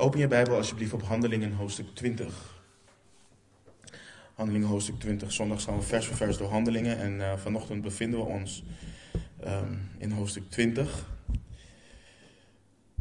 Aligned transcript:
Open 0.00 0.18
je 0.18 0.28
Bijbel 0.28 0.56
alsjeblieft 0.56 0.92
op 0.92 1.02
Handelingen 1.02 1.52
hoofdstuk 1.52 1.86
20. 1.94 2.62
Handelingen 4.34 4.68
hoofdstuk 4.68 4.98
20. 4.98 5.32
Zondag 5.32 5.62
gaan 5.62 5.76
we 5.76 5.82
vers 5.82 6.06
voor 6.06 6.16
vers 6.16 6.36
door 6.36 6.50
Handelingen. 6.50 6.98
En 6.98 7.12
uh, 7.12 7.36
vanochtend 7.36 7.82
bevinden 7.82 8.20
we 8.20 8.26
ons 8.26 8.64
um, 9.46 9.90
in 9.98 10.10
hoofdstuk 10.10 10.50
20. 10.50 11.06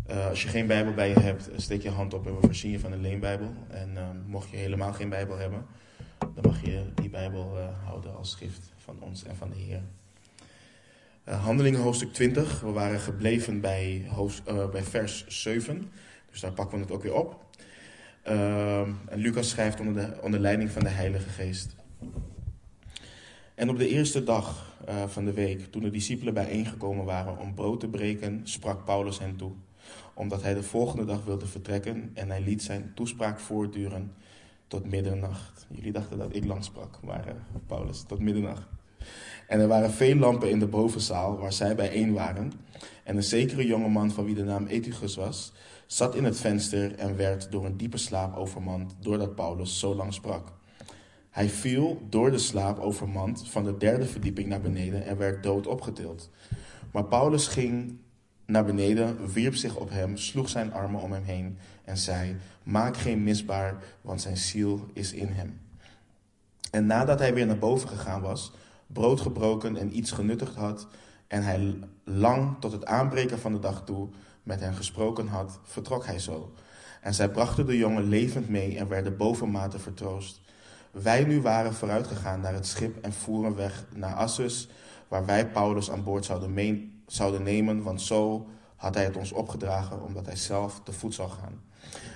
Uh, 0.10 0.28
als 0.28 0.44
je 0.44 0.50
geen 0.50 0.68
Bijbel 0.68 0.94
bij 0.94 1.10
je 1.10 1.20
hebt, 1.20 1.50
steek 1.56 1.82
je 1.82 1.90
hand 1.90 2.14
op 2.14 2.28
en 2.28 2.36
we 2.36 2.42
voorzien 2.42 2.72
je 2.72 2.80
van 2.80 2.92
een 2.92 3.02
leenbijbel. 3.02 3.54
En 3.68 3.94
uh, 3.94 4.10
mocht 4.28 4.50
je 4.50 4.58
helemaal 4.58 4.94
geen 4.94 5.10
Bijbel 5.10 5.38
hebben, 5.38 5.66
dan 6.18 6.44
mag 6.44 6.62
je 6.62 6.84
die 6.96 7.10
Bijbel 7.10 7.58
houden 7.84 8.16
als 8.16 8.32
schrift 8.32 8.72
van 8.78 8.98
ons 9.00 9.24
en 9.24 9.36
van 9.36 9.50
de 9.50 9.56
Heer. 9.56 9.82
Handelingen 11.24 11.80
hoofdstuk 11.80 12.14
20. 12.14 12.62
We 12.62 12.72
waren 12.72 13.00
gebleven 13.00 13.62
bij, 13.62 14.06
hoofd, 14.10 14.72
bij 14.72 14.84
vers 14.84 15.26
7. 15.28 15.90
Dus 16.32 16.40
daar 16.40 16.52
pakken 16.52 16.78
we 16.78 16.84
het 16.84 16.94
ook 16.94 17.04
weer 17.04 17.16
op. 17.16 17.46
Uh, 18.28 18.80
en 18.82 19.16
Lucas 19.16 19.50
schrijft 19.50 19.80
onder, 19.80 19.94
de, 19.94 20.22
onder 20.22 20.40
leiding 20.40 20.72
van 20.72 20.84
de 20.84 20.90
Heilige 20.90 21.30
Geest. 21.30 21.76
En 23.56 23.70
op 23.70 23.78
de 23.78 23.88
eerste 23.88 24.24
dag 24.24 24.76
uh, 24.90 25.08
van 25.08 25.26
de 25.26 25.34
week, 25.34 25.72
toen 25.72 25.82
de 25.82 25.90
discipelen 25.90 26.34
bijeengekomen 26.34 27.06
waren 27.06 27.38
om 27.38 27.54
brood 27.54 27.80
te 27.80 27.88
breken, 27.88 28.42
sprak 28.44 28.86
Paulus 28.86 29.20
hen 29.20 29.36
toe, 29.36 29.52
omdat 30.14 30.44
hij 30.44 30.54
de 30.54 30.64
volgende 30.64 31.06
dag 31.06 31.26
wilde 31.26 31.46
vertrekken 31.46 32.12
en 32.14 32.30
hij 32.30 32.42
liet 32.42 32.64
zijn 32.64 32.92
toespraak 32.96 33.40
voortduren 33.40 34.14
tot 34.68 34.90
middernacht. 34.90 35.68
Jullie 35.70 35.92
dachten 35.92 36.18
dat 36.18 36.36
ik 36.36 36.46
lang 36.46 36.64
sprak, 36.64 37.00
maar 37.04 37.28
uh, 37.28 37.34
Paulus, 37.68 38.04
tot 38.08 38.20
middernacht. 38.20 38.68
En 39.48 39.60
er 39.60 39.68
waren 39.68 39.92
veel 39.92 40.16
lampen 40.16 40.50
in 40.50 40.60
de 40.60 40.68
bovenzaal 40.68 41.38
waar 41.38 41.54
zij 41.54 41.76
bijeen 41.76 42.14
waren. 42.14 42.52
En 43.04 43.16
een 43.16 43.24
zekere 43.24 43.66
jongeman 43.66 44.12
van 44.12 44.26
wie 44.26 44.36
de 44.36 44.44
naam 44.44 44.66
Etigus 44.66 45.16
was, 45.16 45.54
zat 45.92 46.16
in 46.16 46.24
het 46.24 46.40
venster 46.40 46.96
en 46.96 47.16
werd 47.16 47.52
door 47.52 47.66
een 47.66 47.78
diepe 47.78 47.98
slaap 47.98 48.36
overmand 48.36 48.96
doordat 49.00 49.36
Paulus 49.36 49.80
zo 49.80 49.96
lang 49.96 50.14
sprak. 50.14 50.52
Hij 51.30 51.50
viel 51.50 52.02
door 52.10 52.32
de 52.32 52.38
slaap 52.38 52.80
overmand 52.80 53.48
van 53.48 53.64
de 53.64 53.78
derde 53.78 54.06
verdieping 54.06 54.48
naar 54.48 54.62
beneden 54.62 55.06
en 55.06 55.18
werd 55.18 55.44
dood 55.44 55.68
opgetild. 55.68 56.30
Maar 56.92 57.04
Paulus 57.04 57.48
ging 57.48 57.98
naar 58.46 58.66
beneden, 58.66 59.32
wierp 59.32 59.56
zich 59.56 59.76
op 59.76 59.90
hem, 59.90 60.18
sloeg 60.18 60.50
zijn 60.50 60.74
armen 60.74 61.02
om 61.02 61.12
hem 61.12 61.24
heen 61.24 61.58
en 61.84 61.98
zei: 61.98 62.36
Maak 62.64 62.98
geen 62.98 63.24
misbaar, 63.24 63.84
want 64.02 64.22
zijn 64.22 64.38
ziel 64.38 64.86
is 64.94 65.14
in 65.14 65.28
hem. 65.28 65.60
En 66.72 66.86
nadat 66.86 67.20
hij 67.20 67.34
weer 67.34 67.46
naar 67.46 67.60
boven 67.60 67.90
gegaan 67.90 68.22
was, 68.22 68.52
brood 68.88 69.22
gebroken 69.22 69.78
en 69.78 69.98
iets 69.98 70.12
genuttigd 70.12 70.56
had, 70.56 70.88
en 71.28 71.44
hij 71.44 71.80
lang 72.04 72.56
tot 72.60 72.72
het 72.72 72.86
aanbreken 72.86 73.40
van 73.40 73.52
de 73.52 73.60
dag 73.60 73.86
toe 73.86 74.10
met 74.50 74.60
hen 74.60 74.74
gesproken 74.74 75.28
had, 75.28 75.60
vertrok 75.64 76.06
hij 76.06 76.20
zo. 76.20 76.54
En 77.02 77.14
zij 77.14 77.30
brachten 77.30 77.66
de 77.66 77.78
jongen 77.78 78.04
levend 78.04 78.50
mee 78.50 78.78
en 78.78 78.88
werden 78.88 79.18
bovenmate 79.18 79.80
vertroost. 79.80 80.42
Wij 80.92 81.24
nu 81.24 81.42
waren 81.42 81.74
vooruitgegaan 81.74 82.42
naar 82.42 82.54
het 82.54 82.68
schip 82.68 83.04
en 83.04 83.14
voeren 83.14 83.56
weg 83.56 83.86
naar 83.96 84.14
Assus, 84.14 84.70
waar 85.08 85.26
wij 85.26 85.48
Paulus 85.48 85.92
aan 85.92 86.04
boord 86.04 86.26
zouden, 86.26 86.54
mee, 86.54 87.02
zouden 87.08 87.44
nemen, 87.44 87.84
want 87.84 88.02
zo 88.02 88.48
had 88.76 88.96
hij 88.96 89.04
het 89.04 89.18
ons 89.18 89.32
opgedragen, 89.32 90.04
omdat 90.04 90.26
hij 90.26 90.36
zelf 90.36 90.82
te 90.84 90.92
voet 90.92 91.14
zou 91.14 91.30
gaan. 91.30 91.62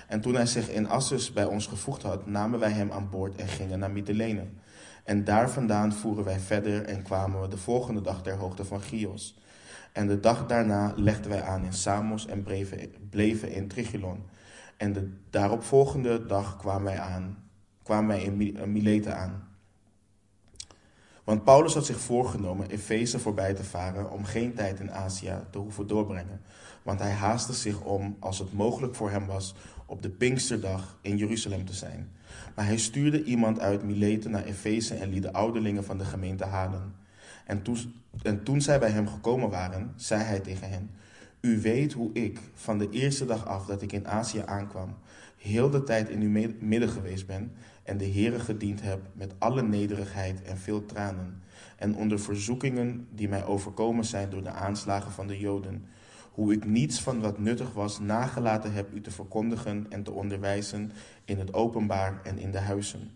En 0.08 0.20
toen 0.20 0.34
hij 0.34 0.46
zich 0.46 0.68
in 0.68 0.88
Assus 0.88 1.32
bij 1.32 1.44
ons 1.44 1.66
gevoegd 1.66 2.02
had, 2.02 2.26
namen 2.26 2.58
wij 2.58 2.70
hem 2.70 2.92
aan 2.92 3.10
boord 3.10 3.36
en 3.36 3.48
gingen 3.48 3.78
naar 3.78 3.90
Mytilene. 3.90 4.46
En 5.04 5.24
daar 5.24 5.50
vandaan 5.50 5.92
voeren 5.92 6.24
wij 6.24 6.38
verder 6.38 6.84
en 6.84 7.02
kwamen 7.02 7.40
we 7.40 7.48
de 7.48 7.56
volgende 7.56 8.00
dag 8.00 8.22
ter 8.22 8.36
hoogte 8.36 8.64
van 8.64 8.80
Chios. 8.80 9.38
En 9.94 10.06
de 10.06 10.20
dag 10.20 10.46
daarna 10.46 10.92
legden 10.96 11.30
wij 11.30 11.42
aan 11.42 11.64
in 11.64 11.72
Samos 11.72 12.26
en 12.26 12.42
bleven 13.10 13.52
in 13.52 13.68
Trigylon. 13.68 14.22
En 14.76 14.92
de 14.92 15.12
daaropvolgende 15.30 16.26
dag 16.26 16.56
kwamen 16.56 16.84
wij, 16.84 16.98
aan, 16.98 17.48
kwamen 17.82 18.08
wij 18.08 18.22
in 18.22 18.72
Mileten 18.72 19.16
aan. 19.16 19.48
Want 21.24 21.44
Paulus 21.44 21.74
had 21.74 21.86
zich 21.86 22.00
voorgenomen 22.00 22.70
Efeze 22.70 23.18
voorbij 23.18 23.54
te 23.54 23.64
varen 23.64 24.10
om 24.10 24.24
geen 24.24 24.54
tijd 24.54 24.80
in 24.80 24.92
Azië 24.92 25.36
te 25.50 25.58
hoeven 25.58 25.86
doorbrengen. 25.86 26.40
Want 26.82 27.00
hij 27.00 27.12
haastte 27.12 27.52
zich 27.52 27.80
om, 27.80 28.16
als 28.18 28.38
het 28.38 28.52
mogelijk 28.52 28.94
voor 28.94 29.10
hem 29.10 29.26
was, 29.26 29.54
op 29.86 30.02
de 30.02 30.10
Pinksterdag 30.10 30.98
in 31.00 31.16
Jeruzalem 31.16 31.64
te 31.64 31.74
zijn. 31.74 32.12
Maar 32.54 32.66
hij 32.66 32.78
stuurde 32.78 33.24
iemand 33.24 33.60
uit 33.60 33.82
Mileten 33.82 34.30
naar 34.30 34.44
Efeze 34.44 34.94
en 34.94 35.08
liet 35.08 35.22
de 35.22 35.32
ouderlingen 35.32 35.84
van 35.84 35.98
de 35.98 36.04
gemeente 36.04 36.44
halen. 36.44 36.94
En 37.44 37.62
toen, 37.62 37.76
en 38.22 38.42
toen 38.42 38.60
zij 38.60 38.78
bij 38.78 38.90
hem 38.90 39.08
gekomen 39.08 39.50
waren, 39.50 39.92
zei 39.96 40.22
hij 40.22 40.40
tegen 40.40 40.70
hen: 40.70 40.90
U 41.40 41.60
weet 41.60 41.92
hoe 41.92 42.12
ik, 42.12 42.38
van 42.54 42.78
de 42.78 42.90
eerste 42.90 43.24
dag 43.24 43.46
af 43.46 43.66
dat 43.66 43.82
ik 43.82 43.92
in 43.92 44.08
Azië 44.08 44.42
aankwam, 44.46 44.94
heel 45.36 45.70
de 45.70 45.82
tijd 45.82 46.08
in 46.08 46.20
uw 46.20 46.52
midden 46.58 46.88
geweest 46.88 47.26
ben 47.26 47.52
en 47.82 47.96
de 47.96 48.10
Heere 48.10 48.38
gediend 48.38 48.82
heb 48.82 49.00
met 49.12 49.32
alle 49.38 49.62
nederigheid 49.62 50.42
en 50.42 50.58
veel 50.58 50.86
tranen, 50.86 51.42
en 51.76 51.96
onder 51.96 52.20
verzoekingen 52.20 53.08
die 53.10 53.28
mij 53.28 53.44
overkomen 53.44 54.04
zijn 54.04 54.30
door 54.30 54.42
de 54.42 54.50
aanslagen 54.50 55.12
van 55.12 55.26
de 55.26 55.38
Joden, 55.38 55.84
hoe 56.32 56.52
ik 56.52 56.64
niets 56.64 57.00
van 57.00 57.20
wat 57.20 57.38
nuttig 57.38 57.72
was 57.72 58.00
nagelaten 58.00 58.72
heb 58.72 58.92
u 58.92 59.00
te 59.00 59.10
verkondigen 59.10 59.86
en 59.88 60.02
te 60.02 60.12
onderwijzen 60.12 60.92
in 61.24 61.38
het 61.38 61.54
openbaar 61.54 62.20
en 62.22 62.38
in 62.38 62.50
de 62.50 62.58
huizen. 62.58 63.10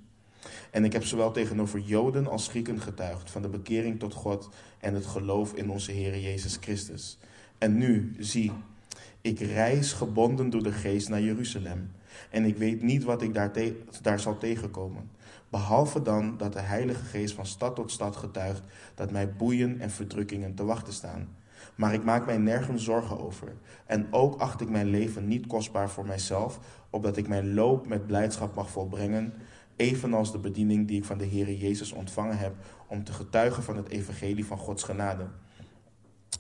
En 0.71 0.85
ik 0.85 0.93
heb 0.93 1.05
zowel 1.05 1.33
tegenover 1.33 1.81
Joden 1.81 2.27
als 2.27 2.49
Grieken 2.49 2.81
getuigd 2.81 3.31
van 3.31 3.43
de 3.43 3.49
bekering 3.49 3.99
tot 3.99 4.15
God 4.15 4.49
en 4.81 4.95
het 4.95 5.07
geloof 5.07 5.53
in 5.53 5.71
onze 5.71 5.93
Heer 5.93 6.19
Jezus 6.19 6.57
Christus. 6.61 7.19
En 7.59 7.79
nu, 7.79 8.17
zie, 8.19 8.53
ik 9.21 9.41
reis 9.41 9.93
gebonden 9.93 10.51
door 10.51 10.63
de 10.63 10.73
geest 10.73 11.09
naar 11.09 11.23
Jeruzalem. 11.23 11.91
En 12.31 12.45
ik 12.45 12.57
weet 12.57 12.83
niet 12.83 13.05
wat 13.05 13.23
ik 13.23 13.35
daar, 13.35 13.51
daar 14.03 14.21
zal 14.21 14.39
tegenkomen. 14.39 15.11
Behalve 15.49 16.03
dan 16.03 16.37
dat 16.37 16.53
de 16.53 16.61
Heilige 16.61 17.05
Geest 17.05 17.35
van 17.35 17.47
stad 17.47 17.75
tot 17.75 17.91
stad 17.91 18.17
getuigt 18.17 18.63
dat 18.95 19.11
mij 19.11 19.33
boeien 19.33 19.81
en 19.81 19.91
verdrukkingen 19.91 20.55
te 20.55 20.65
wachten 20.65 20.93
staan. 20.93 21.29
Maar 21.75 21.95
ik 21.95 22.05
maak 22.05 22.27
mij 22.27 22.39
nergens 22.39 22.85
zorgen 22.85 23.19
over. 23.21 23.53
En 23.87 24.07
ook 24.11 24.41
acht 24.41 24.61
ik 24.61 24.69
mijn 24.69 24.87
leven 24.87 25.29
niet 25.29 25.47
kostbaar 25.47 25.91
voor 25.91 26.07
mijzelf, 26.07 26.59
opdat 26.91 27.17
ik 27.17 27.29
mijn 27.29 27.55
loop 27.55 27.87
met 27.87 28.07
blijdschap 28.07 28.55
mag 28.55 28.71
volbrengen 28.71 29.33
evenals 29.79 30.33
de 30.33 30.39
bediening 30.39 30.89
die 30.89 30.97
ik 30.97 31.05
van 31.05 31.19
de 31.19 31.27
Heere 31.27 31.59
Jezus 31.59 31.93
ontvangen 31.93 32.39
heb 32.39 32.55
om 32.87 33.05
te 33.05 33.13
getuigen 33.13 33.63
van 33.63 33.77
het 33.77 33.89
evangelie 33.89 34.47
van 34.47 34.59
Gods 34.59 34.83
genade. 34.83 35.27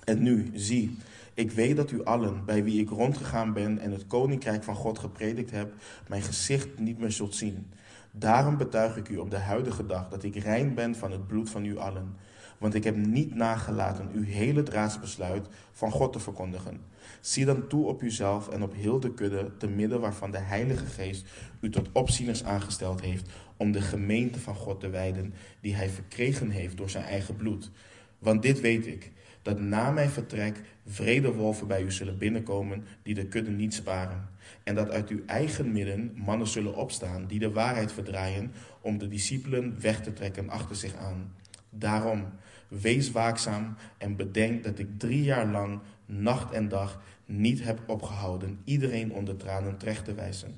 En 0.04 0.22
nu, 0.22 0.50
zie, 0.54 0.96
ik 1.34 1.50
weet 1.50 1.76
dat 1.76 1.90
u 1.90 2.04
allen, 2.04 2.44
bij 2.44 2.64
wie 2.64 2.80
ik 2.80 2.88
rondgegaan 2.88 3.52
ben 3.52 3.78
en 3.78 3.92
het 3.92 4.06
koninkrijk 4.06 4.62
van 4.62 4.74
God 4.74 4.98
gepredikt 4.98 5.50
heb, 5.50 5.72
mijn 6.08 6.22
gezicht 6.22 6.78
niet 6.78 6.98
meer 6.98 7.12
zult 7.12 7.34
zien. 7.34 7.66
Daarom 8.10 8.56
betuig 8.56 8.96
ik 8.96 9.08
u 9.08 9.16
op 9.16 9.30
de 9.30 9.38
huidige 9.38 9.86
dag 9.86 10.08
dat 10.08 10.22
ik 10.22 10.36
rein 10.36 10.74
ben 10.74 10.94
van 10.94 11.12
het 11.12 11.26
bloed 11.26 11.50
van 11.50 11.64
u 11.64 11.78
allen. 11.78 12.16
Want 12.58 12.74
ik 12.74 12.84
heb 12.84 12.96
niet 12.96 13.34
nagelaten 13.34 14.10
uw 14.12 14.24
hele 14.24 14.62
draadsbesluit 14.62 15.46
van 15.72 15.90
God 15.90 16.12
te 16.12 16.18
verkondigen. 16.18 16.80
Zie 17.20 17.44
dan 17.44 17.66
toe 17.66 17.86
op 17.86 18.02
uzelf 18.02 18.48
en 18.48 18.62
op 18.62 18.74
heel 18.74 19.00
de 19.00 19.14
kudde, 19.14 19.50
te 19.58 19.68
midden 19.68 20.00
waarvan 20.00 20.30
de 20.30 20.38
Heilige 20.38 20.86
Geest 20.86 21.26
u 21.60 21.70
tot 21.70 21.88
opzieners 21.92 22.44
aangesteld 22.44 23.00
heeft, 23.00 23.30
om 23.56 23.72
de 23.72 23.80
gemeente 23.80 24.40
van 24.40 24.54
God 24.54 24.80
te 24.80 24.88
wijden, 24.88 25.34
die 25.60 25.74
hij 25.74 25.88
verkregen 25.88 26.50
heeft 26.50 26.76
door 26.76 26.90
zijn 26.90 27.04
eigen 27.04 27.36
bloed. 27.36 27.70
Want 28.18 28.42
dit 28.42 28.60
weet 28.60 28.86
ik, 28.86 29.12
dat 29.42 29.60
na 29.60 29.90
mijn 29.90 30.10
vertrek 30.10 30.60
vrede 30.86 31.32
wolven 31.32 31.66
bij 31.66 31.82
u 31.82 31.92
zullen 31.92 32.18
binnenkomen, 32.18 32.84
die 33.02 33.14
de 33.14 33.26
kudde 33.26 33.50
niet 33.50 33.74
sparen. 33.74 34.28
En 34.64 34.74
dat 34.74 34.90
uit 34.90 35.08
uw 35.08 35.22
eigen 35.26 35.72
midden 35.72 36.12
mannen 36.14 36.46
zullen 36.46 36.74
opstaan, 36.74 37.26
die 37.26 37.38
de 37.38 37.50
waarheid 37.50 37.92
verdraaien, 37.92 38.52
om 38.80 38.98
de 38.98 39.08
discipelen 39.08 39.80
weg 39.80 40.00
te 40.02 40.12
trekken 40.12 40.50
achter 40.50 40.76
zich 40.76 40.94
aan. 40.94 41.32
Daarom, 41.70 42.26
wees 42.68 43.10
waakzaam 43.10 43.76
en 43.98 44.16
bedenk 44.16 44.64
dat 44.64 44.78
ik 44.78 44.98
drie 44.98 45.22
jaar 45.22 45.46
lang, 45.46 45.80
nacht 46.06 46.52
en 46.52 46.68
dag, 46.68 47.00
niet 47.24 47.64
heb 47.64 47.80
opgehouden 47.86 48.58
iedereen 48.64 49.12
onder 49.12 49.36
tranen 49.36 49.76
terecht 49.76 50.04
te 50.04 50.14
wijzen. 50.14 50.54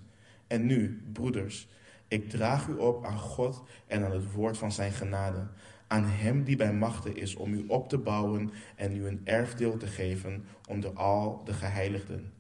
En 0.47 0.67
nu, 0.67 1.03
broeders, 1.13 1.69
ik 2.09 2.31
draag 2.31 2.69
u 2.69 2.75
op 2.75 3.05
aan 3.05 3.19
God 3.19 3.63
en 3.87 4.05
aan 4.05 4.13
het 4.13 4.33
woord 4.33 4.59
van 4.59 4.73
zijn 4.73 4.93
genade, 4.93 5.47
aan 5.87 6.05
Hem 6.05 6.45
die 6.45 6.57
bij 6.57 6.73
machten 6.73 7.17
is 7.17 7.35
om 7.35 7.53
u 7.53 7.65
op 7.69 7.89
te 7.89 7.99
bouwen 7.99 8.51
en 8.77 8.97
u 8.97 9.07
een 9.07 9.21
erfdeel 9.25 9.77
te 9.77 9.87
geven 9.87 10.45
onder 10.69 10.91
al 10.93 11.43
de 11.45 11.53
geheiligden. 11.53 12.33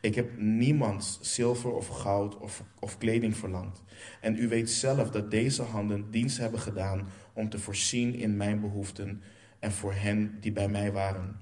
Ik 0.00 0.14
heb 0.14 0.38
niemands 0.38 1.18
zilver 1.22 1.72
of 1.72 1.88
goud 1.88 2.36
of, 2.36 2.62
of 2.78 2.98
kleding 2.98 3.36
verlangd. 3.36 3.82
En 4.20 4.36
u 4.36 4.48
weet 4.48 4.70
zelf 4.70 5.10
dat 5.10 5.30
deze 5.30 5.62
handen 5.62 6.10
dienst 6.10 6.38
hebben 6.38 6.60
gedaan 6.60 7.06
om 7.38 7.48
te 7.48 7.58
voorzien 7.58 8.14
in 8.14 8.36
mijn 8.36 8.60
behoeften 8.60 9.22
en 9.58 9.72
voor 9.72 9.92
hen 9.92 10.36
die 10.40 10.52
bij 10.52 10.68
mij 10.68 10.92
waren. 10.92 11.36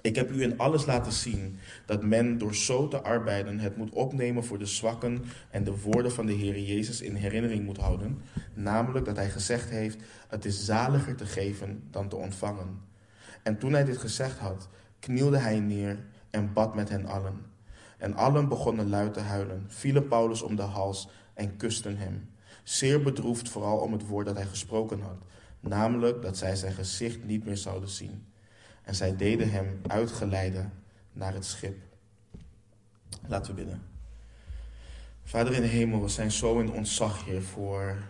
Ik 0.00 0.16
heb 0.16 0.30
u 0.30 0.42
in 0.42 0.58
alles 0.58 0.86
laten 0.86 1.12
zien 1.12 1.58
dat 1.86 2.02
men 2.02 2.38
door 2.38 2.54
zo 2.54 2.88
te 2.88 3.02
arbeiden 3.02 3.58
het 3.58 3.76
moet 3.76 3.90
opnemen 3.90 4.44
voor 4.44 4.58
de 4.58 4.66
zwakken 4.66 5.24
en 5.50 5.64
de 5.64 5.80
woorden 5.80 6.12
van 6.12 6.26
de 6.26 6.32
Heer 6.32 6.58
Jezus 6.58 7.00
in 7.00 7.14
herinnering 7.14 7.64
moet 7.64 7.76
houden, 7.76 8.22
namelijk 8.54 9.04
dat 9.04 9.16
hij 9.16 9.30
gezegd 9.30 9.70
heeft: 9.70 10.02
Het 10.28 10.44
is 10.44 10.64
zaliger 10.64 11.16
te 11.16 11.26
geven 11.26 11.82
dan 11.90 12.08
te 12.08 12.16
ontvangen. 12.16 12.80
En 13.42 13.58
toen 13.58 13.72
hij 13.72 13.84
dit 13.84 13.96
gezegd 13.96 14.38
had, 14.38 14.68
knielde 14.98 15.38
hij 15.38 15.60
neer 15.60 15.98
en 16.30 16.52
bad 16.52 16.74
met 16.74 16.88
hen 16.88 17.06
allen. 17.06 17.40
En 17.98 18.14
allen 18.14 18.48
begonnen 18.48 18.88
luid 18.88 19.14
te 19.14 19.20
huilen, 19.20 19.64
vielen 19.68 20.08
Paulus 20.08 20.42
om 20.42 20.56
de 20.56 20.62
hals 20.62 21.08
en 21.34 21.56
kusten 21.56 21.96
hem. 21.96 22.28
Zeer 22.64 23.02
bedroefd 23.02 23.48
vooral 23.48 23.78
om 23.78 23.92
het 23.92 24.06
woord 24.06 24.26
dat 24.26 24.36
hij 24.36 24.46
gesproken 24.46 25.00
had, 25.00 25.18
namelijk 25.60 26.22
dat 26.22 26.36
zij 26.36 26.56
zijn 26.56 26.72
gezicht 26.72 27.24
niet 27.24 27.44
meer 27.44 27.56
zouden 27.56 27.88
zien. 27.88 28.26
En 28.82 28.94
zij 28.94 29.16
deden 29.16 29.50
hem 29.50 29.80
uitgeleiden 29.86 30.72
naar 31.12 31.34
het 31.34 31.44
schip. 31.44 31.76
Laten 33.26 33.54
we 33.54 33.62
bidden. 33.62 33.82
Vader 35.22 35.54
in 35.54 35.62
de 35.62 35.68
hemel, 35.68 36.02
we 36.02 36.08
zijn 36.08 36.32
zo 36.32 36.58
in 36.60 36.72
ontzag, 36.72 37.24
Heer, 37.24 37.42
voor 37.42 38.02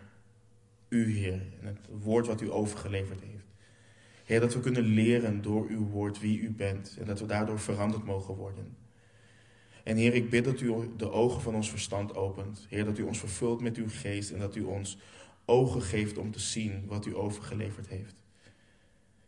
U, 0.88 1.16
Heer, 1.16 1.42
en 1.60 1.66
het 1.66 1.78
woord 2.02 2.26
wat 2.26 2.40
U 2.40 2.50
overgeleverd 2.50 3.20
heeft. 3.20 3.44
Heer, 4.24 4.40
dat 4.40 4.54
we 4.54 4.60
kunnen 4.60 4.82
leren 4.82 5.42
door 5.42 5.66
Uw 5.68 5.86
woord 5.86 6.20
wie 6.20 6.40
U 6.40 6.50
bent 6.50 6.96
en 6.98 7.06
dat 7.06 7.20
we 7.20 7.26
daardoor 7.26 7.58
veranderd 7.58 8.04
mogen 8.04 8.34
worden. 8.34 8.76
En 9.84 9.96
Heer, 9.96 10.14
ik 10.14 10.30
bid 10.30 10.44
dat 10.44 10.60
U 10.60 10.90
de 10.96 11.10
ogen 11.10 11.40
van 11.40 11.54
ons 11.54 11.70
verstand 11.70 12.14
opent. 12.14 12.66
Heer, 12.68 12.84
dat 12.84 12.98
U 12.98 13.02
ons 13.02 13.18
vervult 13.18 13.60
met 13.60 13.76
Uw 13.76 13.88
geest 13.88 14.30
en 14.30 14.38
dat 14.38 14.56
U 14.56 14.62
ons 14.62 14.98
ogen 15.44 15.82
geeft 15.82 16.18
om 16.18 16.30
te 16.30 16.40
zien 16.40 16.86
wat 16.86 17.06
U 17.06 17.16
overgeleverd 17.16 17.88
heeft. 17.88 18.14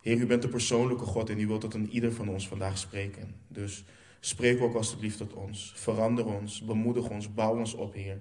Heer, 0.01 0.17
U 0.17 0.27
bent 0.27 0.43
de 0.43 0.49
persoonlijke 0.49 1.05
God 1.05 1.31
en 1.31 1.41
U 1.41 1.47
wilt 1.47 1.61
tot 1.61 1.75
een 1.75 1.91
ieder 1.91 2.13
van 2.13 2.29
ons 2.29 2.49
vandaag 2.49 2.79
spreken. 2.79 3.35
Dus 3.49 3.85
spreek 4.21 4.63
ook 4.63 4.75
alstublieft 4.75 5.19
tot 5.19 5.33
ons. 5.33 5.73
Verander 5.75 6.27
ons, 6.27 6.65
bemoedig 6.65 7.09
ons, 7.09 7.35
bouw 7.35 7.59
ons 7.59 7.75
op, 7.75 7.95
Heer. 7.95 8.21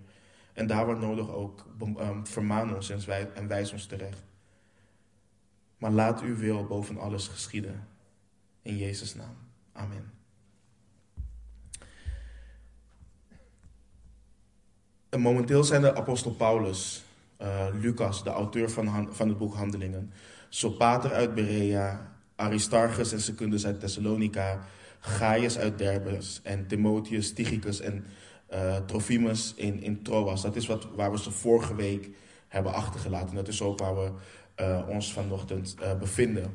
En 0.54 0.68
daar 0.68 0.86
waar 0.86 1.00
nodig 1.00 1.32
ook, 1.32 1.66
ehm, 1.80 2.24
vermaan 2.24 2.76
ons 2.76 2.90
en 3.34 3.48
wijs 3.48 3.72
ons 3.72 3.86
terecht. 3.86 4.24
Maar 5.78 5.92
laat 5.92 6.22
uw 6.22 6.36
wil 6.36 6.66
boven 6.66 6.98
alles 6.98 7.28
geschieden. 7.28 7.88
In 8.62 8.78
Jezus' 8.78 9.16
naam. 9.16 9.36
Amen. 9.72 10.15
En 15.16 15.22
momenteel 15.22 15.64
zijn 15.64 15.82
de 15.82 15.96
apostel 15.96 16.32
Paulus, 16.32 17.04
uh, 17.42 17.66
Lucas, 17.82 18.24
de 18.24 18.30
auteur 18.30 18.70
van, 18.70 19.08
van 19.12 19.28
het 19.28 19.38
boek 19.38 19.54
Handelingen, 19.54 20.12
Sopater 20.50 21.14
uit 21.14 21.34
Berea, 21.34 22.12
Aristarchus 22.36 23.12
en 23.12 23.22
Secundus 23.22 23.66
uit 23.66 23.80
Thessalonica, 23.80 24.60
Gaius 25.00 25.58
uit 25.58 25.78
Derbes 25.78 26.40
en 26.44 26.68
Timotheus, 26.68 27.34
Tychicus 27.34 27.80
en 27.80 28.06
uh, 28.54 28.76
Trophimus 28.76 29.54
in, 29.56 29.82
in 29.82 30.04
Troas. 30.04 30.42
Dat 30.42 30.56
is 30.56 30.68
wat, 30.68 30.88
waar 30.96 31.12
we 31.12 31.20
ze 31.20 31.32
vorige 31.32 31.76
week 31.76 32.10
hebben 32.48 32.74
achtergelaten. 32.74 33.36
Dat 33.36 33.48
is 33.48 33.62
ook 33.62 33.80
waar 33.80 33.96
we 33.96 34.12
uh, 34.62 34.88
ons 34.88 35.14
vanochtend 35.14 35.76
bevinden. 36.00 36.54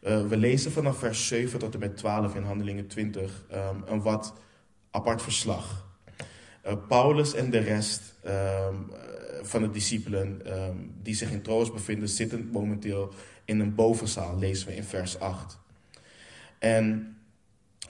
we 0.00 0.36
lezen 0.36 0.72
vanaf 0.72 0.98
vers 0.98 1.26
7 1.26 1.58
tot 1.58 1.74
en 1.74 1.80
met 1.80 1.96
12 1.96 2.34
in 2.34 2.42
Handelingen 2.42 2.86
20 2.86 3.22
um, 3.22 3.56
ehm, 3.56 3.76
een 3.86 4.02
wat 4.02 4.32
apart 4.90 5.22
verslag. 5.22 5.87
Paulus 6.76 7.34
en 7.34 7.50
de 7.50 7.58
rest 7.58 8.14
um, 8.26 8.90
van 9.42 9.62
de 9.62 9.70
discipelen 9.70 10.60
um, 10.60 10.94
die 11.02 11.14
zich 11.14 11.30
in 11.30 11.42
Troas 11.42 11.72
bevinden, 11.72 12.08
zitten 12.08 12.48
momenteel 12.52 13.12
in 13.44 13.60
een 13.60 13.74
bovenzaal, 13.74 14.38
lezen 14.38 14.66
we 14.66 14.74
in 14.74 14.84
vers 14.84 15.18
8. 15.18 15.58
En 16.58 17.16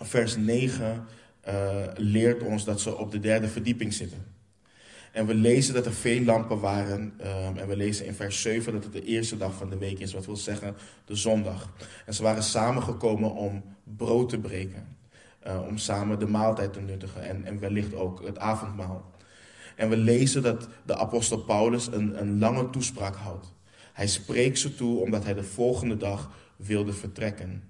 vers 0.01 0.37
9 0.37 1.07
uh, 1.49 1.87
leert 1.95 2.43
ons 2.43 2.65
dat 2.65 2.81
ze 2.81 2.97
op 2.97 3.11
de 3.11 3.21
derde 3.21 3.49
verdieping 3.49 3.93
zitten. 3.93 4.37
En 5.13 5.27
we 5.27 5.35
lezen 5.35 5.75
dat 5.75 5.87
er 5.87 5.93
veel 5.93 6.25
lampen 6.25 6.61
waren. 6.61 7.01
Um, 7.21 7.57
en 7.57 7.69
we 7.69 7.77
lezen 7.77 8.07
in 8.07 8.15
vers 8.15 8.43
7 8.43 8.73
dat 8.73 8.85
het 8.85 8.93
de 8.93 9.05
eerste 9.05 9.37
dag 9.37 9.55
van 9.55 9.71
de 9.71 9.79
week 9.79 9.99
is, 9.99 10.13
wat 10.13 10.27
wil 10.27 10.37
zeggen 10.37 10.77
de 11.05 11.15
zondag. 11.15 11.73
En 12.07 12.15
ze 12.15 12.23
waren 12.23 12.43
samengekomen 12.43 13.33
om 13.33 13.63
brood 13.97 14.29
te 14.29 14.39
breken. 14.39 14.98
Uh, 15.47 15.67
om 15.67 15.79
samen 15.79 16.19
de 16.19 16.27
maaltijd 16.27 16.73
te 16.73 16.81
nuttigen 16.81 17.23
en, 17.23 17.45
en 17.45 17.59
wellicht 17.59 17.95
ook 17.95 18.27
het 18.27 18.39
avondmaal. 18.39 19.11
En 19.77 19.89
we 19.89 19.97
lezen 19.97 20.43
dat 20.43 20.69
de 20.87 20.97
apostel 20.97 21.39
Paulus 21.39 21.87
een, 21.87 22.21
een 22.21 22.39
lange 22.39 22.71
toespraak 22.71 23.17
houdt. 23.17 23.53
Hij 23.93 24.07
spreekt 24.07 24.59
ze 24.59 24.75
toe 24.75 25.01
omdat 25.01 25.25
hij 25.25 25.35
de 25.35 25.43
volgende 25.43 25.97
dag 25.97 26.31
wilde 26.57 26.93
vertrekken. 26.93 27.63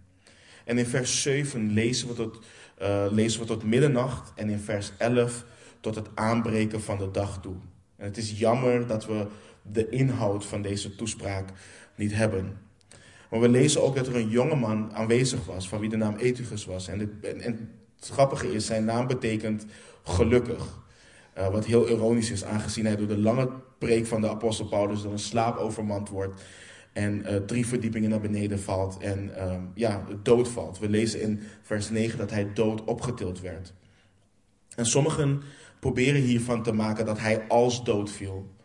En 0.64 0.78
in 0.78 0.86
vers 0.86 1.22
7 1.22 1.72
lezen 1.72 2.08
we 2.08 2.14
tot, 2.14 2.44
uh, 2.82 3.06
lezen 3.10 3.40
we 3.40 3.46
tot 3.46 3.64
middernacht 3.64 4.32
en 4.34 4.50
in 4.50 4.58
vers 4.58 4.92
11 4.98 5.44
tot 5.80 5.94
het 5.94 6.08
aanbreken 6.14 6.82
van 6.82 6.98
de 6.98 7.10
dag 7.10 7.40
toe. 7.40 7.56
En 7.96 8.04
het 8.04 8.16
is 8.16 8.38
jammer 8.38 8.86
dat 8.86 9.06
we 9.06 9.26
de 9.62 9.88
inhoud 9.88 10.44
van 10.44 10.62
deze 10.62 10.94
toespraak 10.94 11.48
niet 11.94 12.14
hebben. 12.14 12.67
Maar 13.30 13.40
we 13.40 13.48
lezen 13.48 13.82
ook 13.82 13.96
dat 13.96 14.06
er 14.06 14.16
een 14.16 14.28
jongeman 14.28 14.94
aanwezig 14.94 15.46
was, 15.46 15.68
van 15.68 15.80
wie 15.80 15.88
de 15.88 15.96
naam 15.96 16.16
Ethicus 16.16 16.64
was. 16.64 16.88
En, 16.88 17.20
en, 17.22 17.70
het 17.96 18.08
grappige 18.08 18.52
is, 18.52 18.66
zijn 18.66 18.84
naam 18.84 19.06
betekent 19.06 19.66
gelukkig. 20.02 20.78
Uh, 21.38 21.48
wat 21.48 21.64
heel 21.64 21.88
ironisch 21.88 22.30
is, 22.30 22.44
aangezien 22.44 22.86
hij 22.86 22.96
door 22.96 23.06
de 23.06 23.18
lange 23.18 23.50
preek 23.78 24.06
van 24.06 24.20
de 24.20 24.28
apostel 24.28 24.66
Paulus 24.66 25.02
door 25.02 25.12
een 25.12 25.18
slaap 25.18 25.56
overmand 25.56 26.08
wordt 26.08 26.42
en 26.92 27.22
uh, 27.26 27.36
drie 27.36 27.66
verdiepingen 27.66 28.10
naar 28.10 28.20
beneden 28.20 28.60
valt 28.60 28.98
en 28.98 29.30
uh, 29.36 29.54
ja, 29.74 30.04
dood 30.22 30.48
valt. 30.48 30.78
We 30.78 30.88
lezen 30.88 31.20
in 31.20 31.40
vers 31.62 31.90
9 31.90 32.18
dat 32.18 32.30
hij 32.30 32.52
dood 32.52 32.84
opgetild 32.84 33.40
werd. 33.40 33.72
En 34.76 34.86
sommigen 34.86 35.42
proberen 35.80 36.20
hiervan 36.20 36.62
te 36.62 36.72
maken 36.72 37.06
dat 37.06 37.18
hij 37.18 37.44
als 37.48 37.84
dood 37.84 38.10
viel. 38.10 38.56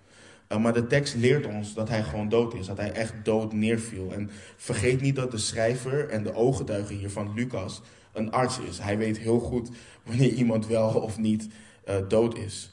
Uh, 0.54 0.60
maar 0.60 0.74
de 0.74 0.88
tekst 0.88 1.16
leert 1.16 1.46
ons 1.46 1.74
dat 1.74 1.90
hij 1.90 2.04
gewoon 2.04 2.30
dood 2.30 2.54
is, 2.54 2.66
dat 2.66 2.78
hij 2.78 2.92
echt 2.92 3.14
dood 3.24 3.54
neerviel. 3.54 4.12
En 4.14 4.30
vergeet 4.56 5.02
niet 5.02 5.16
dat 5.16 5.32
de 5.32 5.38
schrijver 5.38 6.10
en 6.10 6.24
de 6.24 6.34
ooggetuige 6.34 6.94
hiervan, 6.94 7.34
Lucas, 7.36 7.82
een 8.14 8.32
arts 8.32 8.60
is. 8.60 8.80
Hij 8.80 8.98
weet 8.98 9.18
heel 9.18 9.40
goed 9.40 9.70
wanneer 10.04 10.32
iemand 10.32 10.68
wel 10.68 10.90
of 10.90 11.18
niet 11.18 11.48
uh, 11.90 11.96
dood 12.08 12.38
is. 12.38 12.72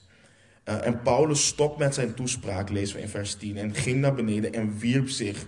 Uh, 0.64 0.86
en 0.86 1.02
Paulus 1.02 1.46
stopt 1.46 1.78
met 1.78 1.94
zijn 1.94 2.14
toespraak, 2.14 2.70
lezen 2.70 2.96
we 2.96 3.02
in 3.02 3.08
vers 3.08 3.34
10, 3.34 3.56
en 3.56 3.74
ging 3.74 4.00
naar 4.00 4.14
beneden 4.14 4.52
en 4.52 4.78
wierp 4.78 5.08
zich 5.08 5.46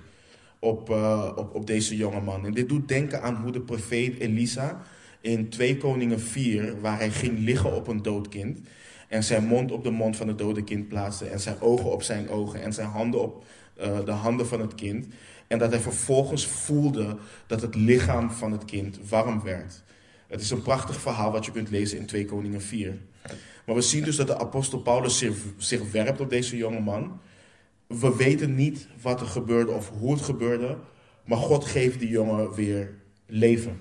op, 0.59 0.91
op, 1.37 1.55
op 1.55 1.67
deze 1.67 1.97
jonge 1.97 2.21
man. 2.21 2.47
En 2.47 2.53
dit 2.53 2.69
doet 2.69 2.89
denken 2.89 3.23
aan 3.23 3.37
hoe 3.37 3.53
de 3.53 3.61
profeet 3.61 4.19
Elisa 4.19 4.83
in 5.21 5.49
2 5.49 5.77
Koningen 5.77 6.21
4, 6.21 6.81
waar 6.81 6.99
hij 6.99 7.11
ging 7.11 7.39
liggen 7.39 7.75
op 7.75 7.89
een 7.89 8.03
dood 8.03 8.29
kind, 8.29 8.61
en 9.13 9.25
zijn 9.25 9.45
mond 9.45 9.73
op 9.73 9.85
de 9.85 9.91
mond 9.91 10.17
van 10.17 10.29
het 10.29 10.39
dode 10.39 10.65
kind 10.65 10.89
plaatste, 10.89 11.27
en 11.27 11.41
zijn 11.41 11.61
ogen 11.61 11.93
op 11.93 12.03
zijn 12.03 12.29
ogen, 12.29 12.63
en 12.63 12.73
zijn 12.73 12.89
handen 12.89 13.23
op 13.23 13.45
uh, 13.81 14.05
de 14.05 14.11
handen 14.11 14.47
van 14.47 14.61
het 14.61 14.75
kind. 14.75 15.07
En 15.47 15.59
dat 15.59 15.71
hij 15.71 15.81
vervolgens 15.81 16.47
voelde 16.47 17.17
dat 17.47 17.61
het 17.61 17.75
lichaam 17.75 18.31
van 18.31 18.53
het 18.53 18.65
kind 18.65 18.99
warm 19.09 19.43
werd. 19.43 19.83
Het 20.27 20.41
is 20.41 20.51
een 20.51 20.63
prachtig 20.63 21.01
verhaal 21.01 21.33
wat 21.33 21.45
je 21.45 21.53
kunt 21.53 21.71
lezen 21.71 21.99
in 21.99 22.07
2 22.07 22.25
Koningen 22.25 22.63
4. 22.63 22.99
Maar 23.67 23.75
we 23.75 23.81
zien 23.81 24.05
dus 24.05 24.17
dat 24.17 24.27
de 24.27 24.39
apostel 24.39 24.79
Paulus 24.79 25.19
zich, 25.19 25.37
zich 25.57 25.91
werpt 25.91 26.21
op 26.21 26.31
deze 26.31 26.57
jonge 26.57 26.81
man. 26.81 27.21
We 27.87 28.17
weten 28.17 28.55
niet 28.55 28.89
wat 29.03 29.21
er 29.21 29.27
gebeurde 29.27 29.73
of 29.73 29.91
hoe 29.91 30.13
het 30.13 30.23
gebeurde. 30.23 30.79
Maar 31.25 31.39
God 31.39 31.65
geeft 31.65 31.99
die 31.99 32.09
jongen 32.09 32.55
weer 32.55 32.95
leven. 33.27 33.81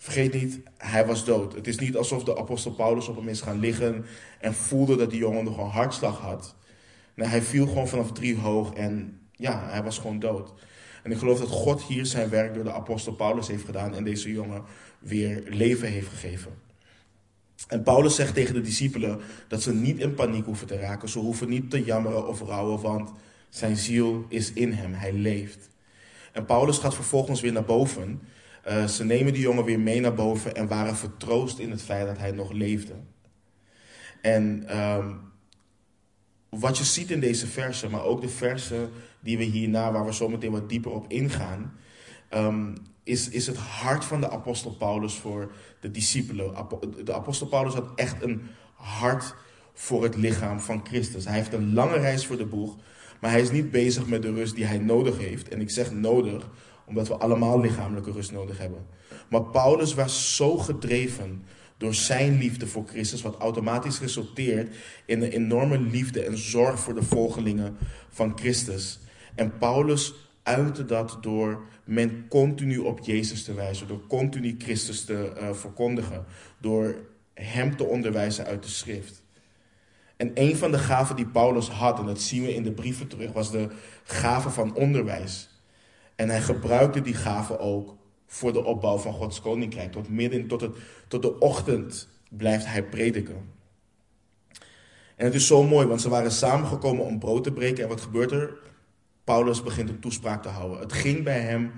Vergeet 0.00 0.32
niet, 0.32 0.60
hij 0.76 1.06
was 1.06 1.24
dood. 1.24 1.54
Het 1.54 1.66
is 1.66 1.78
niet 1.78 1.96
alsof 1.96 2.24
de 2.24 2.38
apostel 2.38 2.72
Paulus 2.72 3.08
op 3.08 3.16
hem 3.16 3.28
is 3.28 3.40
gaan 3.40 3.58
liggen 3.58 4.04
en 4.40 4.54
voelde 4.54 4.96
dat 4.96 5.10
die 5.10 5.18
jongen 5.18 5.44
nog 5.44 5.58
een 5.58 5.70
hartslag 5.70 6.18
had. 6.20 6.54
Nee, 7.14 7.28
hij 7.28 7.42
viel 7.42 7.66
gewoon 7.66 7.88
vanaf 7.88 8.12
drie 8.12 8.36
hoog 8.36 8.72
en 8.74 9.20
ja, 9.32 9.68
hij 9.68 9.82
was 9.82 9.98
gewoon 9.98 10.18
dood. 10.18 10.52
En 11.02 11.10
ik 11.10 11.18
geloof 11.18 11.38
dat 11.38 11.48
God 11.48 11.82
hier 11.82 12.06
zijn 12.06 12.28
werk 12.28 12.54
door 12.54 12.64
de 12.64 12.72
apostel 12.72 13.12
Paulus 13.12 13.48
heeft 13.48 13.64
gedaan 13.64 13.94
en 13.94 14.04
deze 14.04 14.32
jongen 14.32 14.62
weer 14.98 15.42
leven 15.46 15.88
heeft 15.88 16.08
gegeven. 16.08 16.52
En 17.68 17.82
Paulus 17.82 18.14
zegt 18.14 18.34
tegen 18.34 18.54
de 18.54 18.60
discipelen 18.60 19.20
dat 19.48 19.62
ze 19.62 19.74
niet 19.74 19.98
in 19.98 20.14
paniek 20.14 20.44
hoeven 20.44 20.66
te 20.66 20.78
raken. 20.78 21.08
Ze 21.08 21.18
hoeven 21.18 21.48
niet 21.48 21.70
te 21.70 21.84
jammeren 21.84 22.28
of 22.28 22.40
rouwen, 22.40 22.80
want 22.80 23.10
zijn 23.48 23.76
ziel 23.76 24.24
is 24.28 24.52
in 24.52 24.72
hem. 24.72 24.92
Hij 24.92 25.12
leeft. 25.12 25.68
En 26.32 26.44
Paulus 26.44 26.78
gaat 26.78 26.94
vervolgens 26.94 27.40
weer 27.40 27.52
naar 27.52 27.64
boven. 27.64 28.20
Uh, 28.68 28.86
ze 28.86 29.04
nemen 29.04 29.32
die 29.32 29.42
jongen 29.42 29.64
weer 29.64 29.80
mee 29.80 30.00
naar 30.00 30.14
boven 30.14 30.54
en 30.54 30.68
waren 30.68 30.96
vertroost 30.96 31.58
in 31.58 31.70
het 31.70 31.82
feit 31.82 32.06
dat 32.06 32.18
hij 32.18 32.30
nog 32.30 32.52
leefde. 32.52 32.92
En 34.22 34.76
um, 34.78 35.20
wat 36.48 36.78
je 36.78 36.84
ziet 36.84 37.10
in 37.10 37.20
deze 37.20 37.46
versen, 37.46 37.90
maar 37.90 38.04
ook 38.04 38.20
de 38.20 38.28
versen 38.28 38.90
die 39.20 39.38
we 39.38 39.44
hierna, 39.44 39.92
waar 39.92 40.04
we 40.04 40.14
zo 40.14 40.28
meteen 40.28 40.50
wat 40.50 40.68
dieper 40.68 40.90
op 40.90 41.04
ingaan, 41.08 41.72
um, 42.34 42.74
is, 43.02 43.28
is 43.28 43.46
het 43.46 43.56
hart 43.56 44.04
van 44.04 44.20
de 44.20 44.30
apostel 44.30 44.70
Paulus 44.70 45.14
voor 45.14 45.52
de 45.80 45.90
discipelen. 45.90 46.54
De 47.04 47.14
apostel 47.14 47.46
Paulus 47.46 47.74
had 47.74 47.90
echt 47.94 48.22
een 48.22 48.42
hart 48.74 49.34
voor 49.72 50.02
het 50.02 50.16
lichaam 50.16 50.60
van 50.60 50.86
Christus. 50.86 51.24
Hij 51.24 51.34
heeft 51.34 51.52
een 51.52 51.74
lange 51.74 51.98
reis 51.98 52.26
voor 52.26 52.36
de 52.36 52.46
boeg, 52.46 52.76
maar 53.20 53.30
hij 53.30 53.40
is 53.40 53.50
niet 53.50 53.70
bezig 53.70 54.06
met 54.06 54.22
de 54.22 54.32
rust 54.32 54.54
die 54.54 54.64
hij 54.64 54.78
nodig 54.78 55.18
heeft. 55.18 55.48
En 55.48 55.60
ik 55.60 55.70
zeg 55.70 55.92
nodig, 55.92 56.50
omdat 56.88 57.08
we 57.08 57.16
allemaal 57.16 57.60
lichamelijke 57.60 58.12
rust 58.12 58.32
nodig 58.32 58.58
hebben. 58.58 58.86
Maar 59.28 59.42
Paulus 59.42 59.94
was 59.94 60.36
zo 60.36 60.56
gedreven 60.56 61.44
door 61.76 61.94
zijn 61.94 62.38
liefde 62.38 62.66
voor 62.66 62.84
Christus, 62.86 63.22
wat 63.22 63.36
automatisch 63.36 64.00
resulteert 64.00 64.76
in 65.06 65.22
een 65.22 65.30
enorme 65.30 65.80
liefde 65.80 66.22
en 66.22 66.38
zorg 66.38 66.80
voor 66.80 66.94
de 66.94 67.02
volgelingen 67.02 67.76
van 68.08 68.38
Christus. 68.38 68.98
En 69.34 69.58
Paulus 69.58 70.14
uitte 70.42 70.84
dat 70.84 71.18
door 71.20 71.66
men 71.84 72.28
continu 72.28 72.78
op 72.78 73.00
Jezus 73.00 73.44
te 73.44 73.54
wijzen, 73.54 73.88
door 73.88 74.06
continu 74.06 74.54
Christus 74.58 75.04
te 75.04 75.32
uh, 75.40 75.52
verkondigen, 75.52 76.24
door 76.60 76.94
hem 77.34 77.76
te 77.76 77.84
onderwijzen 77.84 78.44
uit 78.44 78.62
de 78.62 78.68
schrift. 78.68 79.22
En 80.16 80.30
een 80.34 80.56
van 80.56 80.70
de 80.70 80.78
gaven 80.78 81.16
die 81.16 81.26
Paulus 81.26 81.68
had, 81.68 81.98
en 81.98 82.06
dat 82.06 82.20
zien 82.20 82.42
we 82.42 82.54
in 82.54 82.62
de 82.62 82.72
brieven 82.72 83.08
terug, 83.08 83.32
was 83.32 83.50
de 83.50 83.68
gave 84.04 84.50
van 84.50 84.74
onderwijs. 84.74 85.57
En 86.18 86.28
hij 86.28 86.40
gebruikte 86.40 87.00
die 87.00 87.14
gave 87.14 87.58
ook 87.58 87.96
voor 88.26 88.52
de 88.52 88.64
opbouw 88.64 88.96
van 88.96 89.12
Gods 89.12 89.40
koninkrijk. 89.40 89.92
Tot 89.92 90.08
midden, 90.08 90.46
tot, 90.46 90.60
het, 90.60 90.76
tot 91.08 91.22
de 91.22 91.38
ochtend 91.38 92.08
blijft 92.28 92.66
hij 92.66 92.84
prediken. 92.84 93.50
En 95.16 95.24
het 95.24 95.34
is 95.34 95.46
zo 95.46 95.62
mooi, 95.62 95.86
want 95.86 96.00
ze 96.00 96.08
waren 96.08 96.30
samengekomen 96.30 97.04
om 97.04 97.18
brood 97.18 97.44
te 97.44 97.52
breken. 97.52 97.82
En 97.82 97.88
wat 97.88 98.00
gebeurt 98.00 98.30
er? 98.30 98.56
Paulus 99.24 99.62
begint 99.62 99.88
een 99.88 100.00
toespraak 100.00 100.42
te 100.42 100.48
houden. 100.48 100.78
Het 100.78 100.92
ging 100.92 101.24
bij 101.24 101.40
hem 101.40 101.72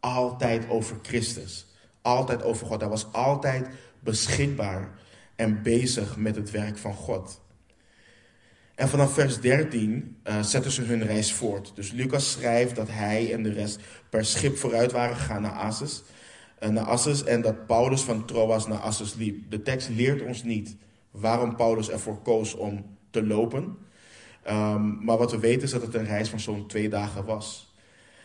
altijd 0.00 0.68
over 0.68 0.96
Christus. 1.02 1.66
Altijd 2.02 2.42
over 2.42 2.66
God. 2.66 2.80
Hij 2.80 2.90
was 2.90 3.12
altijd 3.12 3.68
beschikbaar 4.00 4.98
en 5.36 5.62
bezig 5.62 6.16
met 6.16 6.36
het 6.36 6.50
werk 6.50 6.78
van 6.78 6.94
God. 6.94 7.40
En 8.74 8.88
vanaf 8.88 9.12
vers 9.12 9.40
13 9.40 10.16
uh, 10.24 10.38
eh, 10.38 10.44
zetten 10.44 10.70
ze 10.70 10.82
hun 10.82 11.02
reis 11.02 11.32
voort. 11.32 11.72
Dus 11.74 11.92
Lucas 11.92 12.30
schrijft 12.30 12.76
dat 12.76 12.88
hij 12.90 13.32
en 13.32 13.42
de 13.42 13.52
rest 13.52 13.80
per 14.10 14.24
schip 14.24 14.56
vooruit 14.56 14.92
waren 14.92 15.16
gegaan 15.16 15.42
naar 15.42 15.52
Assus. 15.52 16.02
Uh, 16.60 16.68
naar 16.68 16.84
Assus 16.84 17.24
en 17.24 17.40
dat 17.40 17.66
Paulus 17.66 18.02
van 18.02 18.26
Troas 18.26 18.66
naar 18.66 18.78
Assus 18.78 19.14
liep. 19.14 19.50
De 19.50 19.62
tekst 19.62 19.88
leert 19.88 20.22
ons 20.22 20.42
niet 20.42 20.76
waarom 21.10 21.56
Paulus 21.56 21.90
ervoor 21.90 22.22
koos 22.22 22.54
om 22.54 22.84
te 23.10 23.26
lopen. 23.26 23.76
Um, 24.50 25.04
maar 25.04 25.18
wat 25.18 25.30
we 25.30 25.38
weten 25.38 25.62
is 25.62 25.70
dat 25.70 25.82
het 25.82 25.94
een 25.94 26.06
reis 26.06 26.28
van 26.28 26.40
zo'n 26.40 26.66
twee 26.66 26.88
dagen 26.88 27.24
was. 27.24 27.74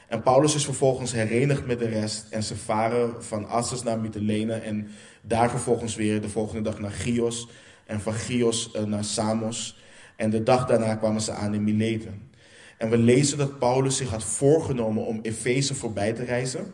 En 0.08 0.22
Paulus 0.22 0.56
is 0.56 0.66
vervolgens 0.66 1.12
herenigd 1.12 1.66
met 1.66 1.80
de 1.80 1.88
rest 1.88 2.28
en 2.30 2.44
ze 2.44 2.56
varen 2.56 3.24
van 3.24 3.48
Assus 3.48 3.84
naar 3.84 4.00
Mytilene 4.00 4.54
en 4.54 4.88
daar 5.22 5.50
vervolgens 5.50 5.96
weer 5.96 6.22
de 6.22 6.30
volgende 6.30 6.62
dag 6.62 6.80
naar 6.80 6.92
Chios 6.92 7.48
en 7.86 8.02
van 8.02 8.14
Chios 8.14 8.72
uh, 8.76 8.84
naar 8.84 9.04
Samos. 9.04 9.78
En 10.20 10.30
de 10.30 10.44
dag 10.44 10.66
daarna 10.66 10.96
kwamen 10.96 11.22
ze 11.22 11.32
aan 11.32 11.54
in 11.54 11.64
Mileten. 11.64 12.32
En 12.78 12.90
we 12.90 12.98
lezen 12.98 13.38
dat 13.38 13.60
Paulus 13.60 13.98
zich 13.98 14.10
had 14.10 14.24
voorgenomen 14.24 15.06
om 15.06 15.20
Efeze 15.22 15.76
voorbij 15.76 16.14
te 16.14 16.24
reizen. 16.24 16.74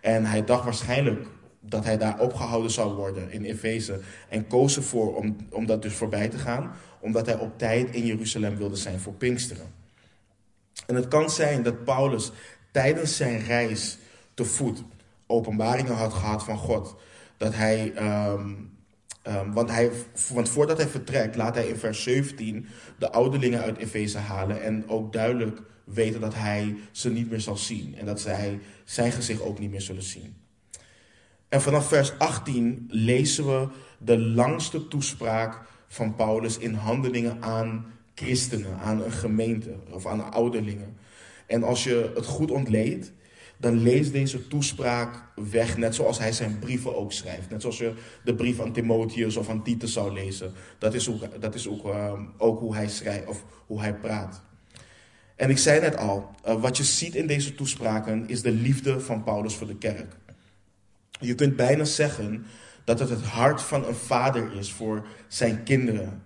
En 0.00 0.24
hij 0.24 0.44
dacht 0.44 0.64
waarschijnlijk 0.64 1.26
dat 1.60 1.84
hij 1.84 1.98
daar 1.98 2.20
opgehouden 2.20 2.70
zou 2.70 2.94
worden 2.94 3.30
in 3.30 3.44
Efeze. 3.44 4.00
En 4.28 4.46
koos 4.46 4.76
ervoor 4.76 5.16
om, 5.16 5.36
om 5.50 5.66
dat 5.66 5.82
dus 5.82 5.94
voorbij 5.94 6.28
te 6.28 6.38
gaan, 6.38 6.72
omdat 7.00 7.26
hij 7.26 7.38
op 7.38 7.58
tijd 7.58 7.94
in 7.94 8.06
Jeruzalem 8.06 8.56
wilde 8.56 8.76
zijn 8.76 9.00
voor 9.00 9.12
Pinksteren. 9.12 9.66
En 10.86 10.94
het 10.94 11.08
kan 11.08 11.30
zijn 11.30 11.62
dat 11.62 11.84
Paulus 11.84 12.30
tijdens 12.70 13.16
zijn 13.16 13.38
reis 13.38 13.98
te 14.34 14.44
voet 14.44 14.82
openbaringen 15.26 15.94
had 15.94 16.12
gehad 16.12 16.44
van 16.44 16.58
God. 16.58 16.96
Dat 17.36 17.54
hij 17.54 17.92
um, 18.32 18.75
Um, 19.28 19.52
want, 19.52 19.70
hij, 19.70 19.90
want 20.32 20.48
voordat 20.48 20.76
hij 20.76 20.88
vertrekt, 20.88 21.36
laat 21.36 21.54
hij 21.54 21.66
in 21.66 21.76
vers 21.76 22.02
17 22.02 22.66
de 22.98 23.12
ouderlingen 23.12 23.60
uit 23.60 23.78
Efeze 23.78 24.18
halen. 24.18 24.62
En 24.62 24.88
ook 24.88 25.12
duidelijk 25.12 25.62
weten 25.84 26.20
dat 26.20 26.34
hij 26.34 26.76
ze 26.90 27.10
niet 27.10 27.30
meer 27.30 27.40
zal 27.40 27.56
zien. 27.56 27.94
En 27.96 28.06
dat 28.06 28.20
zij 28.20 28.58
zijn 28.84 29.12
gezicht 29.12 29.40
ook 29.40 29.58
niet 29.58 29.70
meer 29.70 29.80
zullen 29.80 30.02
zien. 30.02 30.36
En 31.48 31.60
vanaf 31.60 31.88
vers 31.88 32.18
18 32.18 32.86
lezen 32.90 33.46
we 33.46 33.68
de 33.98 34.18
langste 34.18 34.88
toespraak 34.88 35.60
van 35.88 36.14
Paulus 36.14 36.58
in 36.58 36.74
handelingen 36.74 37.42
aan 37.42 37.86
christenen, 38.14 38.78
aan 38.78 39.02
een 39.02 39.12
gemeente 39.12 39.74
of 39.90 40.06
aan 40.06 40.32
ouderlingen. 40.32 40.96
En 41.46 41.62
als 41.62 41.84
je 41.84 42.12
het 42.14 42.26
goed 42.26 42.50
ontleedt, 42.50 43.12
dan 43.56 43.82
lees 43.82 44.12
deze 44.12 44.48
toespraak 44.48 45.22
weg, 45.34 45.76
net 45.76 45.94
zoals 45.94 46.18
hij 46.18 46.32
zijn 46.32 46.58
brieven 46.58 46.96
ook 46.96 47.12
schrijft. 47.12 47.50
Net 47.50 47.60
zoals 47.60 47.78
je 47.78 47.94
de 48.24 48.34
brief 48.34 48.60
aan 48.60 48.72
Timotheus 48.72 49.36
of 49.36 49.48
aan 49.48 49.62
Titus 49.62 49.92
zou 49.92 50.12
lezen. 50.12 50.52
Dat 50.78 50.94
is 50.94 51.08
ook, 51.08 51.40
dat 51.40 51.54
is 51.54 51.68
ook, 51.68 51.86
uh, 51.86 52.12
ook 52.36 52.60
hoe 52.60 52.74
hij 52.74 52.88
schrijft 52.88 53.26
of 53.26 53.44
hoe 53.66 53.80
hij 53.80 53.94
praat. 53.94 54.42
En 55.36 55.50
ik 55.50 55.58
zei 55.58 55.80
net 55.80 55.96
al, 55.96 56.30
uh, 56.46 56.60
wat 56.60 56.76
je 56.76 56.84
ziet 56.84 57.14
in 57.14 57.26
deze 57.26 57.54
toespraken 57.54 58.28
is 58.28 58.42
de 58.42 58.50
liefde 58.50 59.00
van 59.00 59.22
Paulus 59.24 59.54
voor 59.54 59.66
de 59.66 59.76
kerk. 59.76 60.16
Je 61.20 61.34
kunt 61.34 61.56
bijna 61.56 61.84
zeggen 61.84 62.46
dat 62.84 62.98
het 62.98 63.08
het 63.08 63.22
hart 63.22 63.62
van 63.62 63.86
een 63.86 63.94
vader 63.94 64.52
is 64.52 64.72
voor 64.72 65.06
zijn 65.28 65.62
kinderen. 65.62 66.22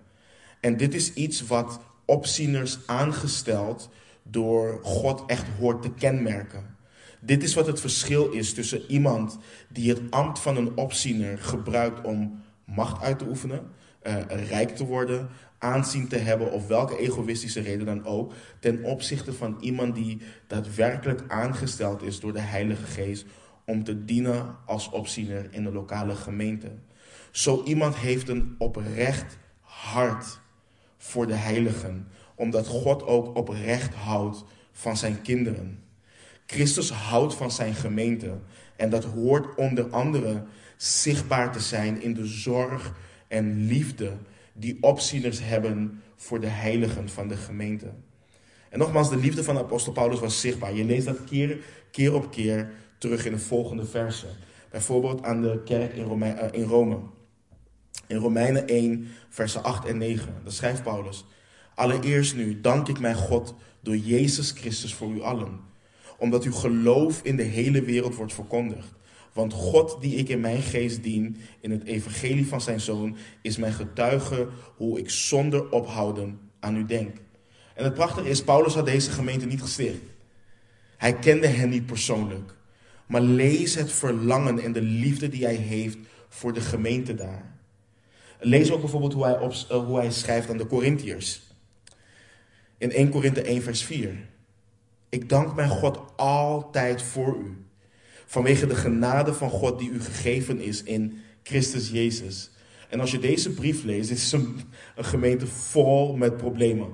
En 0.59 0.77
dit 0.77 0.93
is 0.93 1.13
iets 1.13 1.47
wat 1.47 1.79
opzieners 2.05 2.77
aangesteld 2.85 3.89
door 4.23 4.79
God 4.83 5.23
echt 5.25 5.45
hoort 5.59 5.81
te 5.81 5.91
kenmerken. 5.91 6.70
Dit 7.23 7.43
is 7.43 7.53
wat 7.53 7.67
het 7.67 7.79
verschil 7.79 8.29
is 8.29 8.53
tussen 8.53 8.81
iemand 8.87 9.37
die 9.69 9.89
het 9.89 10.01
ambt 10.09 10.39
van 10.39 10.57
een 10.57 10.77
opziener 10.77 11.37
gebruikt 11.37 12.01
om 12.01 12.43
macht 12.65 13.01
uit 13.01 13.19
te 13.19 13.25
oefenen, 13.27 13.67
uh, 14.03 14.15
rijk 14.27 14.75
te 14.75 14.85
worden, 14.85 15.29
aanzien 15.57 16.07
te 16.07 16.17
hebben 16.17 16.51
of 16.51 16.67
welke 16.67 16.97
egoïstische 16.97 17.61
reden 17.61 17.85
dan 17.85 18.05
ook, 18.05 18.33
ten 18.59 18.83
opzichte 18.83 19.33
van 19.33 19.57
iemand 19.59 19.95
die 19.95 20.21
daadwerkelijk 20.47 21.23
aangesteld 21.27 22.01
is 22.01 22.19
door 22.19 22.33
de 22.33 22.39
Heilige 22.39 22.85
Geest 22.85 23.25
om 23.65 23.83
te 23.83 24.05
dienen 24.05 24.55
als 24.65 24.89
opziener 24.89 25.47
in 25.51 25.63
de 25.63 25.71
lokale 25.71 26.15
gemeente. 26.15 26.71
Zo 27.31 27.63
iemand 27.63 27.95
heeft 27.95 28.29
een 28.29 28.55
oprecht 28.57 29.37
hart 29.59 30.39
voor 30.97 31.27
de 31.27 31.33
heiligen, 31.33 32.07
omdat 32.35 32.67
God 32.67 33.03
ook 33.03 33.37
oprecht 33.37 33.93
houdt 33.93 34.43
van 34.71 34.97
zijn 34.97 35.21
kinderen. 35.21 35.83
Christus 36.51 36.91
houdt 36.91 37.35
van 37.35 37.51
zijn 37.51 37.73
gemeente. 37.73 38.37
En 38.75 38.89
dat 38.89 39.03
hoort 39.03 39.55
onder 39.55 39.89
andere 39.89 40.43
zichtbaar 40.77 41.51
te 41.51 41.59
zijn 41.59 42.01
in 42.01 42.13
de 42.13 42.25
zorg 42.25 42.93
en 43.27 43.65
liefde 43.65 44.11
die 44.53 44.77
opzieners 44.81 45.39
hebben 45.43 46.01
voor 46.15 46.39
de 46.39 46.47
heiligen 46.47 47.09
van 47.09 47.27
de 47.27 47.35
gemeente. 47.35 47.93
En 48.69 48.79
nogmaals, 48.79 49.09
de 49.09 49.17
liefde 49.17 49.43
van 49.43 49.55
de 49.55 49.61
apostel 49.61 49.93
Paulus 49.93 50.19
was 50.19 50.39
zichtbaar. 50.39 50.73
Je 50.73 50.85
leest 50.85 51.05
dat 51.05 51.23
keer, 51.23 51.57
keer 51.91 52.13
op 52.13 52.31
keer 52.31 52.71
terug 52.97 53.25
in 53.25 53.31
de 53.31 53.39
volgende 53.39 53.85
versen. 53.85 54.29
Bijvoorbeeld 54.71 55.23
aan 55.23 55.41
de 55.41 55.61
kerk 55.65 55.93
in, 55.93 56.23
eh, 56.23 56.47
in 56.51 56.63
Rome. 56.63 56.99
In 58.07 58.17
Romeinen 58.17 58.63
1, 58.65 59.07
versen 59.29 59.63
8 59.63 59.85
en 59.85 59.97
9. 59.97 60.33
Daar 60.43 60.53
schrijft 60.53 60.83
Paulus. 60.83 61.25
Allereerst 61.75 62.35
nu 62.35 62.61
dank 62.61 62.87
ik 62.87 62.99
mijn 62.99 63.15
God 63.15 63.55
door 63.81 63.97
Jezus 63.97 64.51
Christus 64.51 64.93
voor 64.93 65.11
u 65.11 65.21
allen 65.21 65.69
omdat 66.21 66.43
uw 66.43 66.51
geloof 66.51 67.19
in 67.23 67.35
de 67.35 67.43
hele 67.43 67.81
wereld 67.81 68.15
wordt 68.15 68.33
verkondigd. 68.33 68.93
Want 69.33 69.53
God, 69.53 70.01
die 70.01 70.15
ik 70.15 70.29
in 70.29 70.39
mijn 70.39 70.61
geest 70.61 71.03
dien, 71.03 71.37
in 71.59 71.71
het 71.71 71.83
evangelie 71.83 72.47
van 72.47 72.61
zijn 72.61 72.79
zoon, 72.79 73.17
is 73.41 73.57
mijn 73.57 73.73
getuige 73.73 74.47
hoe 74.75 74.99
ik 74.99 75.09
zonder 75.09 75.69
ophouden 75.69 76.39
aan 76.59 76.75
u 76.75 76.85
denk. 76.85 77.17
En 77.75 77.83
het 77.83 77.93
prachtige 77.93 78.29
is, 78.29 78.43
Paulus 78.43 78.73
had 78.73 78.85
deze 78.85 79.11
gemeente 79.11 79.45
niet 79.45 79.61
gesticht. 79.61 80.01
Hij 80.97 81.13
kende 81.13 81.47
hen 81.47 81.69
niet 81.69 81.85
persoonlijk. 81.85 82.55
Maar 83.05 83.21
lees 83.21 83.75
het 83.75 83.91
verlangen 83.91 84.59
en 84.59 84.71
de 84.71 84.81
liefde 84.81 85.29
die 85.29 85.43
hij 85.43 85.55
heeft 85.55 85.97
voor 86.29 86.53
de 86.53 86.61
gemeente 86.61 87.15
daar. 87.15 87.55
Lees 88.39 88.71
ook 88.71 88.79
bijvoorbeeld 88.79 89.13
hoe 89.13 89.23
hij, 89.23 89.39
uh, 89.41 89.85
hoe 89.85 89.97
hij 89.97 90.11
schrijft 90.11 90.49
aan 90.49 90.57
de 90.57 90.67
Corinthiërs. 90.67 91.41
In 92.77 92.91
1 92.91 93.09
Korinthe 93.09 93.41
1 93.41 93.61
vers 93.61 93.83
4. 93.83 94.29
Ik 95.11 95.29
dank 95.29 95.55
mijn 95.55 95.69
God 95.69 95.99
altijd 96.15 97.01
voor 97.01 97.37
u. 97.37 97.65
Vanwege 98.25 98.67
de 98.67 98.75
genade 98.75 99.33
van 99.33 99.49
God 99.49 99.79
die 99.79 99.89
u 99.89 100.01
gegeven 100.01 100.59
is 100.59 100.83
in 100.83 101.21
Christus 101.43 101.89
Jezus. 101.89 102.51
En 102.89 102.99
als 102.99 103.11
je 103.11 103.19
deze 103.19 103.53
brief 103.53 103.83
leest, 103.83 104.11
is 104.11 104.31
een 104.31 104.63
gemeente 104.95 105.47
vol 105.47 106.15
met 106.15 106.37
problemen. 106.37 106.93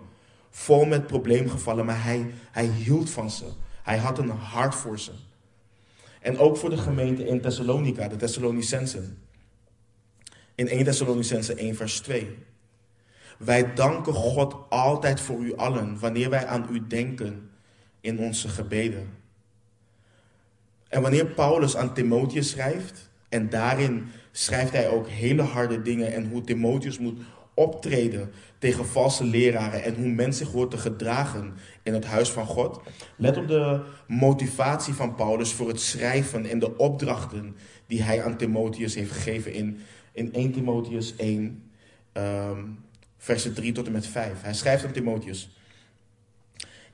Vol 0.50 0.86
met 0.86 1.08
probleemgevallen, 1.08 1.86
maar 1.86 2.04
hij, 2.04 2.32
hij 2.52 2.66
hield 2.66 3.10
van 3.10 3.32
ze. 3.32 3.46
Hij 3.84 3.98
had 3.98 4.20
een 4.20 4.30
hart 4.30 4.76
voor 4.76 5.00
ze. 5.00 5.12
En 6.22 6.38
ook 6.38 6.58
voor 6.58 6.70
de 6.70 6.78
gemeente 6.78 7.28
in 7.28 7.42
Thessalonica, 7.42 8.08
de 8.08 8.16
Thessalonicensen. 8.16 9.18
In 10.56 10.68
1 10.68 10.84
Thessalonicensen 10.84 11.58
1 11.58 11.76
vers 11.76 12.00
2. 12.00 12.38
Wij 13.38 13.74
danken 13.74 14.14
God 14.14 14.56
altijd 14.70 15.22
voor 15.22 15.40
u 15.40 15.56
allen, 15.56 16.00
wanneer 16.00 16.30
wij 16.30 16.46
aan 16.46 16.68
u 16.72 16.88
denken 16.88 17.47
in 18.08 18.20
onze 18.20 18.48
gebeden. 18.48 19.10
En 20.88 21.02
wanneer 21.02 21.26
Paulus 21.26 21.76
aan 21.76 21.94
Timotheus 21.94 22.50
schrijft, 22.50 23.10
en 23.30 23.50
daarin 23.50 24.06
schrijft 24.32 24.72
hij 24.72 24.90
ook 24.90 25.08
hele 25.08 25.42
harde 25.42 25.82
dingen 25.82 26.14
en 26.14 26.30
hoe 26.30 26.42
Timotheus 26.42 27.00
moet 27.00 27.20
optreden 27.54 28.32
tegen 28.58 28.86
valse 28.86 29.24
leraren 29.24 29.84
en 29.84 29.96
hoe 29.96 30.08
men 30.08 30.34
zich 30.34 30.52
hoort 30.52 30.72
te 30.72 30.78
gedragen 30.78 31.54
in 31.84 31.94
het 31.94 32.06
huis 32.06 32.30
van 32.30 32.46
God. 32.46 32.82
Let 33.16 33.38
op 33.38 33.48
de 33.48 33.82
motivatie 34.08 34.94
van 34.94 35.16
Paulus 35.16 35.54
voor 35.54 35.68
het 35.68 35.82
schrijven 35.82 36.46
en 36.46 36.60
de 36.60 36.78
opdrachten 36.78 37.56
die 37.88 38.04
hij 38.04 38.24
aan 38.24 38.38
Timotheus 38.38 38.96
heeft 38.96 39.12
gegeven 39.12 39.54
in, 39.54 39.80
in 40.12 40.34
1 40.34 40.52
Timotheus 40.52 41.16
1, 41.16 41.40
um, 41.40 41.62
ehm, 42.14 42.64
versen 43.18 43.54
3 43.54 43.72
tot 43.72 43.86
en 43.86 43.92
met 43.92 44.08
5. 44.08 44.42
Hij 44.42 44.54
schrijft 44.54 44.86
aan 44.86 44.92
Timotheus. 44.92 45.57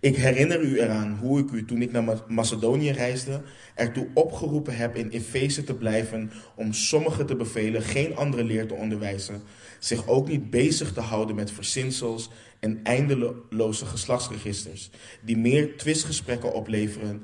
Ik 0.04 0.16
herinner 0.16 0.62
u 0.62 0.80
eraan 0.80 1.18
hoe 1.22 1.40
ik 1.40 1.52
u 1.52 1.66
toen 1.66 1.82
ik 1.82 1.92
naar 1.92 2.24
Macedonië 2.28 2.92
reisde, 2.92 3.42
ertoe 3.76 4.08
opgeroepen 4.14 4.76
heb 4.76 4.96
in 4.96 5.10
Efeze 5.10 5.64
te 5.64 5.74
blijven 5.74 6.32
om 6.56 6.74
sommigen 6.74 7.26
te 7.26 7.36
bevelen 7.36 7.82
geen 7.82 8.16
andere 8.16 8.44
leer 8.44 8.68
te 8.68 8.74
onderwijzen, 8.74 9.42
zich 9.80 10.08
ook 10.08 10.28
niet 10.28 10.50
bezig 10.50 10.94
te 10.94 11.00
houden 11.00 11.36
met 11.36 11.52
verzinsels 11.52 12.30
en 12.60 12.80
eindeloze 12.84 13.86
geslachtsregisters, 13.86 14.90
die 15.22 15.38
meer 15.38 15.78
twistgesprekken 15.78 16.54
opleveren 16.54 17.24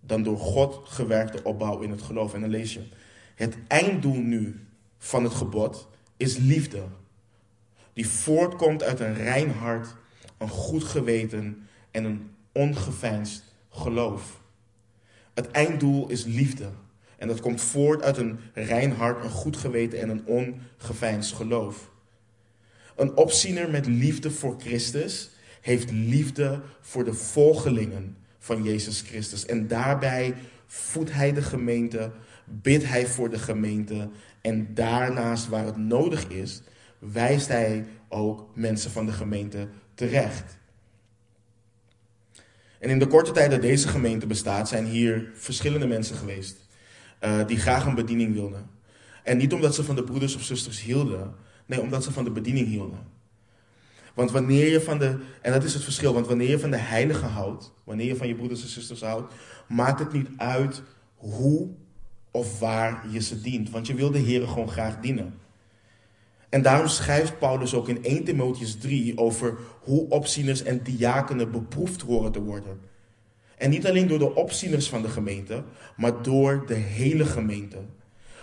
dan 0.00 0.22
door 0.22 0.38
God 0.38 0.80
gewerkte 0.84 1.42
opbouw 1.42 1.80
in 1.80 1.90
het 1.90 2.02
geloof. 2.02 2.34
En 2.34 2.40
dan 2.40 2.50
lees 2.50 2.78
het 3.34 3.56
einddoel 3.68 4.20
nu 4.20 4.66
van 4.98 5.24
het 5.24 5.34
gebod 5.34 5.88
is 6.16 6.36
liefde, 6.36 6.82
die 7.92 8.08
voortkomt 8.08 8.82
uit 8.82 9.00
een 9.00 9.14
rein 9.14 9.50
hart, 9.50 9.94
een 10.38 10.48
goed 10.48 10.84
geweten 10.84 11.64
en 11.90 12.04
een 12.04 12.30
ongeveinsd 12.52 13.44
geloof. 13.70 14.40
Het 15.34 15.50
einddoel 15.50 16.08
is 16.08 16.24
liefde. 16.24 16.70
En 17.16 17.28
dat 17.28 17.40
komt 17.40 17.60
voort 17.60 18.02
uit 18.02 18.16
een 18.16 18.38
rein 18.54 18.92
hart, 18.92 19.24
een 19.24 19.30
goed 19.30 19.56
geweten 19.56 20.00
en 20.00 20.08
een 20.08 20.26
ongeveinsd 20.26 21.32
geloof. 21.32 21.90
Een 22.96 23.16
opziener 23.16 23.70
met 23.70 23.86
liefde 23.86 24.30
voor 24.30 24.56
Christus 24.58 25.30
heeft 25.60 25.90
liefde 25.90 26.60
voor 26.80 27.04
de 27.04 27.14
volgelingen 27.14 28.16
van 28.38 28.62
Jezus 28.62 29.00
Christus. 29.00 29.46
En 29.46 29.68
daarbij 29.68 30.34
voedt 30.66 31.12
hij 31.12 31.32
de 31.32 31.42
gemeente, 31.42 32.10
bidt 32.44 32.86
hij 32.86 33.06
voor 33.06 33.30
de 33.30 33.38
gemeente. 33.38 34.08
En 34.40 34.74
daarnaast, 34.74 35.48
waar 35.48 35.64
het 35.64 35.76
nodig 35.76 36.28
is, 36.28 36.62
wijst 36.98 37.48
hij 37.48 37.86
ook 38.08 38.50
mensen 38.54 38.90
van 38.90 39.06
de 39.06 39.12
gemeente 39.12 39.68
terecht. 39.94 40.58
En 42.80 42.90
in 42.90 42.98
de 42.98 43.06
korte 43.06 43.32
tijd 43.32 43.50
dat 43.50 43.62
deze 43.62 43.88
gemeente 43.88 44.26
bestaat, 44.26 44.68
zijn 44.68 44.86
hier 44.86 45.30
verschillende 45.34 45.86
mensen 45.86 46.16
geweest 46.16 46.56
uh, 47.24 47.46
die 47.46 47.58
graag 47.58 47.86
een 47.86 47.94
bediening 47.94 48.34
wilden. 48.34 48.70
En 49.22 49.36
niet 49.36 49.52
omdat 49.52 49.74
ze 49.74 49.84
van 49.84 49.94
de 49.94 50.04
broeders 50.04 50.34
of 50.36 50.42
zusters 50.42 50.82
hielden, 50.82 51.34
nee, 51.66 51.80
omdat 51.80 52.04
ze 52.04 52.12
van 52.12 52.24
de 52.24 52.30
bediening 52.30 52.66
hielden. 52.66 52.98
Want 54.14 54.30
wanneer 54.30 54.68
je 54.68 54.80
van 54.80 54.98
de, 54.98 55.18
en 55.42 55.52
dat 55.52 55.64
is 55.64 55.74
het 55.74 55.82
verschil, 55.82 56.14
want 56.14 56.26
wanneer 56.26 56.48
je 56.48 56.58
van 56.58 56.70
de 56.70 56.76
heilige 56.76 57.26
houdt, 57.26 57.72
wanneer 57.84 58.06
je 58.06 58.16
van 58.16 58.28
je 58.28 58.34
broeders 58.34 58.62
en 58.62 58.68
zusters 58.68 59.00
houdt, 59.00 59.32
maakt 59.68 59.98
het 59.98 60.12
niet 60.12 60.28
uit 60.36 60.82
hoe 61.16 61.68
of 62.30 62.58
waar 62.58 63.04
je 63.10 63.20
ze 63.20 63.40
dient. 63.40 63.70
Want 63.70 63.86
je 63.86 63.94
wil 63.94 64.10
de 64.10 64.18
Heer 64.18 64.48
gewoon 64.48 64.70
graag 64.70 65.00
dienen. 65.00 65.34
En 66.50 66.62
daarom 66.62 66.88
schrijft 66.88 67.38
Paulus 67.38 67.74
ook 67.74 67.88
in 67.88 68.04
1 68.04 68.24
Timotheus 68.24 68.76
3 68.76 69.18
over 69.18 69.58
hoe 69.80 70.08
opzieners 70.08 70.62
en 70.62 70.82
diakenen 70.82 71.50
beproefd 71.50 72.00
horen 72.00 72.32
te 72.32 72.42
worden. 72.42 72.80
En 73.56 73.70
niet 73.70 73.86
alleen 73.86 74.06
door 74.06 74.18
de 74.18 74.34
opzieners 74.34 74.88
van 74.88 75.02
de 75.02 75.08
gemeente, 75.08 75.64
maar 75.96 76.22
door 76.22 76.66
de 76.66 76.74
hele 76.74 77.24
gemeente. 77.24 77.78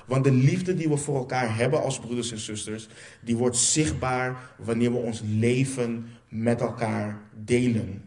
Want 0.05 0.23
de 0.23 0.31
liefde 0.31 0.73
die 0.73 0.89
we 0.89 0.97
voor 0.97 1.15
elkaar 1.15 1.57
hebben 1.57 1.83
als 1.83 1.99
broeders 1.99 2.31
en 2.31 2.39
zusters, 2.39 2.87
die 3.21 3.37
wordt 3.37 3.57
zichtbaar 3.57 4.53
wanneer 4.57 4.91
we 4.91 4.97
ons 4.97 5.21
leven 5.25 6.07
met 6.29 6.61
elkaar 6.61 7.21
delen. 7.43 8.03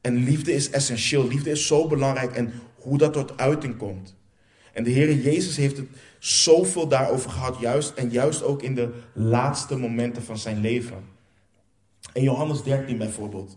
En 0.00 0.14
liefde 0.14 0.52
is 0.52 0.70
essentieel. 0.70 1.28
Liefde 1.28 1.50
is 1.50 1.66
zo 1.66 1.86
belangrijk 1.86 2.32
en 2.32 2.52
hoe 2.74 2.98
dat 2.98 3.12
tot 3.12 3.38
uiting 3.38 3.76
komt. 3.76 4.16
En 4.72 4.84
de 4.84 4.90
Heer 4.90 5.14
Jezus 5.14 5.56
heeft 5.56 5.76
het 5.76 5.88
zoveel 6.18 6.88
daarover 6.88 7.30
gehad, 7.30 7.58
juist 7.60 7.94
en 7.94 8.10
juist 8.10 8.42
ook 8.42 8.62
in 8.62 8.74
de 8.74 8.90
laatste 9.14 9.76
momenten 9.76 10.22
van 10.22 10.38
zijn 10.38 10.60
leven. 10.60 11.04
In 12.12 12.22
Johannes 12.22 12.62
13 12.62 12.98
bijvoorbeeld, 12.98 13.56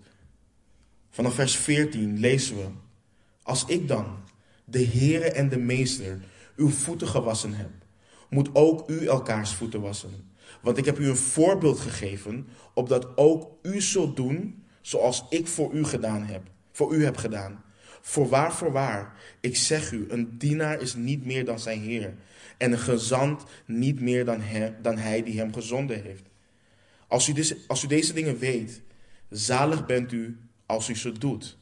vanaf 1.09 1.33
vers 1.33 1.55
14 1.55 2.19
lezen 2.19 2.55
we: 2.55 2.65
Als 3.43 3.65
ik 3.65 3.87
dan, 3.87 4.05
de 4.65 4.85
Heere 4.85 5.31
en 5.31 5.49
de 5.49 5.57
Meester, 5.57 6.19
uw 6.55 6.69
voeten 6.69 7.07
gewassen 7.07 7.53
heb, 7.53 7.69
moet 8.29 8.49
ook 8.53 8.89
u 8.89 9.05
elkaars 9.07 9.53
voeten 9.53 9.81
wassen. 9.81 10.31
Want 10.61 10.77
ik 10.77 10.85
heb 10.85 10.99
u 10.99 11.09
een 11.09 11.17
voorbeeld 11.17 11.79
gegeven, 11.79 12.47
opdat 12.73 13.17
ook 13.17 13.51
u 13.61 13.81
zult 13.81 14.15
doen 14.15 14.63
zoals 14.81 15.25
ik 15.29 15.47
voor 15.47 15.73
u 15.73 15.83
gedaan 15.83 16.23
heb, 16.23 16.41
voor 16.71 16.93
u 16.95 17.03
heb 17.03 17.17
gedaan. 17.17 17.63
Voorwaar, 18.05 18.53
voorwaar, 18.53 19.13
ik 19.39 19.55
zeg 19.55 19.91
u, 19.91 20.05
een 20.09 20.37
dienaar 20.37 20.81
is 20.81 20.95
niet 20.95 21.25
meer 21.25 21.45
dan 21.45 21.59
zijn 21.59 21.79
Heer, 21.79 22.13
en 22.57 22.71
een 22.71 22.79
gezant 22.79 23.43
niet 23.65 23.99
meer 23.99 24.25
dan, 24.25 24.41
dan 24.81 24.97
hij 24.97 25.23
die 25.23 25.39
hem 25.39 25.53
gezonden 25.53 26.03
heeft. 26.03 26.23
Als 27.07 27.27
u, 27.27 27.33
deze, 27.33 27.57
als 27.67 27.83
u 27.83 27.87
deze 27.87 28.13
dingen 28.13 28.37
weet, 28.37 28.81
zalig 29.29 29.85
bent 29.85 30.11
u 30.11 30.37
als 30.65 30.89
u 30.89 30.95
ze 30.95 31.11
doet. 31.11 31.57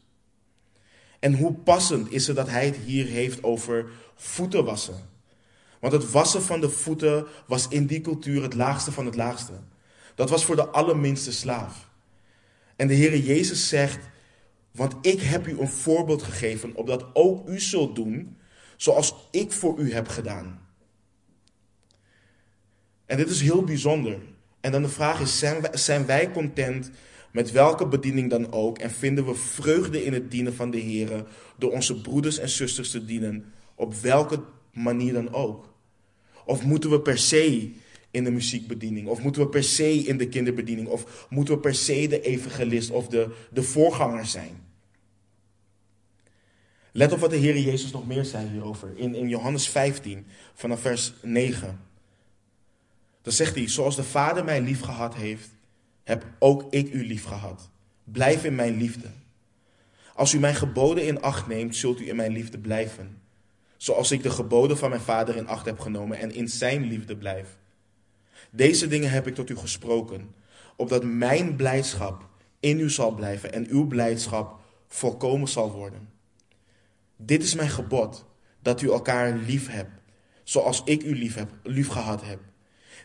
En 1.20 1.34
hoe 1.34 1.54
passend 1.54 2.12
is 2.12 2.28
het 2.28 2.36
dat 2.36 2.50
hij 2.50 2.66
het 2.66 2.76
hier 2.76 3.06
heeft 3.06 3.44
over 3.44 3.86
voeten 4.16 4.66
wassen. 4.66 5.10
Want 5.80 5.94
het 5.94 6.12
wassen 6.12 6.42
van 6.42 6.62
de 6.62 6.70
voeten 6.70 7.26
was 7.48 7.68
in 7.68 7.86
die 7.86 8.02
cultuur 8.02 8.42
het 8.42 8.54
laagste 8.54 8.92
van 8.92 9.06
het 9.06 9.16
laagste. 9.16 9.54
Dat 10.16 10.30
was 10.30 10.46
voor 10.46 10.56
de 10.56 10.68
allerminste 10.68 11.32
slaaf. 11.32 11.90
En 12.76 12.88
de 12.88 12.96
Heere 12.96 13.24
Jezus 13.24 13.68
zegt, 13.68 14.10
want 14.72 14.96
ik 15.02 15.22
heb 15.22 15.48
u 15.48 15.60
een 15.60 15.70
voorbeeld 15.70 16.24
gegeven, 16.24 16.76
opdat 16.76 17.06
ook 17.14 17.48
u 17.48 17.60
zult 17.60 17.96
doen 17.96 18.38
zoals 18.78 19.16
ik 19.32 19.52
voor 19.52 19.80
u 19.80 19.94
heb 19.94 20.08
gedaan. 20.08 20.60
En 23.06 23.18
dit 23.18 23.30
is 23.30 23.42
heel 23.42 23.64
bijzonder. 23.64 24.18
En 24.62 24.72
dan 24.72 24.82
de 24.82 24.90
vraag 24.90 25.22
is, 25.22 25.40
zijn 25.40 25.62
wij, 25.62 25.78
zijn 25.78 26.06
wij 26.06 26.32
content 26.32 26.92
met 27.32 27.52
welke 27.52 27.88
bediening 27.88 28.30
dan 28.30 28.52
ook 28.52 28.78
en 28.78 28.92
vinden 28.92 29.26
we 29.26 29.36
vreugde 29.36 30.04
in 30.04 30.14
het 30.14 30.32
dienen 30.32 30.56
van 30.56 30.72
de 30.72 30.78
Heer 30.78 31.26
door 31.58 31.72
onze 31.72 32.02
broeders 32.02 32.38
en 32.38 32.50
zusters 32.50 32.92
te 32.92 33.06
dienen, 33.06 33.54
op 33.76 33.94
welke 33.94 34.44
manier 34.74 35.14
dan 35.14 35.34
ook? 35.34 35.74
Of 36.46 36.64
moeten 36.64 36.90
we 36.90 37.02
per 37.02 37.18
se 37.18 37.72
in 38.12 38.24
de 38.24 38.32
muziekbediening? 38.32 39.08
Of 39.08 39.22
moeten 39.22 39.42
we 39.42 39.48
per 39.48 39.64
se 39.64 39.94
in 39.94 40.18
de 40.18 40.28
kinderbediening? 40.28 40.88
Of 40.88 41.28
moeten 41.30 41.54
we 41.54 41.60
per 41.60 41.76
se 41.76 42.08
de 42.08 42.22
evangelist 42.22 42.92
of 42.92 43.08
de, 43.08 43.36
de 43.52 43.64
voorganger 43.64 44.26
zijn? 44.26 44.61
Let 46.92 47.12
op 47.12 47.20
wat 47.20 47.30
de 47.30 47.36
Heer 47.36 47.58
Jezus 47.58 47.92
nog 47.92 48.08
meer 48.08 48.26
zei 48.26 48.48
hierover. 48.48 48.92
In, 48.96 49.16
in 49.16 49.30
Johannes 49.30 49.70
15, 49.70 50.26
vanaf 50.54 50.82
vers 50.82 51.14
9. 51.22 51.80
Dan 53.22 53.34
zegt 53.34 53.56
hij, 53.56 53.70
zoals 53.70 53.96
de 53.96 54.04
Vader 54.04 54.44
mij 54.44 54.62
lief 54.62 54.82
gehad 54.82 55.16
heeft, 55.16 55.50
heb 56.04 56.26
ook 56.40 56.74
ik 56.74 56.94
u 56.94 57.06
lief 57.08 57.24
gehad. 57.24 57.70
Blijf 58.04 58.44
in 58.44 58.56
mijn 58.56 58.78
liefde. 58.78 59.08
Als 60.16 60.34
u 60.34 60.40
mijn 60.40 60.56
geboden 60.56 61.08
in 61.08 61.22
acht 61.22 61.48
neemt, 61.48 61.76
zult 61.76 62.00
u 62.00 62.10
in 62.10 62.16
mijn 62.16 62.32
liefde 62.32 62.60
blijven. 62.60 63.22
Zoals 63.78 64.12
ik 64.12 64.24
de 64.24 64.30
geboden 64.30 64.78
van 64.78 64.90
mijn 64.90 65.02
Vader 65.02 65.36
in 65.36 65.48
acht 65.48 65.66
heb 65.66 65.80
genomen 65.80 66.18
en 66.18 66.34
in 66.34 66.48
zijn 66.48 66.84
liefde 66.84 67.18
blijf. 67.18 67.58
Deze 68.50 68.88
dingen 68.88 69.12
heb 69.12 69.28
ik 69.28 69.36
tot 69.36 69.50
u 69.50 69.56
gesproken, 69.56 70.34
opdat 70.76 71.04
mijn 71.04 71.56
blijdschap 71.56 72.30
in 72.60 72.80
u 72.80 72.90
zal 72.90 73.12
blijven 73.12 73.54
en 73.54 73.68
uw 73.70 73.88
blijdschap 73.88 74.60
volkomen 74.88 75.48
zal 75.48 75.72
worden. 75.72 76.11
Dit 77.26 77.44
is 77.44 77.56
mijn 77.56 77.70
gebod, 77.70 78.26
dat 78.62 78.82
u 78.82 78.90
elkaar 78.92 79.38
lief 79.38 79.68
hebt, 79.68 79.92
zoals 80.44 80.82
ik 80.86 81.04
u 81.04 81.16
lief, 81.16 81.36
heb, 81.36 81.52
lief 81.64 81.88
gehad 81.88 82.26
heb. 82.26 82.40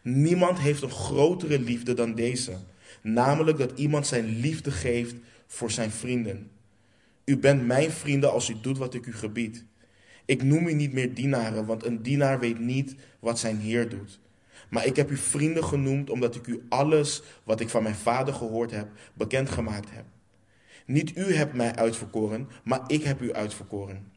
Niemand 0.02 0.58
heeft 0.58 0.82
een 0.82 0.90
grotere 0.90 1.58
liefde 1.58 1.94
dan 1.94 2.14
deze, 2.14 2.56
namelijk 3.02 3.58
dat 3.58 3.78
iemand 3.78 4.06
zijn 4.06 4.40
liefde 4.40 4.70
geeft 4.70 5.14
voor 5.46 5.70
zijn 5.70 5.90
vrienden. 5.90 6.50
U 7.24 7.38
bent 7.38 7.66
mijn 7.66 7.90
vrienden 7.90 8.32
als 8.32 8.48
u 8.48 8.56
doet 8.60 8.78
wat 8.78 8.94
ik 8.94 9.06
u 9.06 9.14
gebied. 9.14 9.64
Ik 10.24 10.42
noem 10.42 10.66
u 10.66 10.74
niet 10.74 10.92
meer 10.92 11.14
dienaren, 11.14 11.66
want 11.66 11.84
een 11.84 12.02
dienaar 12.02 12.40
weet 12.40 12.58
niet 12.58 12.94
wat 13.20 13.38
zijn 13.38 13.58
Heer 13.58 13.88
doet. 13.88 14.20
Maar 14.70 14.86
ik 14.86 14.96
heb 14.96 15.10
u 15.10 15.16
vrienden 15.16 15.64
genoemd 15.64 16.10
omdat 16.10 16.34
ik 16.34 16.46
u 16.46 16.62
alles 16.68 17.22
wat 17.44 17.60
ik 17.60 17.68
van 17.68 17.82
mijn 17.82 17.94
vader 17.94 18.34
gehoord 18.34 18.70
heb, 18.70 18.88
bekendgemaakt 19.14 19.90
heb. 19.90 20.04
Niet 20.86 21.16
u 21.16 21.34
hebt 21.34 21.54
mij 21.54 21.74
uitverkoren, 21.74 22.48
maar 22.64 22.80
ik 22.86 23.02
heb 23.02 23.20
u 23.20 23.32
uitverkoren. 23.32 24.12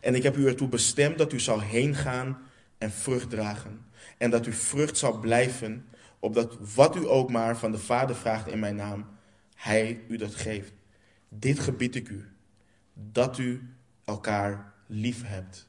En 0.00 0.14
ik 0.14 0.22
heb 0.22 0.36
u 0.36 0.46
ertoe 0.46 0.68
bestemd 0.68 1.18
dat 1.18 1.32
u 1.32 1.40
zal 1.40 1.60
heen 1.60 1.94
gaan 1.94 2.38
en 2.78 2.90
vrucht 2.90 3.30
dragen. 3.30 3.86
En 4.18 4.30
dat 4.30 4.46
u 4.46 4.52
vrucht 4.52 4.96
zal 4.96 5.18
blijven, 5.18 5.86
opdat 6.18 6.56
wat 6.74 6.96
u 6.96 7.08
ook 7.08 7.30
maar 7.30 7.58
van 7.58 7.72
de 7.72 7.78
Vader 7.78 8.16
vraagt 8.16 8.48
in 8.48 8.58
mijn 8.58 8.76
naam, 8.76 9.06
Hij 9.54 10.00
u 10.08 10.16
dat 10.16 10.34
geeft. 10.34 10.72
Dit 11.28 11.58
gebied 11.58 11.94
ik 11.94 12.08
u, 12.08 12.28
dat 12.94 13.38
u 13.38 13.62
elkaar 14.04 14.72
lief 14.86 15.22
hebt. 15.24 15.68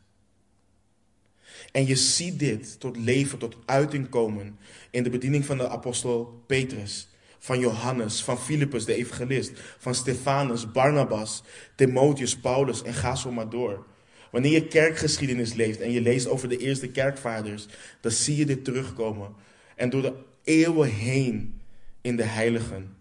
En 1.72 1.86
je 1.86 1.96
ziet 1.96 2.40
dit 2.40 2.80
tot 2.80 2.98
leven, 2.98 3.40
tot 3.40 3.58
uiting 3.66 4.10
komen 4.10 4.60
in 4.90 5.04
de 5.04 5.10
bediening 5.10 5.46
van 5.46 5.58
de 5.58 5.70
apostel 5.70 6.44
Petrus, 6.48 7.09
van 7.40 7.60
Johannes, 7.60 8.24
van 8.24 8.40
Filippus 8.40 8.86
de 8.86 8.96
evangelist, 8.96 9.52
van 9.78 9.96
Stefanus, 9.96 10.72
Barnabas, 10.72 11.44
Timotheus, 11.76 12.38
Paulus 12.38 12.84
en 12.84 12.94
ga 12.94 13.16
zo 13.16 13.32
maar 13.32 13.50
door. 13.50 13.86
Wanneer 14.32 14.52
je 14.52 14.68
kerkgeschiedenis 14.68 15.54
leest 15.54 15.80
en 15.80 15.92
je 15.92 16.02
leest 16.02 16.28
over 16.28 16.50
de 16.50 16.58
eerste 16.58 16.88
kerkvaders, 16.88 17.66
dan 18.02 18.12
zie 18.12 18.36
je 18.36 18.46
dit 18.46 18.64
terugkomen. 18.64 19.34
En 19.76 19.90
door 19.90 20.02
de 20.02 20.14
eeuwen 20.44 20.90
heen 20.90 21.62
in 22.02 22.16
de 22.16 22.24
heiligen. 22.24 22.96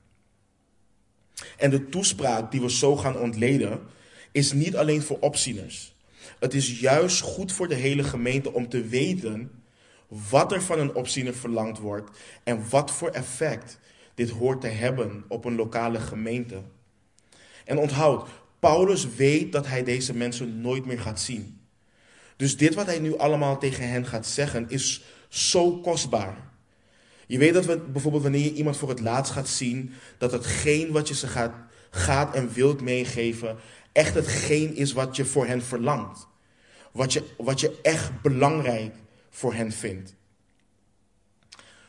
En 1.56 1.70
de 1.70 1.88
toespraak 1.88 2.50
die 2.50 2.60
we 2.60 2.70
zo 2.70 2.96
gaan 2.96 3.18
ontleden, 3.18 3.80
is 4.32 4.52
niet 4.52 4.76
alleen 4.76 5.02
voor 5.02 5.18
opzieners. 5.20 5.96
Het 6.38 6.54
is 6.54 6.80
juist 6.80 7.20
goed 7.20 7.52
voor 7.52 7.68
de 7.68 7.74
hele 7.74 8.04
gemeente 8.04 8.52
om 8.52 8.68
te 8.68 8.82
weten 8.82 9.50
wat 10.08 10.52
er 10.52 10.62
van 10.62 10.78
een 10.78 10.94
opziener 10.94 11.34
verlangd 11.34 11.78
wordt 11.78 12.10
en 12.44 12.68
wat 12.70 12.90
voor 12.90 13.08
effect 13.08 13.78
dit 14.18 14.30
hoort 14.30 14.60
te 14.60 14.66
hebben 14.66 15.24
op 15.28 15.44
een 15.44 15.54
lokale 15.54 16.00
gemeente. 16.00 16.62
En 17.64 17.78
onthoud, 17.78 18.28
Paulus 18.58 19.14
weet 19.14 19.52
dat 19.52 19.66
hij 19.66 19.84
deze 19.84 20.14
mensen 20.14 20.60
nooit 20.60 20.86
meer 20.86 21.00
gaat 21.00 21.20
zien. 21.20 21.60
Dus 22.36 22.56
dit 22.56 22.74
wat 22.74 22.86
hij 22.86 22.98
nu 22.98 23.18
allemaal 23.18 23.58
tegen 23.58 23.88
hen 23.88 24.06
gaat 24.06 24.26
zeggen 24.26 24.66
is 24.68 25.02
zo 25.28 25.80
kostbaar. 25.80 26.50
Je 27.26 27.38
weet 27.38 27.54
dat 27.54 27.64
we, 27.64 27.78
bijvoorbeeld 27.78 28.22
wanneer 28.22 28.44
je 28.44 28.52
iemand 28.52 28.76
voor 28.76 28.88
het 28.88 29.00
laatst 29.00 29.32
gaat 29.32 29.48
zien, 29.48 29.92
dat 30.18 30.32
hetgeen 30.32 30.92
wat 30.92 31.08
je 31.08 31.14
ze 31.14 31.26
gaat, 31.26 31.54
gaat 31.90 32.34
en 32.34 32.52
wilt 32.52 32.80
meegeven, 32.80 33.56
echt 33.92 34.14
hetgeen 34.14 34.76
is 34.76 34.92
wat 34.92 35.16
je 35.16 35.24
voor 35.24 35.46
hen 35.46 35.62
verlangt. 35.62 36.26
Wat 36.92 37.12
je, 37.12 37.24
wat 37.36 37.60
je 37.60 37.78
echt 37.82 38.22
belangrijk 38.22 38.94
voor 39.30 39.54
hen 39.54 39.72
vindt. 39.72 40.14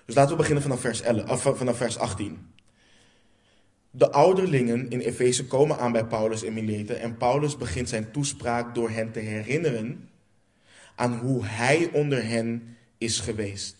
Dus 0.10 0.18
laten 0.18 0.34
we 0.34 0.42
beginnen 0.42 0.64
vanaf 0.64 0.82
vers, 0.82 1.02
11, 1.02 1.46
of 1.46 1.58
vanaf 1.58 1.78
vers 1.78 1.98
18. 1.98 2.48
De 3.92 4.12
ouderlingen 4.12 4.90
in 4.90 5.00
Efeze 5.00 5.46
komen 5.46 5.78
aan 5.78 5.92
bij 5.92 6.06
Paulus 6.06 6.44
en 6.44 6.54
Mileten 6.54 7.00
en 7.00 7.18
Paulus 7.18 7.58
begint 7.58 7.90
zijn 7.90 8.12
toespraak 8.12 8.76
door 8.76 8.90
hen 8.90 9.12
te 9.12 9.20
herinneren 9.20 10.10
aan 10.96 11.18
hoe 11.18 11.46
hij 11.46 11.90
onder 11.94 12.26
hen 12.26 12.78
is 12.98 13.20
geweest. 13.20 13.76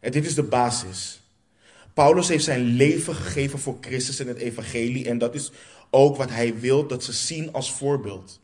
En 0.00 0.12
dit 0.12 0.26
is 0.26 0.34
de 0.34 0.42
basis. 0.42 1.20
Paulus 1.94 2.28
heeft 2.28 2.44
zijn 2.44 2.64
leven 2.64 3.14
gegeven 3.14 3.58
voor 3.58 3.78
Christus 3.80 4.20
en 4.20 4.26
het 4.26 4.38
evangelie 4.38 5.08
en 5.08 5.18
dat 5.18 5.34
is 5.34 5.52
ook 5.90 6.16
wat 6.16 6.30
hij 6.30 6.58
wil 6.58 6.86
dat 6.86 7.04
ze 7.04 7.12
zien 7.12 7.52
als 7.52 7.72
voorbeeld. 7.72 8.40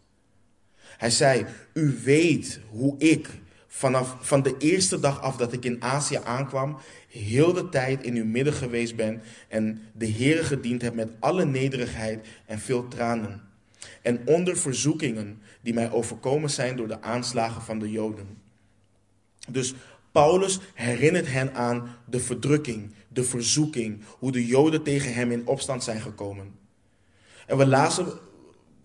Hij 0.97 1.11
zei, 1.11 1.47
u 1.73 2.01
weet 2.05 2.61
hoe 2.71 2.99
ik 2.99 3.29
vanaf 3.77 4.17
van 4.21 4.43
de 4.43 4.55
eerste 4.59 5.01
dag 5.01 5.21
af 5.21 5.37
dat 5.37 5.53
ik 5.53 5.65
in 5.65 5.83
Azië 5.83 6.19
aankwam, 6.25 6.77
heel 7.09 7.53
de 7.53 7.69
tijd 7.69 8.03
in 8.03 8.15
uw 8.17 8.25
midden 8.25 8.53
geweest 8.53 8.97
ben 8.97 9.23
en 9.49 9.83
de 9.93 10.11
Heere 10.11 10.45
gediend 10.45 10.83
heb 10.83 10.95
met 10.95 11.11
alle 11.21 11.45
nederigheid 11.45 12.27
en 12.47 12.59
veel 12.59 12.89
tranen. 12.89 13.41
En 14.03 14.21
onder 14.27 14.57
verzoekingen 14.57 15.43
die 15.61 15.75
mij 15.75 15.91
overkomen 15.91 16.51
zijn 16.51 16.77
door 16.77 16.89
de 16.89 17.03
aanslagen 17.03 17.63
van 17.63 17.79
de 17.79 17.91
Joden. 17.91 18.39
Dus 19.49 19.75
Paulus 20.13 20.61
herinnert 20.75 21.33
hen 21.33 21.55
aan 21.55 21.97
de 22.07 22.21
verdrukking, 22.21 22.95
de 23.09 23.25
verzoeking, 23.25 24.03
hoe 24.19 24.33
de 24.33 24.47
Joden 24.47 24.83
tegen 24.83 25.15
hem 25.15 25.31
in 25.31 25.47
opstand 25.47 25.85
zijn 25.85 26.01
gekomen. 26.01 26.55
En 27.47 27.57
we 27.57 27.67
lazen 27.67 28.07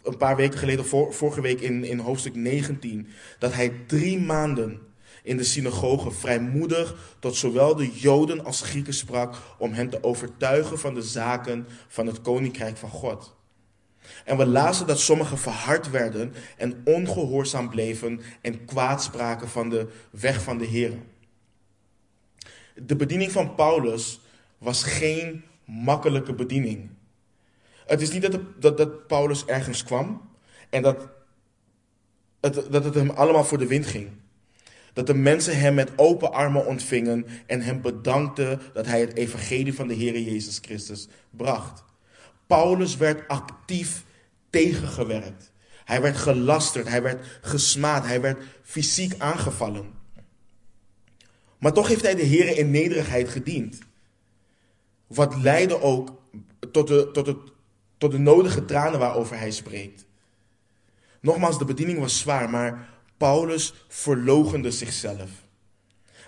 een 0.03 0.17
paar 0.17 0.35
weken 0.35 0.59
geleden, 0.59 0.85
vorige 1.13 1.41
week 1.41 1.61
in, 1.61 1.83
in 1.83 1.99
hoofdstuk 1.99 2.35
19, 2.35 3.07
dat 3.39 3.53
hij 3.53 3.73
drie 3.87 4.19
maanden 4.19 4.79
in 5.23 5.37
de 5.37 5.43
synagoge 5.43 6.11
vrijmoedig 6.11 7.15
tot 7.19 7.35
zowel 7.35 7.75
de 7.75 7.91
Joden 7.91 8.45
als 8.45 8.61
Grieken 8.61 8.93
sprak 8.93 9.35
om 9.57 9.73
hen 9.73 9.89
te 9.89 10.03
overtuigen 10.03 10.79
van 10.79 10.93
de 10.93 11.01
zaken 11.01 11.67
van 11.87 12.07
het 12.07 12.21
koninkrijk 12.21 12.77
van 12.77 12.89
God. 12.89 13.35
En 14.25 14.37
we 14.37 14.45
lazen 14.45 14.87
dat 14.87 14.99
sommigen 14.99 15.37
verhard 15.37 15.89
werden 15.89 16.33
en 16.57 16.81
ongehoorzaam 16.83 17.69
bleven 17.69 18.21
en 18.41 18.65
kwaad 18.65 19.03
spraken 19.03 19.49
van 19.49 19.69
de 19.69 19.87
weg 20.11 20.41
van 20.41 20.57
de 20.57 20.65
Heer. 20.65 20.93
De 22.75 22.95
bediening 22.95 23.31
van 23.31 23.55
Paulus 23.55 24.19
was 24.57 24.83
geen 24.83 25.43
makkelijke 25.65 26.33
bediening. 26.33 26.89
Het 27.91 28.01
is 28.01 28.11
niet 28.11 28.21
dat, 28.21 28.39
dat, 28.59 28.77
dat 28.77 29.07
Paulus 29.07 29.45
ergens 29.45 29.83
kwam 29.83 30.29
en 30.69 30.81
dat 30.81 31.07
het, 32.41 32.71
dat 32.71 32.83
het 32.83 32.93
hem 32.93 33.09
allemaal 33.09 33.43
voor 33.43 33.57
de 33.57 33.67
wind 33.67 33.85
ging. 33.85 34.09
Dat 34.93 35.07
de 35.07 35.13
mensen 35.13 35.59
hem 35.59 35.73
met 35.73 35.91
open 35.95 36.33
armen 36.33 36.65
ontvingen 36.65 37.25
en 37.45 37.61
hem 37.61 37.81
bedankten 37.81 38.61
dat 38.73 38.85
hij 38.85 38.99
het 38.99 39.15
evangelie 39.15 39.73
van 39.73 39.87
de 39.87 39.93
Heer 39.93 40.19
Jezus 40.19 40.59
Christus 40.61 41.07
bracht. 41.29 41.83
Paulus 42.47 42.97
werd 42.97 43.27
actief 43.27 44.03
tegengewerkt. 44.49 45.51
Hij 45.85 46.01
werd 46.01 46.17
gelasterd, 46.17 46.87
hij 46.87 47.01
werd 47.01 47.39
gesmaad, 47.41 48.05
hij 48.05 48.21
werd 48.21 48.43
fysiek 48.63 49.13
aangevallen. 49.17 49.93
Maar 51.57 51.73
toch 51.73 51.87
heeft 51.87 52.01
hij 52.01 52.15
de 52.15 52.23
Heer 52.23 52.57
in 52.57 52.71
nederigheid 52.71 53.29
gediend. 53.29 53.79
Wat 55.07 55.35
leidde 55.35 55.81
ook 55.81 56.21
tot 56.71 56.87
de, 56.87 57.09
tot, 57.11 57.27
het, 57.27 57.50
tot 58.01 58.11
de 58.11 58.17
nodige 58.17 58.65
tranen 58.65 58.99
waarover 58.99 59.37
hij 59.37 59.51
spreekt. 59.51 60.05
Nogmaals, 61.19 61.57
de 61.57 61.65
bediening 61.65 61.99
was 61.99 62.19
zwaar, 62.19 62.49
maar 62.49 62.89
Paulus 63.17 63.73
verlogende 63.87 64.71
zichzelf. 64.71 65.29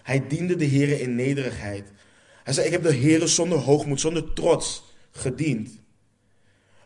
Hij 0.03 0.27
diende 0.27 0.55
de 0.55 0.65
Heer 0.65 1.01
in 1.01 1.15
nederigheid. 1.15 1.91
Hij 2.43 2.53
zei: 2.53 2.65
Ik 2.65 2.71
heb 2.71 2.83
de 2.83 2.93
Heer 2.93 3.27
zonder 3.27 3.57
hoogmoed, 3.57 3.99
zonder 3.99 4.33
trots 4.33 4.83
gediend. 5.11 5.79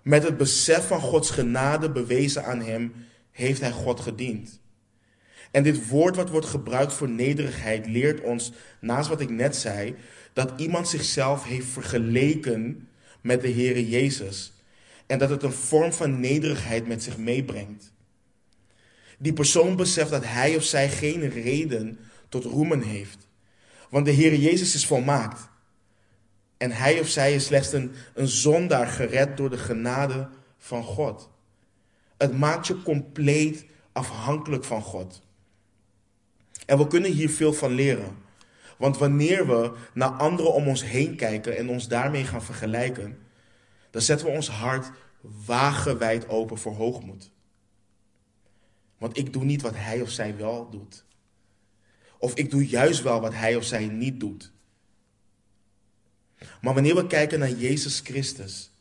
Met 0.02 0.24
het 0.24 0.38
besef 0.38 0.88
van 0.88 1.02
Gods 1.02 1.30
genade 1.30 1.92
bewezen 1.92 2.46
aan 2.46 2.62
hem, 2.62 2.94
heeft 3.32 3.62
hij 3.62 3.72
God 3.72 4.00
gediend. 4.00 4.60
En 5.52 5.64
dit 5.64 5.88
woord 5.88 6.16
wat 6.16 6.30
wordt 6.30 6.48
gebruikt 6.48 6.94
voor 6.94 7.10
nederigheid 7.10 7.88
leert 7.88 8.22
ons, 8.22 8.52
naast 8.80 9.10
wat 9.10 9.22
ik 9.22 9.30
net 9.30 9.56
zei, 9.56 9.96
dat 10.34 10.54
iemand 10.58 10.88
zichzelf 10.88 11.44
heeft 11.44 11.68
vergeleken 11.68 12.88
met 13.22 13.42
de 13.42 13.52
Heere 13.52 13.90
Jezus. 13.90 14.52
En 15.08 15.20
dat 15.20 15.30
het 15.30 15.44
een 15.44 15.52
vorm 15.52 15.94
van 15.94 16.20
nederigheid 16.20 16.88
met 16.88 17.04
zich 17.04 17.18
meebrengt. 17.18 17.92
Die 19.18 19.34
persoon 19.34 19.76
beseft 19.76 20.10
dat 20.10 20.26
hij 20.26 20.56
of 20.56 20.64
zij 20.64 20.90
geen 20.90 21.30
reden 21.30 22.00
tot 22.30 22.44
roemen 22.44 22.82
heeft. 22.82 23.28
Want 23.90 24.06
de 24.06 24.12
Heer 24.12 24.36
Jezus 24.36 24.76
is 24.76 24.86
volmaakt. 24.86 25.50
En 26.58 26.72
hij 26.72 27.00
of 27.00 27.08
zij 27.08 27.36
is 27.36 27.46
slechts 27.46 27.74
een, 27.74 27.92
een 28.14 28.28
zondaar 28.28 28.88
gered 28.88 29.38
door 29.38 29.50
de 29.50 29.58
genade 29.58 30.30
van 30.58 30.84
God. 30.84 31.30
Het 32.18 32.38
maakt 32.38 32.68
je 32.68 32.82
compleet 32.82 33.66
afhankelijk 33.92 34.64
van 34.64 34.82
God. 34.82 35.22
En 36.66 36.78
we 36.78 36.88
kunnen 36.88 37.12
hier 37.12 37.30
veel 37.30 37.54
van 37.54 37.72
leren. 37.72 38.18
Want 38.78 38.98
wanneer 38.98 39.48
we 39.48 39.72
naar 39.94 40.10
anderen 40.10 40.54
om 40.54 40.68
ons 40.68 40.84
heen 40.84 41.16
kijken 41.16 41.58
en 41.58 41.70
ons 41.70 41.88
daarmee 41.88 42.24
gaan 42.24 42.44
vergelijken, 42.44 43.18
dan 43.98 44.06
zetten 44.06 44.28
we 44.28 44.34
ons 44.34 44.50
hart 44.50 44.92
wagenwijd 45.46 46.30
open 46.30 46.58
voor 46.58 46.74
hoogmoed. 46.74 47.32
Want 48.98 49.18
ik 49.18 49.34
doe 49.34 49.44
niet 49.44 49.62
wat 49.62 49.76
hij 49.76 50.02
of 50.02 50.10
zij 50.10 50.38
wel 50.38 50.70
doet. 50.70 51.06
Of 52.18 52.34
ik 52.34 52.52
doe 52.52 52.68
juist 52.68 53.02
wel 53.02 53.22
wat 53.22 53.34
hij 53.34 53.56
of 53.56 53.64
zij 53.64 53.88
niet 53.88 54.20
doet. 54.20 54.52
Maar 56.62 56.74
wanneer 56.74 56.96
we 56.96 57.08
kijken 57.08 57.40
naar 57.40 57.52
Jezus 57.52 58.00
Christus, 58.00 58.72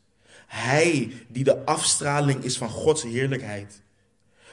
Hij 0.47 1.11
die 1.27 1.43
de 1.43 1.65
afstraling 1.65 2.43
is 2.43 2.57
van 2.57 2.69
Gods 2.69 3.03
heerlijkheid. 3.03 3.81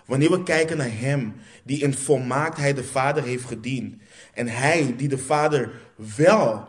Wanneer 0.04 0.30
we 0.30 0.42
kijken 0.42 0.76
naar 0.76 0.98
Hem 0.98 1.34
die 1.64 1.82
in 1.82 1.94
volmaaktheid 1.94 2.76
de 2.76 2.84
Vader 2.84 3.22
heeft 3.22 3.44
gediend. 3.44 4.02
En 4.34 4.48
Hij 4.48 4.96
die 4.96 5.08
de 5.08 5.18
Vader 5.18 5.80
wel 6.16 6.68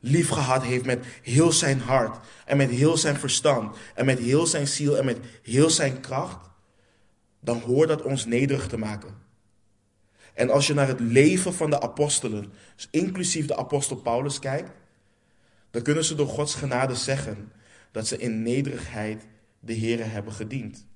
lief 0.00 0.28
gehad 0.28 0.62
heeft 0.62 0.84
met 0.84 1.04
heel 1.22 1.52
zijn 1.52 1.80
hart 1.80 2.26
en 2.44 2.56
met 2.56 2.70
heel 2.70 2.96
zijn 2.96 3.16
verstand 3.16 3.76
en 3.94 4.04
met 4.04 4.18
heel 4.18 4.46
zijn 4.46 4.68
ziel 4.68 4.98
en 4.98 5.04
met 5.04 5.18
heel 5.42 5.70
zijn 5.70 6.00
kracht 6.00 6.46
dan 7.40 7.60
hoort 7.60 7.88
dat 7.88 8.02
ons 8.02 8.24
nederig 8.24 8.68
te 8.68 8.78
maken. 8.78 9.24
En 10.34 10.50
als 10.50 10.66
je 10.66 10.74
naar 10.74 10.88
het 10.88 11.00
leven 11.00 11.54
van 11.54 11.70
de 11.70 11.80
apostelen, 11.80 12.52
inclusief 12.90 13.46
de 13.46 13.56
apostel 13.56 13.96
Paulus, 13.96 14.38
kijkt, 14.38 14.70
dan 15.70 15.82
kunnen 15.82 16.04
ze 16.04 16.14
door 16.14 16.28
Gods 16.28 16.54
genade 16.54 16.94
zeggen 16.94 17.52
dat 17.92 18.06
ze 18.06 18.18
in 18.18 18.42
nederigheid 18.42 19.26
de 19.60 19.78
Here 19.78 20.02
hebben 20.02 20.32
gediend. 20.32 20.86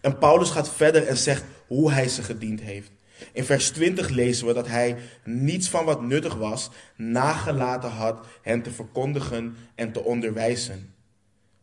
En 0.00 0.18
Paulus 0.18 0.50
gaat 0.50 0.74
verder 0.74 1.06
en 1.06 1.16
zegt 1.16 1.44
hoe 1.66 1.92
hij 1.92 2.08
ze 2.08 2.22
gediend 2.22 2.60
heeft. 2.60 2.90
In 3.32 3.44
vers 3.44 3.70
20 3.70 4.08
lezen 4.08 4.46
we 4.46 4.52
dat 4.52 4.66
hij 4.66 4.96
niets 5.24 5.68
van 5.68 5.84
wat 5.84 6.02
nuttig 6.02 6.34
was 6.34 6.70
nagelaten 6.96 7.90
had 7.90 8.26
hen 8.42 8.62
te 8.62 8.70
verkondigen 8.70 9.56
en 9.74 9.92
te 9.92 10.04
onderwijzen. 10.04 10.94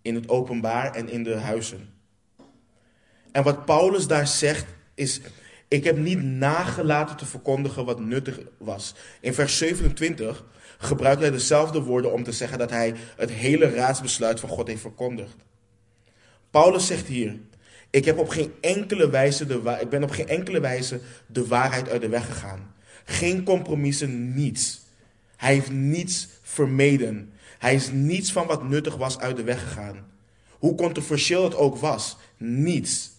In 0.01 0.15
het 0.15 0.29
openbaar 0.29 0.95
en 0.95 1.09
in 1.09 1.23
de 1.23 1.35
huizen. 1.35 1.93
En 3.31 3.43
wat 3.43 3.65
Paulus 3.65 4.07
daar 4.07 4.27
zegt 4.27 4.65
is, 4.93 5.21
ik 5.67 5.83
heb 5.83 5.97
niet 5.97 6.23
nagelaten 6.23 7.17
te 7.17 7.25
verkondigen 7.25 7.85
wat 7.85 7.99
nuttig 7.99 8.39
was. 8.57 8.95
In 9.21 9.33
vers 9.33 9.57
27 9.57 10.43
gebruikt 10.77 11.21
hij 11.21 11.31
dezelfde 11.31 11.81
woorden 11.81 12.13
om 12.13 12.23
te 12.23 12.31
zeggen 12.31 12.57
dat 12.57 12.69
hij 12.69 12.95
het 13.15 13.31
hele 13.31 13.69
raadsbesluit 13.69 14.39
van 14.39 14.49
God 14.49 14.67
heeft 14.67 14.81
verkondigd. 14.81 15.35
Paulus 16.49 16.87
zegt 16.87 17.07
hier, 17.07 17.39
ik, 17.93 18.05
heb 18.05 18.17
op 18.17 18.29
geen 18.29 18.53
enkele 18.61 19.09
wijze 19.09 19.45
de, 19.45 19.77
ik 19.81 19.89
ben 19.89 20.03
op 20.03 20.11
geen 20.11 20.27
enkele 20.27 20.59
wijze 20.59 20.99
de 21.25 21.47
waarheid 21.47 21.89
uit 21.89 22.01
de 22.01 22.09
weg 22.09 22.25
gegaan. 22.25 22.73
Geen 23.05 23.43
compromissen, 23.43 24.33
niets. 24.33 24.81
Hij 25.35 25.53
heeft 25.53 25.71
niets 25.71 26.27
vermeden. 26.41 27.33
Hij 27.59 27.75
is 27.75 27.89
niets 27.91 28.31
van 28.31 28.47
wat 28.47 28.69
nuttig 28.69 28.95
was 28.95 29.19
uit 29.19 29.35
de 29.35 29.43
weg 29.43 29.61
gegaan. 29.61 30.05
Hoe 30.49 30.75
controversieel 30.75 31.43
het 31.43 31.55
ook 31.55 31.77
was, 31.77 32.17
niets. 32.37 33.11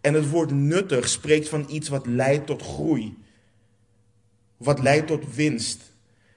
En 0.00 0.14
het 0.14 0.30
woord 0.30 0.50
nuttig 0.50 1.08
spreekt 1.08 1.48
van 1.48 1.66
iets 1.68 1.88
wat 1.88 2.06
leidt 2.06 2.46
tot 2.46 2.62
groei, 2.62 3.16
wat 4.56 4.82
leidt 4.82 5.06
tot 5.06 5.34
winst. 5.34 5.92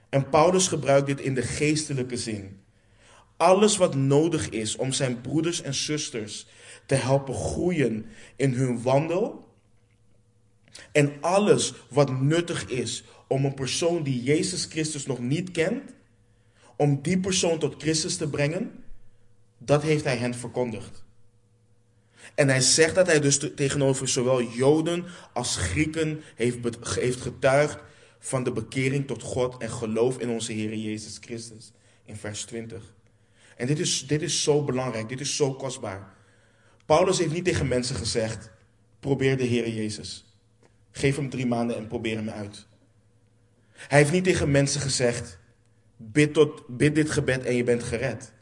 En 0.08 0.28
Paulus 0.28 0.68
gebruikt 0.68 1.06
dit 1.06 1.20
in 1.20 1.34
de 1.34 1.42
geestelijke 1.42 2.16
zin. 2.16 2.60
Alles 3.36 3.76
wat 3.76 3.94
nodig 3.94 4.48
is 4.48 4.76
om 4.76 4.92
zijn 4.92 5.20
broeders 5.20 5.62
en 5.62 5.74
zusters 5.74 6.46
te 6.86 6.94
helpen 6.94 7.34
groeien 7.34 8.06
in 8.36 8.52
hun 8.52 8.82
wandel. 8.82 9.48
En 10.92 11.12
alles 11.20 11.74
wat 11.88 12.20
nuttig 12.20 12.68
is 12.68 13.04
om 13.26 13.44
een 13.44 13.54
persoon 13.54 14.02
die 14.02 14.22
Jezus 14.22 14.64
Christus 14.64 15.06
nog 15.06 15.18
niet 15.18 15.50
kent, 15.50 15.92
om 16.76 17.02
die 17.02 17.18
persoon 17.18 17.58
tot 17.58 17.82
Christus 17.82 18.16
te 18.16 18.28
brengen, 18.28 18.84
dat 19.58 19.82
heeft 19.82 20.04
hij 20.04 20.16
hen 20.16 20.34
verkondigd. 20.34 21.04
En 22.34 22.48
hij 22.48 22.60
zegt 22.60 22.94
dat 22.94 23.06
hij 23.06 23.20
dus 23.20 23.38
tegenover 23.54 24.08
zowel 24.08 24.42
Joden 24.42 25.04
als 25.32 25.56
Grieken 25.56 26.20
heeft, 26.34 26.58
getuigd 27.20 27.78
van 28.18 28.44
de 28.44 28.52
bekering 28.52 29.06
tot 29.06 29.22
God 29.22 29.56
en 29.62 29.70
geloof 29.70 30.18
in 30.18 30.28
onze 30.28 30.52
Heer 30.52 30.74
Jezus 30.74 31.18
Christus. 31.20 31.72
In 32.04 32.16
vers 32.16 32.44
20. 32.44 32.94
En 33.56 33.66
dit 33.66 33.78
is, 33.78 34.06
dit 34.06 34.22
is 34.22 34.42
zo 34.42 34.64
belangrijk, 34.64 35.08
dit 35.08 35.20
is 35.20 35.36
zo 35.36 35.54
kostbaar. 35.54 36.14
Paulus 36.86 37.18
heeft 37.18 37.32
niet 37.32 37.44
tegen 37.44 37.68
mensen 37.68 37.96
gezegd: 37.96 38.50
probeer 39.00 39.36
de 39.36 39.44
Heer 39.44 39.68
Jezus. 39.68 40.24
Geef 40.90 41.16
hem 41.16 41.30
drie 41.30 41.46
maanden 41.46 41.76
en 41.76 41.86
probeer 41.86 42.16
hem 42.16 42.28
uit. 42.28 42.66
Hij 43.72 43.98
heeft 43.98 44.12
niet 44.12 44.24
tegen 44.24 44.50
mensen 44.50 44.80
gezegd: 44.80 45.38
bid, 45.96 46.32
tot, 46.34 46.62
bid 46.68 46.94
dit 46.94 47.10
gebed 47.10 47.44
en 47.44 47.54
je 47.54 47.64
bent 47.64 47.82
gered. 47.82 48.32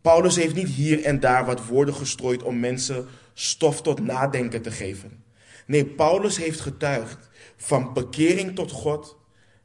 Paulus 0.00 0.36
heeft 0.36 0.54
niet 0.54 0.68
hier 0.68 1.04
en 1.04 1.20
daar 1.20 1.44
wat 1.44 1.66
woorden 1.66 1.94
gestrooid 1.94 2.42
om 2.42 2.60
mensen 2.60 3.06
stof 3.34 3.82
tot 3.82 4.00
nadenken 4.00 4.62
te 4.62 4.70
geven. 4.70 5.24
Nee, 5.66 5.86
Paulus 5.86 6.36
heeft 6.36 6.60
getuigd 6.60 7.28
van 7.56 7.92
bekering 7.92 8.54
tot 8.54 8.70
God 8.70 9.16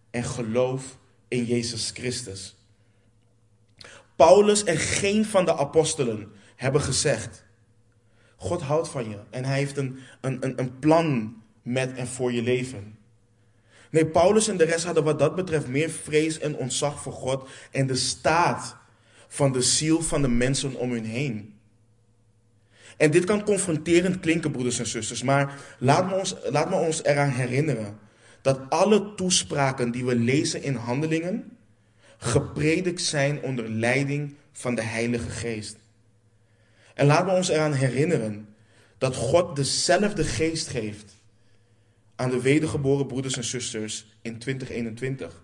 en 0.10 0.24
geloof 0.24 0.98
in 1.28 1.46
Jezus 1.46 1.92
Christus. 1.94 2.56
Paulus 4.16 4.64
en 4.64 4.78
geen 4.78 5.26
van 5.26 5.46
de 5.46 5.58
apostelen 5.58 6.32
hebben 6.58 6.82
gezegd: 6.82 7.44
God 8.36 8.62
houdt 8.62 8.90
van 8.90 9.10
je 9.10 9.18
en 9.30 9.46
hij 9.46 9.58
heeft 9.58 9.78
een, 9.78 10.00
een, 10.22 10.60
een 10.60 10.80
plan 10.80 11.36
met 11.62 11.94
en 11.94 12.08
voor 12.08 12.32
je 12.32 12.42
leven. 12.42 12.98
Nee, 13.92 14.06
Paulus 14.06 14.48
en 14.48 14.58
de 14.58 14.64
rest 14.64 14.86
hadden 14.86 15.04
wat 15.04 15.20
dat 15.20 15.36
betreft 15.36 15.68
meer 15.68 15.90
vrees 15.90 16.40
en 16.40 16.56
ontzag 16.56 17.02
voor 17.02 17.14
God 17.14 17.50
en 17.72 17.88
de 17.88 17.96
staat 17.96 18.76
van 19.28 19.52
de 19.52 19.62
ziel 19.62 20.02
van 20.02 20.22
de 20.22 20.28
mensen 20.28 20.76
om 20.76 20.92
hun 20.92 21.06
heen. 21.06 21.54
En 22.98 23.12
dit 23.12 23.26
kan 23.26 23.44
confronterend 23.44 24.20
klinken, 24.20 24.52
broeders 24.52 24.80
en 24.80 24.88
zusters, 24.88 25.24
maar 25.24 25.60
laat 25.80 26.10
me 26.10 26.16
ons, 26.16 26.36
laat 26.50 26.70
me 26.70 26.76
ons 26.76 27.04
eraan 27.04 27.30
herinneren 27.30 28.00
dat 28.42 28.60
alle 28.70 29.16
toespraken 29.16 29.92
die 29.92 30.06
we 30.06 30.16
lezen 30.16 30.64
in 30.64 30.76
handelingen 30.76 31.58
gepredikt 32.18 33.02
zijn 33.02 33.42
onder 33.42 33.70
leiding 33.70 34.36
van 34.52 34.76
de 34.76 34.82
Heilige 34.82 35.30
Geest. 35.30 35.78
En 36.98 37.06
laat 37.06 37.26
me 37.26 37.32
ons 37.32 37.50
eraan 37.50 37.74
herinneren 37.74 38.56
dat 38.98 39.16
God 39.16 39.56
dezelfde 39.56 40.24
geest 40.24 40.68
geeft 40.68 41.16
aan 42.16 42.30
de 42.30 42.42
wedergeboren 42.42 43.08
broeders 43.08 43.38
en 43.38 43.44
zusters 43.44 44.18
in 44.22 44.40
2021. 44.40 45.42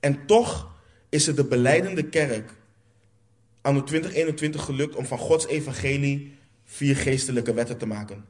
En 0.00 0.26
toch 0.26 0.74
is 1.08 1.26
het 1.26 1.36
de 1.36 1.44
beleidende 1.44 2.08
kerk 2.08 2.50
aan 3.60 3.74
de 3.74 3.82
2021 3.82 4.64
gelukt 4.64 4.94
om 4.94 5.06
van 5.06 5.18
Gods 5.18 5.46
evangelie 5.46 6.38
vier 6.64 6.96
geestelijke 6.96 7.54
wetten 7.54 7.78
te 7.78 7.86
maken. 7.86 8.24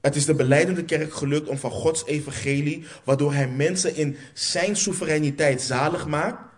Het 0.00 0.16
is 0.16 0.24
de 0.24 0.34
beleidende 0.34 0.84
kerk 0.84 1.14
gelukt 1.14 1.48
om 1.48 1.58
van 1.58 1.70
Gods 1.70 2.06
evangelie, 2.06 2.84
waardoor 3.04 3.32
hij 3.32 3.48
mensen 3.48 3.96
in 3.96 4.16
zijn 4.32 4.76
soevereiniteit 4.76 5.62
zalig 5.62 6.06
maakt, 6.06 6.54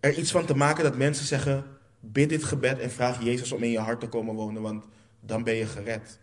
er 0.00 0.18
iets 0.18 0.30
van 0.30 0.46
te 0.46 0.56
maken 0.56 0.84
dat 0.84 0.96
mensen 0.96 1.26
zeggen: 1.26 1.75
bid 2.00 2.28
dit 2.28 2.44
gebed 2.44 2.78
en 2.78 2.90
vraag 2.90 3.24
Jezus 3.24 3.52
om 3.52 3.62
in 3.62 3.70
je 3.70 3.78
hart 3.78 4.00
te 4.00 4.08
komen 4.08 4.34
wonen, 4.34 4.62
want 4.62 4.84
dan 5.20 5.44
ben 5.44 5.54
je 5.54 5.66
gered. 5.66 6.18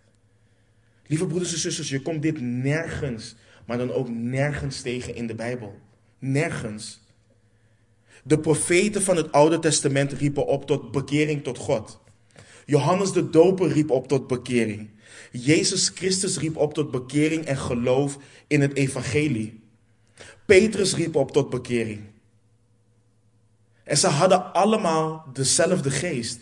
Lieve 1.08 1.28
broeders 1.28 1.54
en 1.54 1.60
zusters, 1.60 1.90
je 1.90 2.02
komt 2.02 2.22
dit 2.22 2.42
nergens, 2.42 3.36
maar 3.66 3.78
dan 3.78 3.92
ook 3.92 4.10
nergens 4.10 4.82
tegen 4.82 5.16
in 5.16 5.28
de 5.28 5.36
Bijbel. 5.36 5.80
Nergens. 6.20 7.02
De 8.24 8.40
profeten 8.40 9.02
van 9.02 9.16
het 9.16 9.32
Oude 9.32 9.60
Testament 9.60 10.12
riepen 10.12 10.46
op 10.48 10.66
tot 10.66 10.92
bekering 10.92 11.44
tot 11.44 11.58
God. 11.58 12.02
Johannes 12.66 13.12
de 13.12 13.30
Doper 13.30 13.72
riep 13.72 13.90
op 13.90 14.08
tot 14.08 14.28
bekering. 14.28 14.90
Jezus 15.32 15.90
Christus 15.90 16.38
riep 16.38 16.58
op 16.58 16.74
tot 16.74 16.92
bekering 16.92 17.46
en 17.46 17.58
geloof 17.58 18.18
in 18.48 18.62
het 18.62 18.76
evangelie. 18.76 19.62
Petrus 20.46 20.96
riep 20.96 21.16
op 21.16 21.32
tot 21.32 21.50
bekering. 21.50 22.13
En 23.84 23.98
ze 23.98 24.08
hadden 24.08 24.54
allemaal 24.54 25.26
dezelfde 25.34 25.92
geest. 25.92 26.40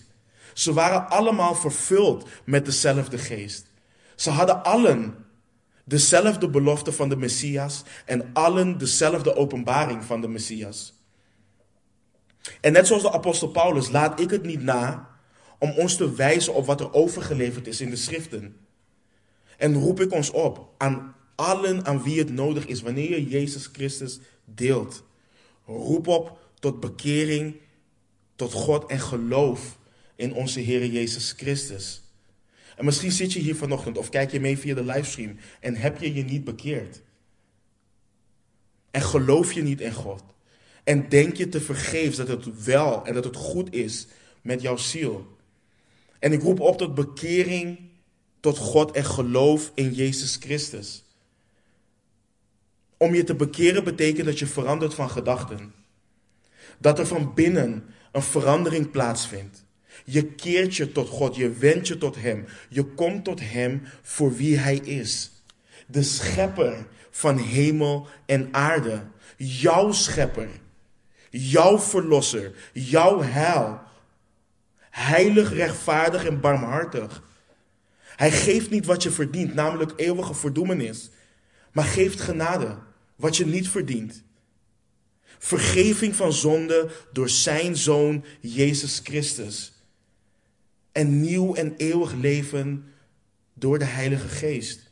Ze 0.54 0.74
waren 0.74 1.10
allemaal 1.10 1.56
vervuld 1.56 2.28
met 2.44 2.66
dezelfde 2.66 3.18
geest. 3.18 3.66
Ze 4.16 4.30
hadden 4.30 4.64
allen 4.64 5.26
dezelfde 5.84 6.50
belofte 6.50 6.92
van 6.92 7.10
de 7.10 7.16
Messias 7.16 7.84
en 8.06 8.30
allen 8.34 8.78
dezelfde 8.78 9.36
openbaring 9.36 10.04
van 10.04 10.22
de 10.22 10.28
Messias. 10.28 10.94
En 12.62 12.72
net 12.72 12.88
zoals 12.88 13.02
de 13.02 13.12
apostel 13.12 13.48
Paulus 13.48 13.90
laat 13.90 14.20
ik 14.20 14.30
het 14.30 14.44
niet 14.44 14.62
na 14.64 15.10
om 15.58 15.72
ons 15.72 15.96
te 15.96 16.16
wijzen 16.16 16.54
op 16.54 16.66
wat 16.66 16.80
er 16.80 16.94
overgeleverd 16.94 17.68
is 17.68 17.82
in 17.82 17.90
de 17.90 17.96
schriften. 17.96 18.56
En 19.58 19.74
roep 19.74 20.00
ik 20.00 20.12
ons 20.12 20.30
op 20.32 20.74
aan 20.78 21.16
allen 21.36 21.86
aan 21.86 22.04
wie 22.04 22.20
het 22.20 22.32
nodig 22.32 22.66
is, 22.66 22.82
wanneer 22.82 23.10
je 23.10 23.28
Jezus 23.28 23.70
Christus 23.72 24.20
deelt. 24.46 25.04
Roep 25.66 26.08
op 26.08 26.38
tot 26.62 26.80
bekering, 26.80 27.56
tot 28.36 28.54
God 28.54 28.89
en 28.89 29.00
geloof 29.00 29.78
in 30.15 30.34
onze 30.34 30.60
Heer 30.60 30.86
Jezus 30.86 31.32
Christus. 31.32 32.02
En 32.76 32.86
misschien 32.86 33.12
zit 33.12 33.34
je 33.34 33.39
hier 33.39 33.56
vanochtend 33.56 33.97
of 33.97 34.10
kijk 34.10 34.32
je 34.32 34.39
mee 34.39 34.58
via 34.58 34.76
de 34.76 34.84
livestream 34.84 35.38
en 35.60 35.76
heb 35.76 36.02
je 36.02 36.13
je 36.13 36.24
niet 36.24 36.43
bekeerd. 36.43 37.02
En 38.91 39.02
geloof 39.02 39.54
je 39.54 39.62
niet 39.62 39.82
in 39.82 39.93
God. 39.93 40.24
En 40.84 41.10
denk 41.10 41.36
je 41.36 41.50
te 41.50 41.62
vergeefs 41.62 42.17
dat 42.17 42.28
het 42.28 42.63
wel 42.63 43.06
en 43.06 43.13
dat 43.13 43.24
het 43.24 43.36
goed 43.36 43.74
is 43.74 44.08
met 44.41 44.62
jouw 44.62 44.78
ziel. 44.78 45.38
En 46.19 46.32
ik 46.32 46.41
roep 46.41 46.60
op 46.60 46.78
tot 46.78 46.95
bekering 46.95 47.80
tot 48.39 48.58
God 48.58 48.91
en 48.91 49.06
geloof 49.06 49.71
in 49.76 49.93
Jezus 49.93 50.36
Christus. 50.36 51.04
Om 52.97 53.15
je 53.15 53.24
te 53.24 53.36
bekeren 53.36 53.84
betekent 53.84 54.26
dat 54.26 54.39
je 54.39 54.47
verandert 54.47 54.93
van 54.93 55.10
gedachten. 55.10 55.81
Dat 56.82 57.00
er 57.00 57.08
van 57.08 57.34
binnen 57.34 57.84
een 58.12 58.22
verandering 58.22 58.91
plaatsvindt. 58.91 59.65
Je 60.06 60.26
keert 60.26 60.76
je 60.76 60.91
tot 60.91 61.10
God, 61.10 61.36
je 61.36 61.50
wendt 61.50 61.88
je 61.88 61.98
tot 61.98 62.15
Hem. 62.15 62.46
Je 62.70 62.84
komt 62.84 63.24
tot 63.24 63.39
Hem 63.39 63.82
voor 64.02 64.36
wie 64.36 64.58
Hij 64.58 64.76
is. 64.76 65.32
De 65.88 66.04
schepper 66.04 66.88
van 67.10 67.38
hemel 67.38 68.08
en 68.26 68.48
aarde. 68.52 69.04
Jouw 69.38 69.91
schepper. 69.91 70.48
Jouw 71.30 71.80
verlosser. 71.80 72.52
Jouw 72.74 73.22
heil. 73.22 73.82
Heilig, 74.89 75.54
rechtvaardig 75.54 76.26
en 76.26 76.39
barmhartig. 76.39 77.24
Hij 78.15 78.32
geeft 78.32 78.70
niet 78.70 78.86
wat 78.86 79.04
je 79.04 79.12
verdient, 79.12 79.54
namelijk 79.54 79.94
eeuwige 79.96 80.34
verdoemenis. 80.34 81.10
Maar 81.72 81.84
geeft 81.84 82.22
genade, 82.22 82.78
wat 83.15 83.38
je 83.38 83.46
niet 83.46 83.70
verdient. 83.70 84.24
Vergeving 85.44 86.16
van 86.16 86.34
zonde 86.34 86.90
door 87.12 87.30
zijn 87.30 87.76
zoon 87.76 88.24
Jezus 88.40 89.02
Christus. 89.04 89.74
En 90.92 91.22
nieuw 91.22 91.56
en 91.56 91.74
eeuwig 91.78 92.14
leven 92.14 92.94
door 93.54 93.80
de 93.80 93.86
Heilige 93.86 94.28
Geest. 94.28 94.92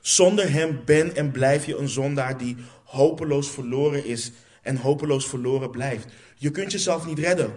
Zonder 0.00 0.52
hem 0.52 0.80
ben 0.84 1.16
en 1.16 1.30
blijf 1.30 1.66
je 1.66 1.76
een 1.76 1.88
zondaar 1.88 2.38
die 2.38 2.56
hopeloos 2.84 3.50
verloren 3.50 4.04
is 4.04 4.32
en 4.62 4.76
hopeloos 4.76 5.28
verloren 5.28 5.70
blijft. 5.70 6.12
Je 6.36 6.50
kunt 6.50 6.72
jezelf 6.72 7.06
niet 7.06 7.18
redden. 7.18 7.54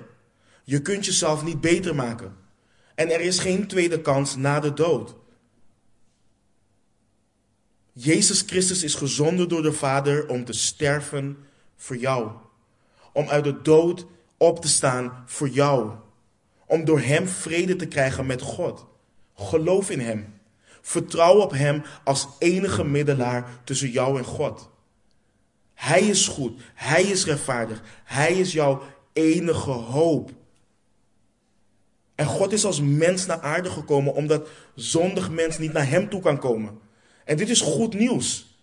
Je 0.63 0.82
kunt 0.82 1.06
jezelf 1.06 1.44
niet 1.44 1.62
beter 1.62 1.96
maken. 1.96 2.36
En 2.96 3.12
er 3.12 3.22
is 3.22 3.39
geen 3.39 3.68
tweede 3.68 4.02
kans 4.02 4.36
na 4.36 4.60
de 4.60 4.74
dood. 4.74 5.16
Jezus 7.93 8.41
Christus 8.41 8.84
is 8.84 8.95
gezonden 8.95 9.49
door 9.49 9.62
de 9.62 9.73
Vader 9.73 10.27
om 10.27 10.45
te 10.45 10.53
sterven 10.53 11.38
voor 11.75 11.97
jou. 11.97 12.32
Om 13.12 13.27
uit 13.29 13.43
de 13.43 13.62
dood 13.62 14.06
op 14.38 14.62
te 14.62 14.67
staan 14.67 15.23
voor 15.25 15.49
jou. 15.49 15.91
Om 16.65 16.86
door 16.86 16.99
Hem 16.99 17.27
vrede 17.27 17.75
te 17.75 17.86
krijgen 17.86 18.25
met 18.25 18.41
God. 18.41 18.86
Geloof 19.36 19.89
in 19.89 19.99
Hem. 19.99 20.41
Vertrouw 20.82 21.39
op 21.39 21.51
Hem 21.51 21.84
als 22.03 22.27
enige 22.39 22.84
middelaar 22.84 23.62
tussen 23.63 23.89
jou 23.89 24.17
en 24.17 24.25
God. 24.25 24.69
Hij 25.73 26.01
is 26.01 26.27
goed. 26.27 26.62
Hij 26.73 27.03
is 27.03 27.25
rechtvaardig. 27.25 27.82
Hij 28.03 28.34
is 28.34 28.51
jouw 28.51 28.82
enige 29.13 29.71
hoop. 29.71 30.32
En 32.15 32.25
God 32.25 32.53
is 32.53 32.65
als 32.65 32.82
mens 32.82 33.25
naar 33.25 33.41
aarde 33.41 33.69
gekomen 33.69 34.13
omdat 34.13 34.47
zondig 34.75 35.29
mens 35.29 35.58
niet 35.58 35.73
naar 35.73 35.89
hem 35.89 36.10
toe 36.10 36.21
kan 36.21 36.39
komen. 36.39 36.82
En 37.25 37.38
dit 37.38 37.49
is 37.49 37.62
goed 37.62 37.93
nieuws. 37.93 38.57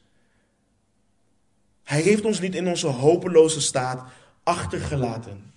Hij 1.83 2.01
heeft 2.01 2.25
ons 2.25 2.41
niet 2.41 2.55
in 2.55 2.69
onze 2.69 2.87
hopeloze 2.87 3.61
staat 3.61 4.11
achtergelaten. 4.43 5.53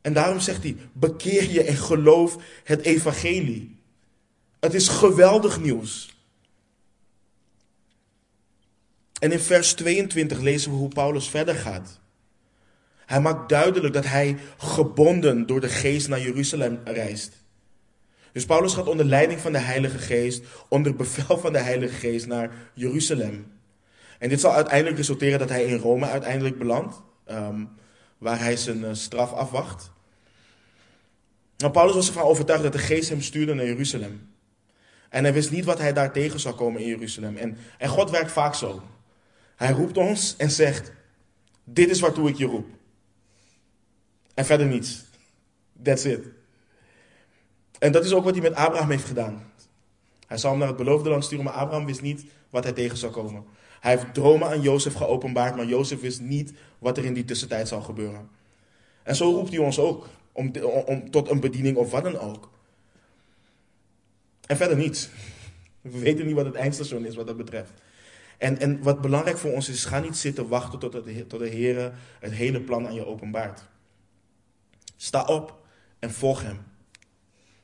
En 0.00 0.12
daarom 0.12 0.40
zegt 0.40 0.62
hij: 0.62 0.76
bekeer 0.92 1.50
je 1.50 1.62
en 1.62 1.76
geloof 1.76 2.36
het 2.64 2.80
evangelie. 2.80 3.76
Het 4.60 4.74
is 4.74 4.88
geweldig 4.88 5.60
nieuws. 5.60 6.16
En 9.20 9.32
in 9.32 9.40
vers 9.40 9.72
22 9.72 10.40
lezen 10.40 10.70
we 10.70 10.76
hoe 10.76 10.88
Paulus 10.88 11.28
verder 11.28 11.54
gaat. 11.54 12.00
Hij 13.06 13.20
maakt 13.20 13.48
duidelijk 13.48 13.94
dat 13.94 14.06
hij 14.06 14.38
gebonden 14.58 15.46
door 15.46 15.60
de 15.60 15.68
geest 15.68 16.08
naar 16.08 16.20
Jeruzalem 16.20 16.80
reist. 16.84 17.41
Dus 18.32 18.46
Paulus 18.46 18.74
gaat 18.74 18.88
onder 18.88 19.06
leiding 19.06 19.40
van 19.40 19.52
de 19.52 19.58
Heilige 19.58 19.98
Geest, 19.98 20.44
onder 20.68 20.96
bevel 20.96 21.38
van 21.38 21.52
de 21.52 21.58
Heilige 21.58 21.94
Geest 21.94 22.26
naar 22.26 22.50
Jeruzalem. 22.74 23.52
En 24.18 24.28
dit 24.28 24.40
zal 24.40 24.52
uiteindelijk 24.52 24.96
resulteren 24.96 25.38
dat 25.38 25.48
hij 25.48 25.64
in 25.64 25.76
Rome 25.76 26.06
uiteindelijk 26.06 26.58
belandt, 26.58 27.00
um, 27.30 27.68
waar 28.18 28.38
hij 28.38 28.56
zijn 28.56 28.78
uh, 28.78 28.88
straf 28.92 29.32
afwacht. 29.32 29.90
Maar 31.58 31.70
Paulus 31.70 31.94
was 31.94 32.06
ervan 32.06 32.22
overtuigd 32.22 32.62
dat 32.62 32.72
de 32.72 32.78
Geest 32.78 33.08
hem 33.08 33.20
stuurde 33.20 33.54
naar 33.54 33.66
Jeruzalem. 33.66 34.30
En 35.08 35.24
hij 35.24 35.32
wist 35.32 35.50
niet 35.50 35.64
wat 35.64 35.78
hij 35.78 35.92
daar 35.92 36.12
tegen 36.12 36.40
zou 36.40 36.54
komen 36.54 36.80
in 36.80 36.88
Jeruzalem. 36.88 37.36
En, 37.36 37.56
en 37.78 37.88
God 37.88 38.10
werkt 38.10 38.32
vaak 38.32 38.54
zo. 38.54 38.82
Hij 39.56 39.72
roept 39.72 39.96
ons 39.96 40.34
en 40.36 40.50
zegt: 40.50 40.92
Dit 41.64 41.90
is 41.90 42.00
waartoe 42.00 42.28
ik 42.28 42.36
je 42.36 42.46
roep. 42.46 42.66
En 44.34 44.44
verder 44.44 44.66
niets. 44.66 45.04
That's 45.82 46.04
it. 46.04 46.26
En 47.82 47.92
dat 47.92 48.04
is 48.04 48.12
ook 48.12 48.24
wat 48.24 48.32
hij 48.32 48.42
met 48.42 48.54
Abraham 48.54 48.90
heeft 48.90 49.04
gedaan. 49.04 49.52
Hij 50.26 50.38
zou 50.38 50.52
hem 50.52 50.58
naar 50.58 50.68
het 50.68 50.84
beloofde 50.84 51.08
land 51.08 51.24
sturen, 51.24 51.44
maar 51.44 51.54
Abraham 51.54 51.86
wist 51.86 52.02
niet 52.02 52.24
wat 52.50 52.64
hij 52.64 52.72
tegen 52.72 52.96
zou 52.96 53.12
komen. 53.12 53.44
Hij 53.80 53.96
heeft 53.96 54.14
dromen 54.14 54.48
aan 54.48 54.60
Jozef 54.60 54.94
geopenbaard, 54.94 55.56
maar 55.56 55.66
Jozef 55.66 56.00
wist 56.00 56.20
niet 56.20 56.52
wat 56.78 56.98
er 56.98 57.04
in 57.04 57.14
die 57.14 57.24
tussentijd 57.24 57.68
zou 57.68 57.82
gebeuren. 57.82 58.28
En 59.02 59.16
zo 59.16 59.30
roept 59.30 59.48
hij 59.48 59.58
ons 59.58 59.78
ook, 59.78 60.06
om, 60.32 60.52
om, 60.86 61.10
tot 61.10 61.30
een 61.30 61.40
bediening 61.40 61.76
of 61.76 61.90
wat 61.90 62.04
dan 62.04 62.18
ook. 62.18 62.50
En 64.46 64.56
verder 64.56 64.76
niets. 64.76 65.08
We 65.80 65.98
weten 65.98 66.26
niet 66.26 66.34
wat 66.34 66.46
het 66.46 66.54
eindstation 66.54 67.06
is 67.06 67.14
wat 67.14 67.26
dat 67.26 67.36
betreft. 67.36 67.72
En, 68.38 68.58
en 68.58 68.82
wat 68.82 69.00
belangrijk 69.00 69.38
voor 69.38 69.52
ons 69.52 69.68
is, 69.68 69.84
ga 69.84 69.98
niet 69.98 70.16
zitten 70.16 70.48
wachten 70.48 70.78
tot, 70.78 70.92
tot 71.28 71.40
de 71.40 71.48
Heer 71.48 71.92
het 72.20 72.32
hele 72.32 72.60
plan 72.60 72.86
aan 72.86 72.94
je 72.94 73.06
openbaart. 73.06 73.62
Sta 74.96 75.24
op 75.24 75.58
en 75.98 76.10
volg 76.10 76.42
Hem. 76.42 76.71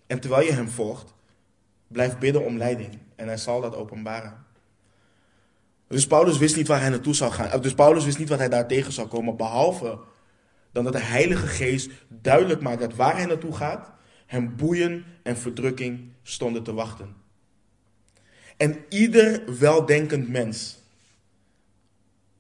En 0.09 0.21
terwijl 0.21 0.47
je 0.47 0.53
Hem 0.53 0.69
volgt, 0.69 1.15
blijf 1.87 2.19
bidden 2.19 2.45
om 2.45 2.57
leiding. 2.57 2.99
En 3.17 3.27
Hij 3.27 3.37
zal 3.37 3.61
dat 3.61 3.75
openbaren. 3.75 4.47
Dus 5.89 6.07
Paulus 6.07 6.39
wist 6.39 6.57
niet 6.57 6.69
waar 6.69 6.81
hij 6.81 6.89
naartoe 6.89 7.15
zou 7.15 7.33
gaan. 7.33 7.61
Dus 7.61 7.75
Paulus 7.75 8.05
wist 8.05 8.19
niet 8.19 8.29
wat 8.29 8.39
hij 8.39 8.49
daar 8.49 8.67
tegen 8.67 8.93
zou 8.93 9.09
komen. 9.09 9.37
Behalve 9.37 9.99
dan 10.73 10.85
dat 10.85 10.93
de 10.93 11.03
Heilige 11.03 11.47
Geest 11.47 11.91
duidelijk 12.09 12.61
maakt 12.61 12.81
dat 12.81 12.95
waar 12.95 13.17
hij 13.17 13.27
naartoe 13.27 13.57
gaat, 13.57 13.91
hem 14.27 14.57
boeien 14.57 15.05
en 15.23 15.37
verdrukking 15.37 16.13
stonden 16.23 16.63
te 16.63 16.73
wachten. 16.73 17.17
En 18.57 18.85
ieder 18.89 19.59
weldenkend 19.59 20.29
mens, 20.29 20.79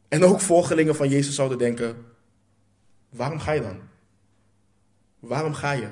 en 0.08 0.24
ook 0.24 0.40
volgelingen 0.40 0.96
van 0.96 1.08
Jezus 1.08 1.34
zouden 1.34 1.58
denken: 1.58 1.96
waarom 3.08 3.38
ga 3.38 3.52
je 3.52 3.60
dan? 3.60 3.80
Waarom 5.18 5.54
ga 5.54 5.72
je? 5.72 5.88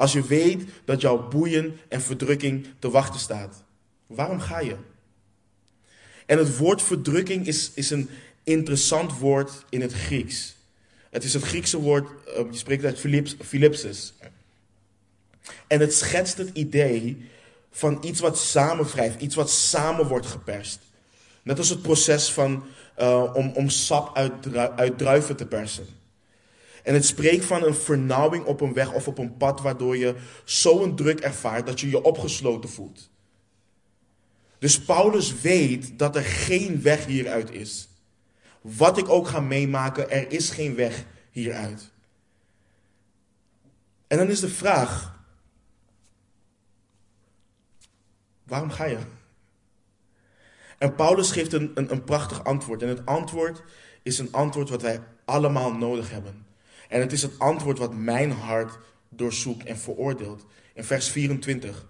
Als 0.00 0.12
je 0.12 0.22
weet 0.22 0.62
dat 0.84 1.00
jouw 1.00 1.28
boeien 1.28 1.78
en 1.88 2.00
verdrukking 2.00 2.66
te 2.78 2.90
wachten 2.90 3.20
staat. 3.20 3.62
Waarom 4.06 4.40
ga 4.40 4.60
je? 4.60 4.76
En 6.26 6.38
het 6.38 6.56
woord 6.56 6.82
verdrukking 6.82 7.46
is, 7.46 7.70
is 7.74 7.90
een 7.90 8.10
interessant 8.44 9.18
woord 9.18 9.64
in 9.68 9.80
het 9.80 9.92
Grieks. 9.92 10.54
Het 11.10 11.24
is 11.24 11.34
het 11.34 11.42
Griekse 11.42 11.78
woord, 11.78 12.08
uh, 12.28 12.34
je 12.50 12.56
spreekt 12.56 12.84
uit 12.84 12.98
Philips, 12.98 13.36
Philipsis. 13.44 14.12
En 15.66 15.80
het 15.80 15.94
schetst 15.94 16.38
het 16.38 16.50
idee 16.52 17.28
van 17.70 17.98
iets 18.02 18.20
wat 18.20 18.38
samenwrijft, 18.38 19.20
iets 19.20 19.34
wat 19.34 19.50
samen 19.50 20.06
wordt 20.06 20.26
geperst. 20.26 20.78
Net 21.42 21.58
als 21.58 21.68
het 21.68 21.82
proces 21.82 22.32
van, 22.32 22.64
uh, 23.00 23.30
om, 23.34 23.52
om 23.54 23.68
sap 23.68 24.16
uit, 24.16 24.56
uit 24.76 24.98
druiven 24.98 25.36
te 25.36 25.46
persen. 25.46 25.99
En 26.82 26.94
het 26.94 27.04
spreekt 27.04 27.44
van 27.44 27.62
een 27.62 27.74
vernauwing 27.74 28.44
op 28.44 28.60
een 28.60 28.72
weg 28.72 28.92
of 28.92 29.08
op 29.08 29.18
een 29.18 29.36
pad 29.36 29.60
waardoor 29.60 29.96
je 29.96 30.14
zo'n 30.44 30.96
druk 30.96 31.20
ervaart 31.20 31.66
dat 31.66 31.80
je 31.80 31.88
je 31.88 32.02
opgesloten 32.02 32.70
voelt. 32.70 33.10
Dus 34.58 34.80
Paulus 34.80 35.40
weet 35.40 35.98
dat 35.98 36.16
er 36.16 36.22
geen 36.22 36.82
weg 36.82 37.06
hieruit 37.06 37.50
is. 37.50 37.88
Wat 38.60 38.98
ik 38.98 39.08
ook 39.08 39.28
ga 39.28 39.40
meemaken, 39.40 40.10
er 40.10 40.32
is 40.32 40.50
geen 40.50 40.74
weg 40.74 41.04
hieruit. 41.30 41.90
En 44.06 44.18
dan 44.18 44.28
is 44.28 44.40
de 44.40 44.48
vraag: 44.48 45.18
waarom 48.42 48.70
ga 48.70 48.84
je? 48.84 48.98
En 50.78 50.94
Paulus 50.94 51.30
geeft 51.30 51.52
een, 51.52 51.70
een, 51.74 51.92
een 51.92 52.04
prachtig 52.04 52.44
antwoord. 52.44 52.82
En 52.82 52.88
het 52.88 53.06
antwoord 53.06 53.62
is 54.02 54.18
een 54.18 54.32
antwoord 54.32 54.68
wat 54.68 54.82
wij 54.82 55.00
allemaal 55.24 55.72
nodig 55.72 56.10
hebben. 56.10 56.46
En 56.90 57.00
het 57.00 57.12
is 57.12 57.22
het 57.22 57.38
antwoord 57.38 57.78
wat 57.78 57.94
mijn 57.94 58.30
hart 58.30 58.78
doorzoekt 59.08 59.64
en 59.64 59.78
veroordeelt. 59.78 60.46
In 60.74 60.84
vers 60.84 61.08
24. 61.08 61.86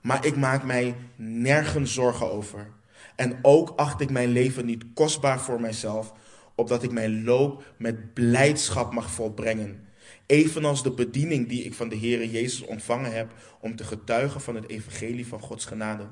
Maar 0.00 0.26
ik 0.26 0.36
maak 0.36 0.64
mij 0.64 0.96
nergens 1.16 1.94
zorgen 1.94 2.32
over. 2.32 2.70
En 3.16 3.38
ook 3.42 3.72
acht 3.76 4.00
ik 4.00 4.10
mijn 4.10 4.28
leven 4.28 4.66
niet 4.66 4.84
kostbaar 4.94 5.40
voor 5.40 5.60
mijzelf, 5.60 6.12
opdat 6.54 6.82
ik 6.82 6.92
mijn 6.92 7.24
loop 7.24 7.64
met 7.76 8.14
blijdschap 8.14 8.92
mag 8.92 9.10
volbrengen. 9.10 9.88
Evenals 10.26 10.82
de 10.82 10.90
bediening 10.90 11.48
die 11.48 11.64
ik 11.64 11.74
van 11.74 11.88
de 11.88 11.98
Heere 11.98 12.30
Jezus 12.30 12.62
ontvangen 12.62 13.12
heb 13.12 13.32
om 13.60 13.76
te 13.76 13.84
getuigen 13.84 14.40
van 14.40 14.54
het 14.54 14.68
evangelie 14.68 15.26
van 15.26 15.40
Gods 15.40 15.64
genade. 15.64 16.08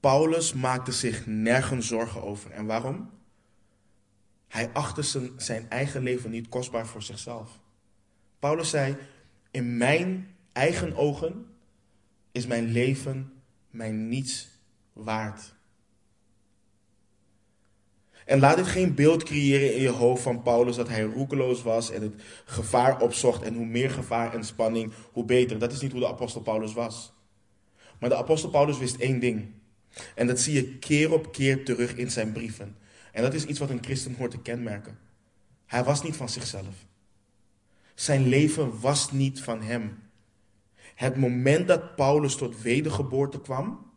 Paulus 0.00 0.52
maakte 0.52 0.92
zich 0.92 1.26
nergens 1.26 1.86
zorgen 1.86 2.22
over. 2.22 2.50
En 2.50 2.66
waarom? 2.66 3.17
Hij 4.48 4.70
achtte 4.72 5.32
zijn, 5.36 5.70
eigen 5.70 6.02
leven 6.02 6.30
niet 6.30 6.48
kostbaar 6.48 6.86
voor 6.86 7.02
zichzelf. 7.02 7.60
Paulus 8.38 8.70
zei: 8.70 8.96
In 9.50 9.76
mijn 9.76 10.36
eigen 10.52 10.96
ogen 10.96 11.46
is 12.32 12.46
mijn 12.46 12.72
leven 12.72 13.32
mij 13.70 13.90
niets 13.90 14.48
waard. 14.92 15.56
En 18.24 18.38
laat 18.38 18.56
dit 18.56 18.66
geen 18.66 18.94
beeld 18.94 19.22
creëren 19.22 19.74
in 19.74 19.80
je 19.82 19.88
hoofd 19.88 20.22
van 20.22 20.42
Paulus 20.42 20.76
dat 20.76 20.88
hij 20.88 21.02
roekeloos 21.02 21.62
was 21.62 21.90
en 21.90 22.02
het 22.02 22.22
gevaar 22.44 23.00
opzocht. 23.00 23.42
En 23.42 23.54
hoe 23.54 23.66
meer 23.66 23.90
gevaar 23.90 24.34
en 24.34 24.44
spanning, 24.44 24.92
hoe 25.12 25.24
beter. 25.24 25.58
Dat 25.58 25.72
is 25.72 25.80
niet 25.80 25.92
hoe 25.92 26.00
de 26.00 26.08
apostel 26.08 26.40
Paulus 26.40 26.72
was. 26.72 27.12
Maar 28.00 28.08
de 28.08 28.16
apostel 28.16 28.50
Paulus 28.50 28.78
wist 28.78 28.96
één 28.96 29.20
ding. 29.20 29.46
En 30.14 30.26
dat 30.26 30.40
zie 30.40 30.54
je 30.54 30.78
keer 30.78 31.12
op 31.12 31.32
keer 31.32 31.64
terug 31.64 31.94
in 31.94 32.10
zijn 32.10 32.32
brieven. 32.32 32.76
En 33.18 33.24
dat 33.24 33.34
is 33.34 33.44
iets 33.44 33.58
wat 33.58 33.70
een 33.70 33.84
christen 33.84 34.14
hoort 34.14 34.30
te 34.30 34.38
kenmerken. 34.38 34.98
Hij 35.66 35.84
was 35.84 36.02
niet 36.02 36.16
van 36.16 36.28
zichzelf. 36.28 36.86
Zijn 37.94 38.28
leven 38.28 38.80
was 38.80 39.12
niet 39.12 39.40
van 39.40 39.62
hem. 39.62 39.98
Het 40.94 41.16
moment 41.16 41.68
dat 41.68 41.96
Paulus 41.96 42.36
tot 42.36 42.62
wedergeboorte 42.62 43.40
kwam, 43.40 43.92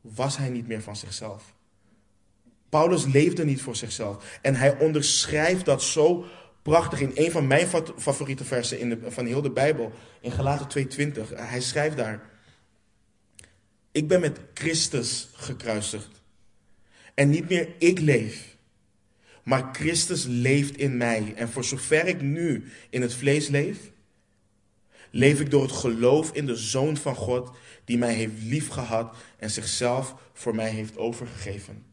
was 0.00 0.36
hij 0.36 0.48
niet 0.48 0.66
meer 0.66 0.82
van 0.82 0.96
zichzelf. 0.96 1.54
Paulus 2.68 3.06
leefde 3.06 3.44
niet 3.44 3.62
voor 3.62 3.76
zichzelf. 3.76 4.38
En 4.42 4.54
hij 4.54 4.78
onderschrijft 4.78 5.64
dat 5.64 5.82
zo 5.82 6.24
prachtig 6.62 7.00
in 7.00 7.12
een 7.14 7.30
van 7.30 7.46
mijn 7.46 7.66
favoriete 7.96 8.44
versen 8.44 8.78
in 8.78 8.88
de, 8.88 9.10
van 9.10 9.26
heel 9.26 9.42
de 9.42 9.50
Bijbel, 9.50 9.92
in 10.20 10.32
Galaten 10.32 10.88
2:20. 10.88 11.34
Hij 11.34 11.60
schrijft 11.60 11.96
daar: 11.96 12.30
Ik 13.92 14.08
ben 14.08 14.20
met 14.20 14.40
Christus 14.54 15.28
gekruisigd. 15.32 16.18
En 17.18 17.30
niet 17.30 17.48
meer 17.48 17.68
ik 17.78 17.98
leef, 17.98 18.57
maar 19.48 19.68
Christus 19.72 20.24
leeft 20.24 20.76
in 20.76 20.96
mij. 20.96 21.32
En 21.36 21.48
voor 21.48 21.64
zover 21.64 22.06
ik 22.06 22.20
nu 22.20 22.64
in 22.90 23.02
het 23.02 23.14
vlees 23.14 23.48
leef, 23.48 23.90
leef 25.10 25.40
ik 25.40 25.50
door 25.50 25.62
het 25.62 25.72
geloof 25.72 26.32
in 26.32 26.46
de 26.46 26.56
Zoon 26.56 26.96
van 26.96 27.14
God, 27.14 27.56
die 27.84 27.98
mij 27.98 28.14
heeft 28.14 28.42
liefgehad 28.42 29.16
en 29.38 29.50
zichzelf 29.50 30.14
voor 30.32 30.54
mij 30.54 30.70
heeft 30.70 30.96
overgegeven. 30.96 31.84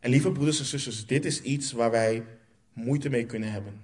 En 0.00 0.10
lieve 0.10 0.32
broeders 0.32 0.58
en 0.58 0.64
zusters, 0.64 1.06
dit 1.06 1.24
is 1.24 1.42
iets 1.42 1.72
waar 1.72 1.90
wij 1.90 2.24
moeite 2.72 3.08
mee 3.08 3.26
kunnen 3.26 3.52
hebben. 3.52 3.80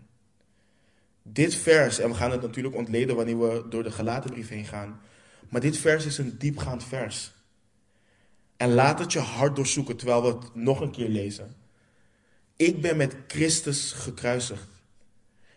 Dit 1.22 1.54
vers, 1.54 1.98
en 1.98 2.08
we 2.08 2.14
gaan 2.14 2.30
het 2.30 2.42
natuurlijk 2.42 2.76
ontleden 2.76 3.16
wanneer 3.16 3.38
we 3.38 3.66
door 3.68 3.82
de 3.82 3.90
gelaten 3.90 4.30
brief 4.30 4.48
heen 4.48 4.64
gaan, 4.64 5.00
maar 5.48 5.60
dit 5.60 5.78
vers 5.78 6.06
is 6.06 6.18
een 6.18 6.38
diepgaand 6.38 6.84
vers. 6.84 7.34
En 8.56 8.74
laat 8.74 8.98
het 8.98 9.12
je 9.12 9.18
hart 9.18 9.56
doorzoeken 9.56 9.96
terwijl 9.96 10.22
we 10.22 10.28
het 10.28 10.54
nog 10.54 10.80
een 10.80 10.90
keer 10.90 11.08
lezen. 11.08 11.54
Ik 12.56 12.80
ben 12.80 12.96
met 12.96 13.16
Christus 13.26 13.92
gekruisigd. 13.92 14.68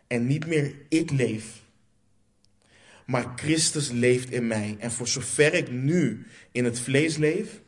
En 0.08 0.28
niet 0.28 0.48
meer 0.48 0.76
ik 0.90 1.12
leef, 1.12 1.64
maar 3.06 3.34
Christus 3.36 3.90
leeft 3.90 4.32
in 4.32 4.48
mij. 4.48 4.76
En 4.80 4.92
voor 4.92 5.08
zover 5.08 5.54
ik 5.54 5.72
nu 5.72 6.28
in 6.52 6.66
het 6.66 6.80
vlees 6.80 7.18
leef, 7.18 7.62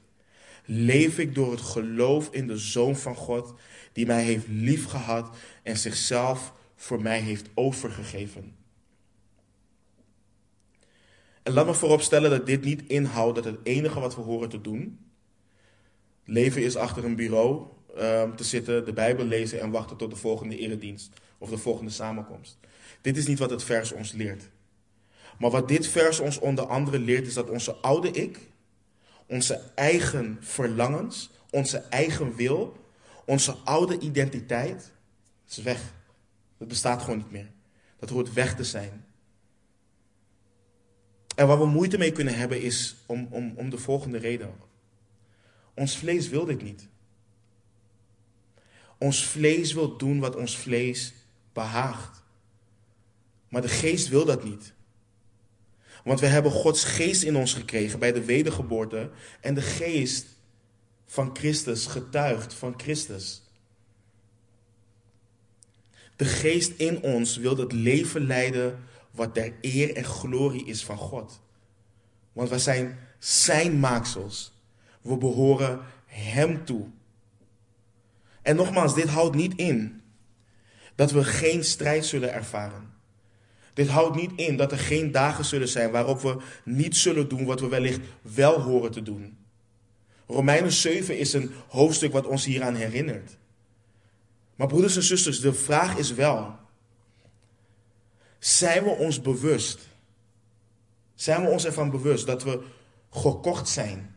leef 0.65 1.19
ik 1.19 1.35
door 1.35 1.51
het 1.51 1.61
geloof 1.61 2.29
in 2.31 2.47
de 2.47 2.57
Zoon 2.57 2.95
van 2.95 3.15
God, 3.15 3.53
die 3.93 4.05
mij 4.05 4.23
heeft 4.23 4.47
liefgehad 4.47 5.37
en 5.63 5.77
zichzelf 5.77 6.53
voor 6.75 7.01
mij 7.01 7.19
heeft 7.19 7.49
overgegeven. 7.53 8.55
En 11.43 11.53
laat 11.53 11.65
me 11.65 11.73
vooropstellen 11.73 12.29
dat 12.29 12.45
dit 12.45 12.63
niet 12.63 12.83
inhoudt 12.87 13.35
dat 13.35 13.45
het 13.45 13.59
enige 13.63 13.99
wat 13.99 14.15
we 14.15 14.21
horen 14.21 14.49
te 14.49 14.61
doen, 14.61 14.99
leven 16.25 16.63
is 16.63 16.75
achter 16.75 17.05
een 17.05 17.15
bureau 17.15 17.65
um, 17.97 18.35
te 18.35 18.43
zitten, 18.43 18.85
de 18.85 18.93
Bijbel 18.93 19.25
lezen 19.25 19.61
en 19.61 19.71
wachten 19.71 19.97
tot 19.97 20.09
de 20.09 20.15
volgende 20.15 20.57
eredienst 20.57 21.09
of 21.37 21.49
de 21.49 21.57
volgende 21.57 21.91
samenkomst. 21.91 22.57
Dit 23.01 23.17
is 23.17 23.27
niet 23.27 23.39
wat 23.39 23.49
het 23.49 23.63
vers 23.63 23.91
ons 23.91 24.11
leert. 24.11 24.49
Maar 25.37 25.49
wat 25.49 25.67
dit 25.67 25.87
vers 25.87 26.19
ons 26.19 26.39
onder 26.39 26.65
andere 26.65 26.99
leert, 26.99 27.27
is 27.27 27.33
dat 27.33 27.49
onze 27.49 27.75
oude 27.75 28.11
ik, 28.11 28.39
onze 29.25 29.61
eigen 29.75 30.37
verlangens, 30.39 31.29
onze 31.49 31.77
eigen 31.77 32.35
wil, 32.35 32.77
onze 33.25 33.51
oude 33.63 33.99
identiteit, 33.99 34.91
is 35.49 35.57
weg. 35.57 35.93
Het 36.57 36.67
bestaat 36.67 37.01
gewoon 37.01 37.17
niet 37.17 37.31
meer. 37.31 37.51
Dat 37.99 38.09
hoort 38.09 38.33
weg 38.33 38.55
te 38.55 38.63
zijn. 38.63 39.05
En 41.35 41.47
waar 41.47 41.59
we 41.59 41.65
moeite 41.65 41.97
mee 41.97 42.11
kunnen 42.11 42.35
hebben 42.35 42.61
is 42.61 42.95
om, 43.05 43.27
om, 43.29 43.53
om 43.55 43.69
de 43.69 43.77
volgende 43.77 44.17
reden. 44.17 44.53
Ons 45.73 45.97
vlees 45.97 46.29
wil 46.29 46.45
dit 46.45 46.61
niet. 46.61 46.87
Ons 48.97 49.25
vlees 49.25 49.73
wil 49.73 49.97
doen 49.97 50.19
wat 50.19 50.35
ons 50.35 50.57
vlees 50.57 51.13
behaagt. 51.53 52.23
Maar 53.49 53.61
de 53.61 53.67
geest 53.67 54.07
wil 54.07 54.25
dat 54.25 54.43
niet. 54.43 54.73
Want 56.03 56.19
we 56.19 56.25
hebben 56.25 56.51
Gods 56.51 56.83
geest 56.83 57.23
in 57.23 57.35
ons 57.35 57.53
gekregen 57.53 57.99
bij 57.99 58.11
de 58.11 58.25
wedergeboorte. 58.25 59.09
En 59.41 59.53
de 59.53 59.61
geest 59.61 60.25
van 61.05 61.29
Christus 61.33 61.85
getuigt 61.85 62.53
van 62.53 62.73
Christus. 62.77 63.41
De 66.15 66.25
geest 66.25 66.71
in 66.77 67.01
ons 67.03 67.37
wil 67.37 67.57
het 67.57 67.71
leven 67.71 68.25
leiden 68.25 68.79
wat 69.11 69.35
der 69.35 69.53
eer 69.61 69.95
en 69.95 70.03
glorie 70.03 70.65
is 70.65 70.83
van 70.83 70.97
God. 70.97 71.41
Want 72.33 72.49
we 72.49 72.59
zijn 72.59 72.99
zijn 73.19 73.79
maaksels. 73.79 74.50
We 75.01 75.17
behoren 75.17 75.79
Hem 76.05 76.65
toe. 76.65 76.85
En 78.41 78.55
nogmaals, 78.55 78.95
dit 78.95 79.07
houdt 79.07 79.35
niet 79.35 79.55
in 79.55 80.01
dat 80.95 81.11
we 81.11 81.23
geen 81.23 81.63
strijd 81.63 82.05
zullen 82.05 82.33
ervaren. 82.33 82.93
Dit 83.73 83.87
houdt 83.87 84.15
niet 84.15 84.31
in 84.35 84.57
dat 84.57 84.71
er 84.71 84.77
geen 84.77 85.11
dagen 85.11 85.45
zullen 85.45 85.67
zijn 85.67 85.91
waarop 85.91 86.21
we 86.21 86.37
niet 86.65 86.95
zullen 86.95 87.27
doen 87.27 87.45
wat 87.45 87.59
we 87.59 87.67
wellicht 87.67 87.99
wel 88.21 88.61
horen 88.61 88.91
te 88.91 89.01
doen. 89.01 89.37
Romeinen 90.27 90.71
7 90.71 91.17
is 91.17 91.33
een 91.33 91.51
hoofdstuk 91.67 92.11
wat 92.11 92.25
ons 92.25 92.45
hieraan 92.45 92.75
herinnert. 92.75 93.37
Maar 94.55 94.67
broeders 94.67 94.95
en 94.95 95.03
zusters, 95.03 95.39
de 95.39 95.53
vraag 95.53 95.97
is 95.97 96.13
wel: 96.13 96.55
zijn 98.39 98.83
we 98.83 98.89
ons 98.89 99.21
bewust? 99.21 99.79
Zijn 101.15 101.41
we 101.41 101.49
ons 101.49 101.65
ervan 101.65 101.89
bewust 101.89 102.25
dat 102.25 102.43
we 102.43 102.63
gekocht 103.11 103.69
zijn, 103.69 104.10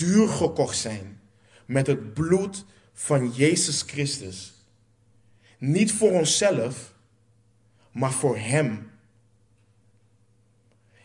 duur 0.00 0.28
gekocht 0.28 0.76
zijn, 0.76 1.20
met 1.66 1.86
het 1.86 2.14
bloed 2.14 2.64
van 2.92 3.30
Jezus 3.30 3.82
Christus? 3.82 4.52
Niet 5.58 5.92
voor 5.92 6.10
onszelf, 6.10 6.94
maar 7.92 8.12
voor 8.12 8.38
Hem. 8.38 8.90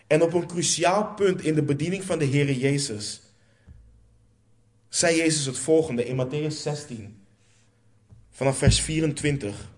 En 0.08 0.22
op 0.22 0.34
een 0.34 0.48
cruciaal 0.48 1.14
punt 1.14 1.42
in 1.42 1.56
de 1.56 1.64
bediening 1.64 2.04
van 2.04 2.20
de 2.20 2.26
Heer 2.26 2.52
Jezus 2.52 3.22
zei 4.90 5.16
Jezus 5.16 5.46
het 5.46 5.58
volgende 5.58 6.06
in 6.06 6.26
Matthäus 6.26 6.62
16, 6.62 7.26
vanaf 8.32 8.58
vers 8.58 8.82
24. 8.82 9.72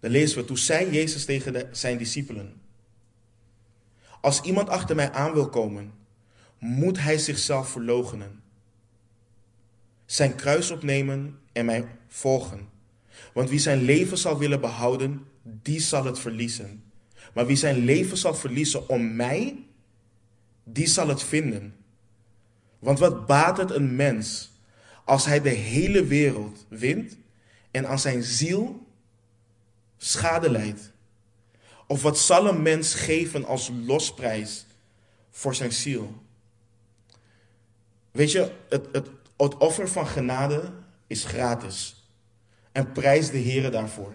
Dan 0.00 0.10
lezen 0.10 0.38
we, 0.38 0.44
toen 0.44 0.58
zei 0.58 0.90
Jezus 0.90 1.24
tegen 1.24 1.76
zijn 1.76 1.98
discipelen, 1.98 2.60
als 4.20 4.40
iemand 4.40 4.68
achter 4.68 4.96
mij 4.96 5.12
aan 5.12 5.32
wil 5.32 5.48
komen, 5.48 5.92
moet 6.64 6.98
hij 6.98 7.18
zichzelf 7.18 7.68
verloochenen, 7.68 8.42
zijn 10.06 10.34
kruis 10.34 10.70
opnemen 10.70 11.38
en 11.52 11.64
mij 11.64 11.86
volgen. 12.08 12.68
Want 13.32 13.50
wie 13.50 13.58
zijn 13.58 13.82
leven 13.82 14.18
zal 14.18 14.38
willen 14.38 14.60
behouden, 14.60 15.26
die 15.42 15.80
zal 15.80 16.04
het 16.04 16.18
verliezen. 16.18 16.84
Maar 17.34 17.46
wie 17.46 17.56
zijn 17.56 17.76
leven 17.76 18.16
zal 18.16 18.34
verliezen 18.34 18.88
om 18.88 19.16
mij, 19.16 19.64
die 20.64 20.86
zal 20.86 21.08
het 21.08 21.22
vinden. 21.22 21.74
Want 22.78 22.98
wat 22.98 23.26
baat 23.26 23.56
het 23.56 23.70
een 23.70 23.96
mens 23.96 24.52
als 25.04 25.24
hij 25.24 25.40
de 25.40 25.48
hele 25.48 26.04
wereld 26.04 26.66
wint 26.68 27.16
en 27.70 27.88
aan 27.88 27.98
zijn 27.98 28.22
ziel 28.22 28.86
schade 29.96 30.50
leidt? 30.50 30.92
Of 31.86 32.02
wat 32.02 32.18
zal 32.18 32.48
een 32.48 32.62
mens 32.62 32.94
geven 32.94 33.44
als 33.44 33.70
losprijs 33.86 34.66
voor 35.30 35.54
zijn 35.54 35.72
ziel? 35.72 36.22
Weet 38.14 38.32
je, 38.32 38.50
het, 38.68 38.88
het, 38.92 39.08
het 39.36 39.56
offer 39.56 39.88
van 39.88 40.06
genade 40.06 40.72
is 41.06 41.24
gratis. 41.24 42.08
En 42.72 42.92
prijs 42.92 43.30
de 43.30 43.38
Heer 43.38 43.70
daarvoor. 43.70 44.12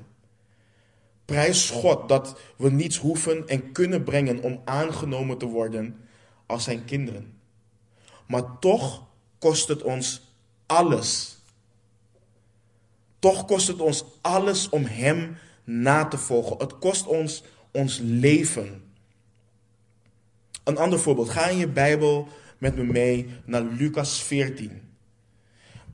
Prijs 1.25 1.69
God 1.69 2.09
dat 2.09 2.39
we 2.57 2.71
niets 2.71 2.97
hoeven 2.97 3.47
en 3.47 3.71
kunnen 3.71 4.03
brengen 4.03 4.41
om 4.41 4.61
aangenomen 4.65 5.37
te 5.37 5.45
worden 5.45 5.99
als 6.45 6.63
zijn 6.63 6.85
kinderen. 6.85 7.33
Maar 8.25 8.59
toch 8.59 9.03
kost 9.39 9.67
het 9.67 9.81
ons 9.81 10.33
alles. 10.65 11.37
Toch 13.19 13.45
kost 13.45 13.67
het 13.67 13.79
ons 13.79 14.03
alles 14.21 14.69
om 14.69 14.85
Hem 14.85 15.37
na 15.63 16.05
te 16.05 16.17
volgen. 16.17 16.57
Het 16.57 16.77
kost 16.77 17.07
ons 17.07 17.43
ons 17.71 17.99
leven. 18.03 18.83
Een 20.63 20.77
ander 20.77 20.99
voorbeeld. 20.99 21.29
Ga 21.29 21.47
in 21.47 21.57
je 21.57 21.67
Bijbel 21.67 22.27
met 22.59 22.75
me 22.75 22.83
mee 22.83 23.27
naar 23.45 23.63
Lucas 23.63 24.23
14. 24.23 24.81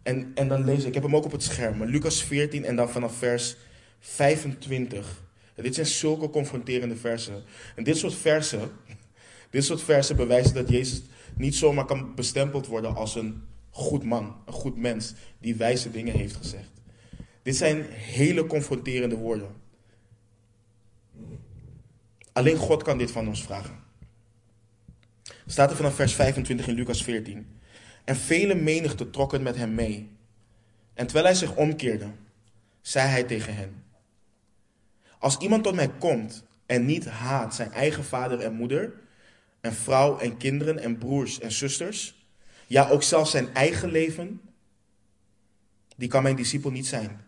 En, 0.03 0.31
en 0.35 0.47
dan 0.47 0.65
lees 0.65 0.81
ik, 0.81 0.87
ik 0.87 0.93
heb 0.93 1.03
hem 1.03 1.15
ook 1.15 1.25
op 1.25 1.31
het 1.31 1.43
scherm, 1.43 1.83
Lucas 1.83 2.23
14 2.23 2.65
en 2.65 2.75
dan 2.75 2.89
vanaf 2.89 3.17
vers 3.17 3.55
25. 3.99 5.23
En 5.55 5.63
dit 5.63 5.75
zijn 5.75 5.87
zulke 5.87 6.29
confronterende 6.29 6.95
versen. 6.95 7.43
En 7.75 7.83
dit 7.83 7.97
soort 7.97 8.15
versen, 8.15 8.69
dit 9.49 9.63
soort 9.63 9.81
versen 9.81 10.15
bewijzen 10.15 10.53
dat 10.53 10.69
Jezus 10.69 11.01
niet 11.37 11.55
zomaar 11.55 11.85
kan 11.85 12.15
bestempeld 12.15 12.67
worden 12.67 12.95
als 12.95 13.15
een 13.15 13.43
goed 13.69 14.03
man, 14.03 14.35
een 14.45 14.53
goed 14.53 14.77
mens 14.77 15.13
die 15.39 15.55
wijze 15.55 15.91
dingen 15.91 16.17
heeft 16.17 16.35
gezegd. 16.35 16.71
Dit 17.41 17.55
zijn 17.55 17.85
hele 17.91 18.45
confronterende 18.45 19.17
woorden. 19.17 19.49
Alleen 22.33 22.57
God 22.57 22.83
kan 22.83 22.97
dit 22.97 23.11
van 23.11 23.27
ons 23.27 23.43
vragen. 23.43 23.84
Staat 25.45 25.69
er 25.69 25.75
vanaf 25.75 25.95
vers 25.95 26.13
25 26.13 26.67
in 26.67 26.73
Lucas 26.73 27.03
14. 27.03 27.47
En 28.03 28.15
vele 28.15 28.55
menigte 28.55 29.09
trokken 29.09 29.43
met 29.43 29.55
hem 29.55 29.75
mee. 29.75 30.09
En 30.93 31.05
terwijl 31.05 31.25
hij 31.25 31.35
zich 31.35 31.55
omkeerde, 31.55 32.07
zei 32.81 33.07
hij 33.07 33.23
tegen 33.23 33.55
hen: 33.55 33.83
Als 35.19 35.37
iemand 35.37 35.63
tot 35.63 35.75
mij 35.75 35.89
komt 35.89 36.43
en 36.65 36.85
niet 36.85 37.05
haat 37.05 37.55
zijn 37.55 37.71
eigen 37.71 38.03
vader 38.03 38.39
en 38.39 38.53
moeder, 38.53 38.93
en 39.61 39.73
vrouw 39.73 40.17
en 40.17 40.37
kinderen 40.37 40.79
en 40.79 40.97
broers 40.97 41.39
en 41.39 41.51
zusters, 41.51 42.25
ja 42.67 42.89
ook 42.89 43.03
zelfs 43.03 43.31
zijn 43.31 43.53
eigen 43.53 43.91
leven, 43.91 44.41
die 45.95 46.07
kan 46.07 46.23
mijn 46.23 46.35
discipel 46.35 46.71
niet 46.71 46.87
zijn. 46.87 47.23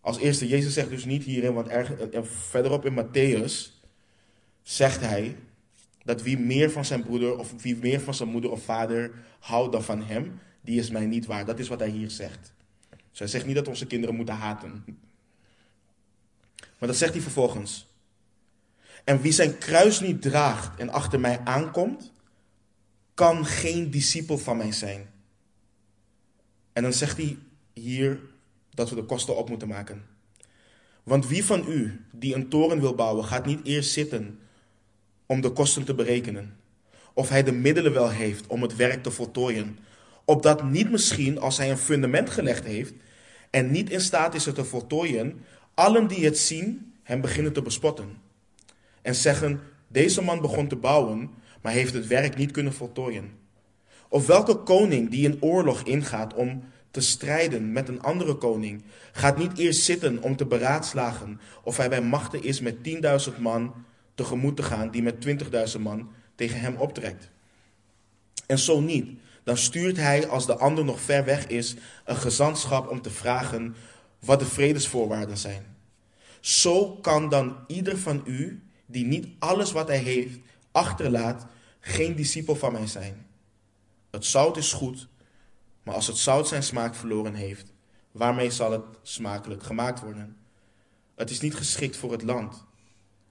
Als 0.00 0.18
eerste, 0.18 0.48
Jezus 0.48 0.74
zegt 0.74 0.88
dus 0.88 1.04
niet 1.04 1.24
hierin, 1.24 1.54
want 1.54 1.68
erg, 1.68 1.92
verderop 2.22 2.84
in 2.84 3.04
Matthäus 3.04 3.82
zegt 4.62 5.00
hij 5.00 5.36
dat 6.04 6.22
wie 6.22 6.38
meer 6.38 6.70
van 6.70 6.84
zijn 6.84 7.02
broeder 7.02 7.38
of 7.38 7.62
wie 7.62 7.76
meer 7.76 8.00
van 8.00 8.14
zijn 8.14 8.28
moeder 8.28 8.50
of 8.50 8.62
vader 8.62 9.12
houdt 9.38 9.72
dan 9.72 9.84
van 9.84 10.02
hem, 10.02 10.40
die 10.60 10.78
is 10.78 10.90
mij 10.90 11.06
niet 11.06 11.26
waar. 11.26 11.44
Dat 11.44 11.58
is 11.58 11.68
wat 11.68 11.78
hij 11.78 11.88
hier 11.88 12.10
zegt. 12.10 12.52
Dus 13.10 13.18
hij 13.18 13.28
zegt 13.28 13.46
niet 13.46 13.54
dat 13.54 13.68
onze 13.68 13.86
kinderen 13.86 14.14
moeten 14.14 14.34
haten. 14.34 14.84
Maar 16.78 16.88
dat 16.88 16.96
zegt 16.96 17.12
hij 17.12 17.22
vervolgens. 17.22 17.86
En 19.04 19.20
wie 19.20 19.32
zijn 19.32 19.58
kruis 19.58 20.00
niet 20.00 20.22
draagt 20.22 20.80
en 20.80 20.88
achter 20.88 21.20
mij 21.20 21.40
aankomt, 21.44 22.12
kan 23.14 23.46
geen 23.46 23.90
discipel 23.90 24.38
van 24.38 24.56
mij 24.56 24.72
zijn. 24.72 25.10
En 26.72 26.82
dan 26.82 26.92
zegt 26.92 27.16
hij 27.16 27.38
hier 27.72 28.20
dat 28.70 28.90
we 28.90 28.94
de 28.94 29.04
kosten 29.04 29.36
op 29.36 29.48
moeten 29.48 29.68
maken. 29.68 30.06
Want 31.02 31.26
wie 31.26 31.44
van 31.44 31.64
u 31.68 32.04
die 32.12 32.34
een 32.34 32.48
toren 32.48 32.80
wil 32.80 32.94
bouwen, 32.94 33.24
gaat 33.24 33.46
niet 33.46 33.64
eerst 33.64 33.92
zitten 33.92 34.38
om 35.26 35.40
de 35.40 35.50
kosten 35.50 35.84
te 35.84 35.94
berekenen, 35.94 36.56
of 37.12 37.28
hij 37.28 37.42
de 37.42 37.52
middelen 37.52 37.92
wel 37.92 38.10
heeft 38.10 38.46
om 38.46 38.62
het 38.62 38.76
werk 38.76 39.02
te 39.02 39.10
voltooien. 39.10 39.78
Opdat 40.24 40.62
niet 40.62 40.90
misschien, 40.90 41.40
als 41.40 41.58
hij 41.58 41.70
een 41.70 41.78
fundament 41.78 42.30
gelegd 42.30 42.64
heeft 42.64 42.92
en 43.50 43.70
niet 43.70 43.90
in 43.90 44.00
staat 44.00 44.34
is 44.34 44.46
het 44.46 44.54
te 44.54 44.64
voltooien, 44.64 45.44
allen 45.74 46.06
die 46.06 46.24
het 46.24 46.38
zien 46.38 46.92
hem 47.02 47.20
beginnen 47.20 47.52
te 47.52 47.62
bespotten. 47.62 48.16
En 49.02 49.14
zeggen, 49.14 49.60
deze 49.88 50.22
man 50.22 50.40
begon 50.40 50.68
te 50.68 50.76
bouwen, 50.76 51.30
maar 51.62 51.72
heeft 51.72 51.94
het 51.94 52.06
werk 52.06 52.36
niet 52.36 52.50
kunnen 52.50 52.72
voltooien. 52.72 53.30
Of 54.08 54.26
welke 54.26 54.54
koning 54.54 55.10
die 55.10 55.24
in 55.24 55.42
oorlog 55.42 55.82
ingaat 55.82 56.34
om 56.34 56.64
te 56.90 57.00
strijden 57.00 57.72
met 57.72 57.88
een 57.88 58.02
andere 58.02 58.34
koning, 58.34 58.82
gaat 59.12 59.38
niet 59.38 59.58
eerst 59.58 59.82
zitten 59.82 60.22
om 60.22 60.36
te 60.36 60.46
beraadslagen 60.46 61.40
of 61.62 61.76
hij 61.76 61.88
bij 61.88 62.02
machten 62.02 62.42
is 62.42 62.60
met 62.60 62.76
10.000 63.30 63.38
man 63.38 63.74
tegemoet 64.14 64.56
te 64.56 64.62
gaan 64.62 64.90
die 64.90 65.02
met 65.02 65.26
20.000 65.74 65.80
man 65.80 66.12
tegen 66.34 66.60
hem 66.60 66.76
optrekt. 66.76 67.30
En 68.46 68.58
zo 68.58 68.80
niet, 68.80 69.18
dan 69.44 69.56
stuurt 69.56 69.96
hij, 69.96 70.28
als 70.28 70.46
de 70.46 70.56
ander 70.56 70.84
nog 70.84 71.00
ver 71.00 71.24
weg 71.24 71.46
is, 71.46 71.74
een 72.04 72.16
gezantschap 72.16 72.88
om 72.88 73.02
te 73.02 73.10
vragen 73.10 73.74
wat 74.18 74.38
de 74.38 74.46
vredesvoorwaarden 74.46 75.38
zijn. 75.38 75.76
Zo 76.40 76.96
kan 76.96 77.28
dan 77.28 77.56
ieder 77.66 77.98
van 77.98 78.22
u, 78.26 78.62
die 78.86 79.04
niet 79.04 79.28
alles 79.38 79.72
wat 79.72 79.88
hij 79.88 79.98
heeft 79.98 80.38
achterlaat, 80.72 81.46
geen 81.80 82.14
discipel 82.14 82.56
van 82.56 82.72
mij 82.72 82.86
zijn. 82.86 83.26
Het 84.10 84.24
zout 84.24 84.56
is 84.56 84.72
goed, 84.72 85.08
maar 85.82 85.94
als 85.94 86.06
het 86.06 86.16
zout 86.16 86.48
zijn 86.48 86.62
smaak 86.62 86.94
verloren 86.94 87.34
heeft, 87.34 87.72
waarmee 88.12 88.50
zal 88.50 88.72
het 88.72 88.84
smakelijk 89.02 89.62
gemaakt 89.62 90.00
worden? 90.00 90.36
Het 91.14 91.30
is 91.30 91.40
niet 91.40 91.54
geschikt 91.54 91.96
voor 91.96 92.12
het 92.12 92.22
land 92.22 92.64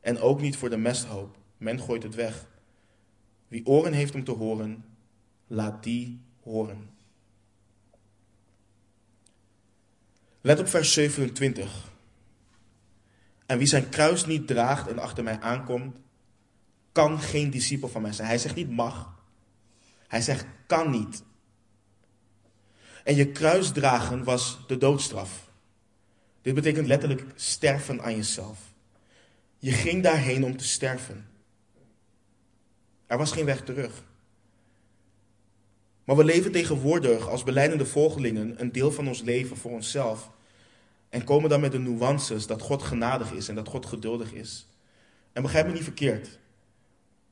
en 0.03 0.19
ook 0.19 0.41
niet 0.41 0.57
voor 0.57 0.69
de 0.69 0.77
mesthoop. 0.77 1.37
Men 1.57 1.79
gooit 1.79 2.03
het 2.03 2.15
weg. 2.15 2.45
Wie 3.47 3.65
oren 3.65 3.93
heeft 3.93 4.15
om 4.15 4.23
te 4.23 4.31
horen, 4.31 4.85
laat 5.47 5.83
die 5.83 6.21
horen. 6.41 6.89
Let 10.41 10.59
op 10.59 10.67
vers 10.67 10.93
27. 10.93 11.91
En 13.45 13.57
wie 13.57 13.67
zijn 13.67 13.89
kruis 13.89 14.25
niet 14.25 14.47
draagt 14.47 14.87
en 14.87 14.99
achter 14.99 15.23
mij 15.23 15.39
aankomt, 15.39 15.97
kan 16.91 17.19
geen 17.19 17.49
discipel 17.49 17.89
van 17.89 18.01
mij 18.01 18.13
zijn. 18.13 18.27
Hij 18.27 18.37
zegt 18.37 18.55
niet 18.55 18.69
mag. 18.69 19.23
Hij 20.07 20.21
zegt 20.21 20.45
kan 20.67 20.91
niet. 20.91 21.23
En 23.03 23.15
je 23.15 23.31
kruis 23.31 23.71
dragen 23.71 24.23
was 24.23 24.59
de 24.67 24.77
doodstraf. 24.77 25.51
Dit 26.41 26.55
betekent 26.55 26.87
letterlijk 26.87 27.25
sterven 27.35 28.01
aan 28.01 28.15
jezelf. 28.15 28.72
Je 29.63 29.71
ging 29.71 30.03
daarheen 30.03 30.45
om 30.45 30.57
te 30.57 30.63
sterven. 30.63 31.25
Er 33.07 33.17
was 33.17 33.31
geen 33.31 33.45
weg 33.45 33.61
terug. 33.61 34.03
Maar 36.03 36.15
we 36.15 36.23
leven 36.23 36.51
tegenwoordig 36.51 37.27
als 37.27 37.43
beleidende 37.43 37.85
volgelingen 37.85 38.61
een 38.61 38.71
deel 38.71 38.91
van 38.91 39.07
ons 39.07 39.21
leven 39.21 39.57
voor 39.57 39.71
onszelf. 39.71 40.31
En 41.09 41.23
komen 41.23 41.49
dan 41.49 41.61
met 41.61 41.71
de 41.71 41.79
nuances 41.79 42.47
dat 42.47 42.61
God 42.61 42.83
genadig 42.83 43.31
is 43.31 43.47
en 43.47 43.55
dat 43.55 43.67
God 43.67 43.85
geduldig 43.85 44.33
is. 44.33 44.67
En 45.33 45.41
begrijp 45.41 45.65
me 45.67 45.73
niet 45.73 45.83
verkeerd. 45.83 46.39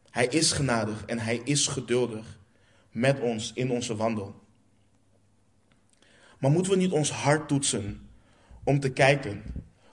Hij 0.10 0.26
is 0.26 0.52
genadig 0.52 1.06
en 1.06 1.20
hij 1.20 1.42
is 1.44 1.68
geduldig 1.68 2.40
met 2.92 3.20
ons 3.20 3.52
in 3.54 3.72
onze 3.72 3.96
wandel. 3.96 4.36
Maar 6.40 6.52
moeten 6.52 6.72
we 6.72 6.78
niet 6.78 6.92
ons 6.92 7.12
hart 7.12 7.48
toetsen 7.48 8.10
om 8.64 8.80
te 8.80 8.92
kijken 8.92 9.44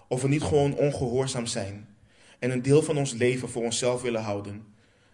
of 0.08 0.22
we 0.22 0.28
niet 0.28 0.42
gewoon 0.42 0.74
ongehoorzaam 0.74 1.46
zijn 1.46 1.88
en 2.38 2.50
een 2.50 2.62
deel 2.62 2.82
van 2.82 2.96
ons 2.96 3.12
leven 3.12 3.48
voor 3.48 3.62
onszelf 3.62 4.02
willen 4.02 4.22
houden 4.22 4.66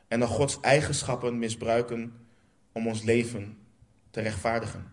en 0.09 0.21
dan 0.21 0.29
Gods 0.29 0.61
eigenschappen 0.61 1.39
misbruiken 1.39 2.13
om 2.73 2.87
ons 2.87 3.03
leven 3.03 3.59
te 4.11 4.21
rechtvaardigen? 4.21 4.93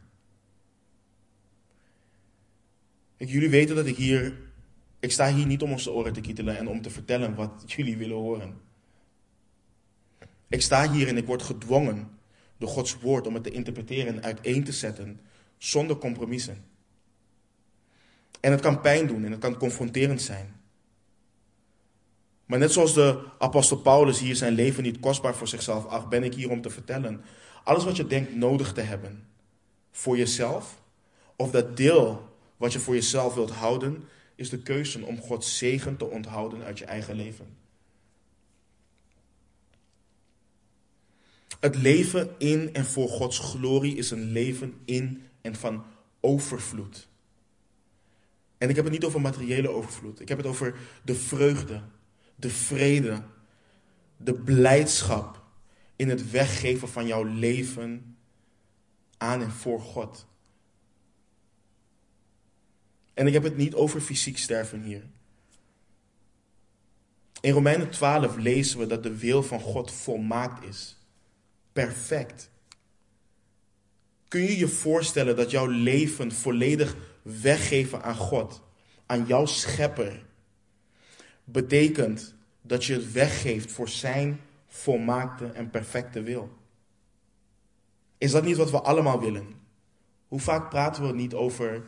Ik, 3.17 3.29
jullie 3.29 3.49
weten 3.49 3.75
dat 3.75 3.85
ik 3.85 3.95
hier, 3.95 4.37
ik 4.99 5.11
sta 5.11 5.33
hier 5.33 5.45
niet 5.45 5.61
om 5.61 5.71
onze 5.71 5.91
oren 5.91 6.13
te 6.13 6.21
kietelen 6.21 6.57
en 6.57 6.67
om 6.67 6.81
te 6.81 6.89
vertellen 6.89 7.35
wat 7.35 7.63
jullie 7.75 7.97
willen 7.97 8.17
horen. 8.17 8.61
Ik 10.47 10.61
sta 10.61 10.91
hier 10.91 11.07
en 11.07 11.17
ik 11.17 11.25
word 11.25 11.41
gedwongen 11.41 12.19
door 12.57 12.69
Gods 12.69 12.99
woord 12.99 13.27
om 13.27 13.33
het 13.33 13.43
te 13.43 13.51
interpreteren 13.51 14.13
en 14.13 14.23
uiteen 14.23 14.63
te 14.63 14.71
zetten 14.71 15.19
zonder 15.57 15.97
compromissen. 15.97 16.63
En 18.39 18.51
het 18.51 18.61
kan 18.61 18.81
pijn 18.81 19.07
doen 19.07 19.25
en 19.25 19.31
het 19.31 19.39
kan 19.39 19.57
confronterend 19.57 20.21
zijn. 20.21 20.60
Maar 22.51 22.59
net 22.59 22.71
zoals 22.71 22.93
de 22.93 23.19
apostel 23.37 23.77
Paulus 23.77 24.19
hier 24.19 24.35
zijn 24.35 24.53
leven 24.53 24.83
niet 24.83 24.99
kostbaar 24.99 25.35
voor 25.35 25.47
zichzelf 25.47 25.85
acht, 25.85 26.09
ben 26.09 26.23
ik 26.23 26.33
hier 26.33 26.49
om 26.49 26.61
te 26.61 26.69
vertellen. 26.69 27.21
Alles 27.63 27.83
wat 27.83 27.95
je 27.95 28.07
denkt 28.07 28.35
nodig 28.35 28.73
te 28.73 28.81
hebben 28.81 29.27
voor 29.91 30.17
jezelf, 30.17 30.81
of 31.35 31.51
dat 31.51 31.77
deel 31.77 32.29
wat 32.57 32.73
je 32.73 32.79
voor 32.79 32.93
jezelf 32.93 33.33
wilt 33.33 33.51
houden, 33.51 34.03
is 34.35 34.49
de 34.49 34.61
keuze 34.61 35.05
om 35.05 35.21
Gods 35.21 35.57
zegen 35.57 35.97
te 35.97 36.05
onthouden 36.05 36.63
uit 36.63 36.79
je 36.79 36.85
eigen 36.85 37.15
leven. 37.15 37.57
Het 41.59 41.75
leven 41.75 42.29
in 42.37 42.73
en 42.73 42.85
voor 42.85 43.09
Gods 43.09 43.39
glorie 43.39 43.95
is 43.95 44.11
een 44.11 44.31
leven 44.31 44.73
in 44.85 45.23
en 45.41 45.55
van 45.55 45.83
overvloed. 46.19 47.07
En 48.57 48.69
ik 48.69 48.75
heb 48.75 48.83
het 48.83 48.93
niet 48.93 49.05
over 49.05 49.21
materiële 49.21 49.69
overvloed. 49.69 50.19
Ik 50.19 50.27
heb 50.27 50.37
het 50.37 50.47
over 50.47 50.75
de 51.03 51.15
vreugde, 51.15 51.81
de 52.41 52.49
vrede, 52.49 53.23
de 54.17 54.33
blijdschap 54.33 55.43
in 55.95 56.09
het 56.09 56.31
weggeven 56.31 56.89
van 56.89 57.07
jouw 57.07 57.23
leven 57.23 58.17
aan 59.17 59.41
en 59.41 59.51
voor 59.51 59.81
God. 59.81 60.25
En 63.13 63.27
ik 63.27 63.33
heb 63.33 63.43
het 63.43 63.57
niet 63.57 63.73
over 63.73 64.01
fysiek 64.01 64.37
sterven 64.37 64.81
hier. 64.81 65.03
In 67.41 67.53
Romeinen 67.53 67.89
12 67.89 68.37
lezen 68.37 68.79
we 68.79 68.87
dat 68.87 69.03
de 69.03 69.17
wil 69.17 69.43
van 69.43 69.59
God 69.59 69.91
volmaakt 69.91 70.63
is. 70.63 70.97
Perfect. 71.73 72.49
Kun 74.27 74.41
je 74.41 74.57
je 74.57 74.67
voorstellen 74.67 75.35
dat 75.35 75.51
jouw 75.51 75.67
leven 75.67 76.31
volledig 76.31 76.95
weggeven 77.21 78.03
aan 78.03 78.15
God, 78.15 78.61
aan 79.05 79.25
jouw 79.25 79.45
schepper, 79.45 80.25
betekent 81.43 82.33
dat 82.61 82.85
je 82.85 82.93
het 82.93 83.11
weggeeft 83.11 83.71
voor 83.71 83.89
zijn 83.89 84.41
volmaakte 84.67 85.45
en 85.45 85.69
perfecte 85.69 86.21
wil? 86.21 86.49
Is 88.17 88.31
dat 88.31 88.43
niet 88.43 88.57
wat 88.57 88.71
we 88.71 88.81
allemaal 88.81 89.19
willen? 89.19 89.47
Hoe 90.27 90.39
vaak 90.39 90.69
praten 90.69 91.07
we 91.07 91.13
niet 91.13 91.33
over, 91.33 91.87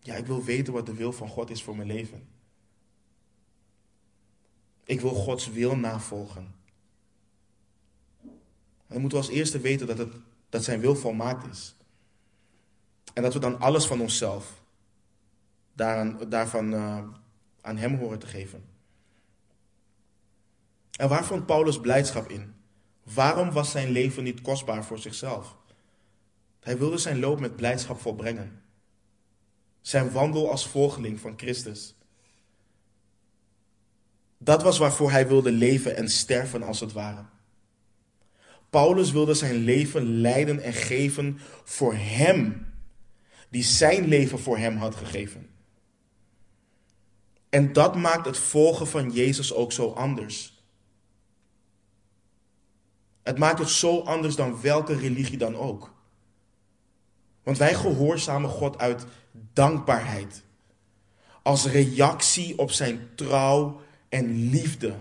ja, 0.00 0.14
ik 0.14 0.26
wil 0.26 0.44
weten 0.44 0.72
wat 0.72 0.86
de 0.86 0.94
wil 0.94 1.12
van 1.12 1.28
God 1.28 1.50
is 1.50 1.62
voor 1.62 1.76
mijn 1.76 1.88
leven. 1.88 2.28
Ik 4.84 5.00
wil 5.00 5.14
Gods 5.14 5.50
wil 5.50 5.76
navolgen. 5.76 6.54
En 8.22 8.96
dan 8.96 9.00
moeten 9.00 9.18
we 9.18 9.26
als 9.26 9.34
eerste 9.34 9.60
weten 9.60 9.86
dat, 9.86 9.98
het, 9.98 10.12
dat 10.48 10.64
zijn 10.64 10.80
wil 10.80 10.96
volmaakt 10.96 11.46
is. 11.46 11.74
En 13.14 13.22
dat 13.22 13.32
we 13.32 13.38
dan 13.38 13.60
alles 13.60 13.86
van 13.86 14.00
onszelf 14.00 14.62
daaraan, 15.72 16.28
daarvan 16.28 16.72
uh, 16.72 17.04
aan 17.60 17.76
hem 17.76 17.94
horen 17.94 18.18
te 18.18 18.26
geven. 18.26 18.64
En 20.96 21.08
waar 21.08 21.24
vond 21.24 21.46
Paulus 21.46 21.80
blijdschap 21.80 22.30
in? 22.30 22.54
Waarom 23.02 23.50
was 23.50 23.70
zijn 23.70 23.90
leven 23.90 24.24
niet 24.24 24.40
kostbaar 24.40 24.84
voor 24.84 24.98
zichzelf? 24.98 25.56
Hij 26.60 26.78
wilde 26.78 26.98
zijn 26.98 27.18
loop 27.18 27.40
met 27.40 27.56
blijdschap 27.56 28.00
volbrengen. 28.00 28.62
Zijn 29.80 30.10
wandel 30.12 30.50
als 30.50 30.68
volgeling 30.68 31.20
van 31.20 31.32
Christus. 31.36 31.94
Dat 34.38 34.62
was 34.62 34.78
waarvoor 34.78 35.10
hij 35.10 35.28
wilde 35.28 35.52
leven 35.52 35.96
en 35.96 36.08
sterven 36.08 36.62
als 36.62 36.80
het 36.80 36.92
ware. 36.92 37.24
Paulus 38.70 39.10
wilde 39.10 39.34
zijn 39.34 39.54
leven 39.54 40.20
leiden 40.20 40.60
en 40.60 40.72
geven 40.72 41.38
voor 41.64 41.94
hem, 41.94 42.66
die 43.48 43.62
zijn 43.62 44.08
leven 44.08 44.38
voor 44.38 44.58
hem 44.58 44.76
had 44.76 44.94
gegeven. 44.94 45.48
En 47.48 47.72
dat 47.72 47.96
maakt 47.96 48.26
het 48.26 48.38
volgen 48.38 48.86
van 48.86 49.10
Jezus 49.10 49.52
ook 49.54 49.72
zo 49.72 49.90
anders. 49.90 50.59
Het 53.30 53.38
maakt 53.38 53.58
het 53.58 53.68
zo 53.68 54.00
anders 54.00 54.36
dan 54.36 54.60
welke 54.60 54.94
religie 54.94 55.36
dan 55.36 55.56
ook. 55.56 55.92
Want 57.42 57.58
wij 57.58 57.74
gehoorzamen 57.74 58.50
God 58.50 58.78
uit 58.78 59.06
dankbaarheid. 59.52 60.42
Als 61.42 61.66
reactie 61.66 62.58
op 62.58 62.70
zijn 62.70 63.08
trouw 63.14 63.80
en 64.08 64.50
liefde. 64.50 64.94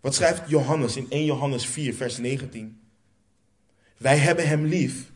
Wat 0.00 0.14
schrijft 0.14 0.48
Johannes 0.48 0.96
in 0.96 1.06
1 1.10 1.24
Johannes 1.24 1.66
4, 1.66 1.94
vers 1.94 2.16
19? 2.16 2.80
Wij 3.96 4.16
hebben 4.16 4.48
hem 4.48 4.64
lief, 4.64 5.12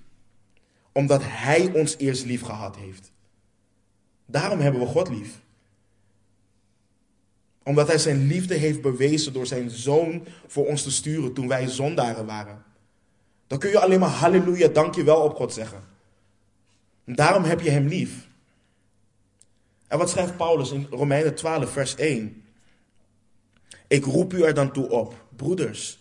omdat 0.92 1.22
hij 1.24 1.72
ons 1.72 1.96
eerst 1.96 2.24
lief 2.24 2.42
gehad 2.42 2.76
heeft. 2.76 3.12
Daarom 4.26 4.58
hebben 4.60 4.80
we 4.80 4.86
God 4.86 5.08
lief. 5.08 5.40
Omdat 7.64 7.86
hij 7.86 7.98
zijn 7.98 8.26
liefde 8.26 8.54
heeft 8.54 8.82
bewezen 8.82 9.32
door 9.32 9.46
zijn 9.46 9.70
zoon 9.70 10.26
voor 10.46 10.66
ons 10.66 10.82
te 10.82 10.90
sturen 10.90 11.32
toen 11.32 11.48
wij 11.48 11.68
zondaren 11.68 12.26
waren. 12.26 12.62
Dan 13.46 13.58
kun 13.58 13.70
je 13.70 13.78
alleen 13.78 14.00
maar 14.00 14.08
halleluja, 14.08 14.68
dankjewel 14.68 15.22
op 15.22 15.34
God 15.34 15.52
zeggen. 15.52 15.84
daarom 17.04 17.44
heb 17.44 17.60
je 17.60 17.70
hem 17.70 17.86
lief. 17.86 18.28
En 19.88 19.98
wat 19.98 20.10
schrijft 20.10 20.36
Paulus 20.36 20.70
in 20.70 20.86
Romeinen 20.90 21.34
12, 21.34 21.70
vers 21.70 21.94
1? 21.94 22.44
Ik 23.86 24.04
roep 24.04 24.32
u 24.32 24.42
er 24.42 24.54
dan 24.54 24.72
toe 24.72 24.90
op, 24.90 25.14
broeders, 25.36 25.98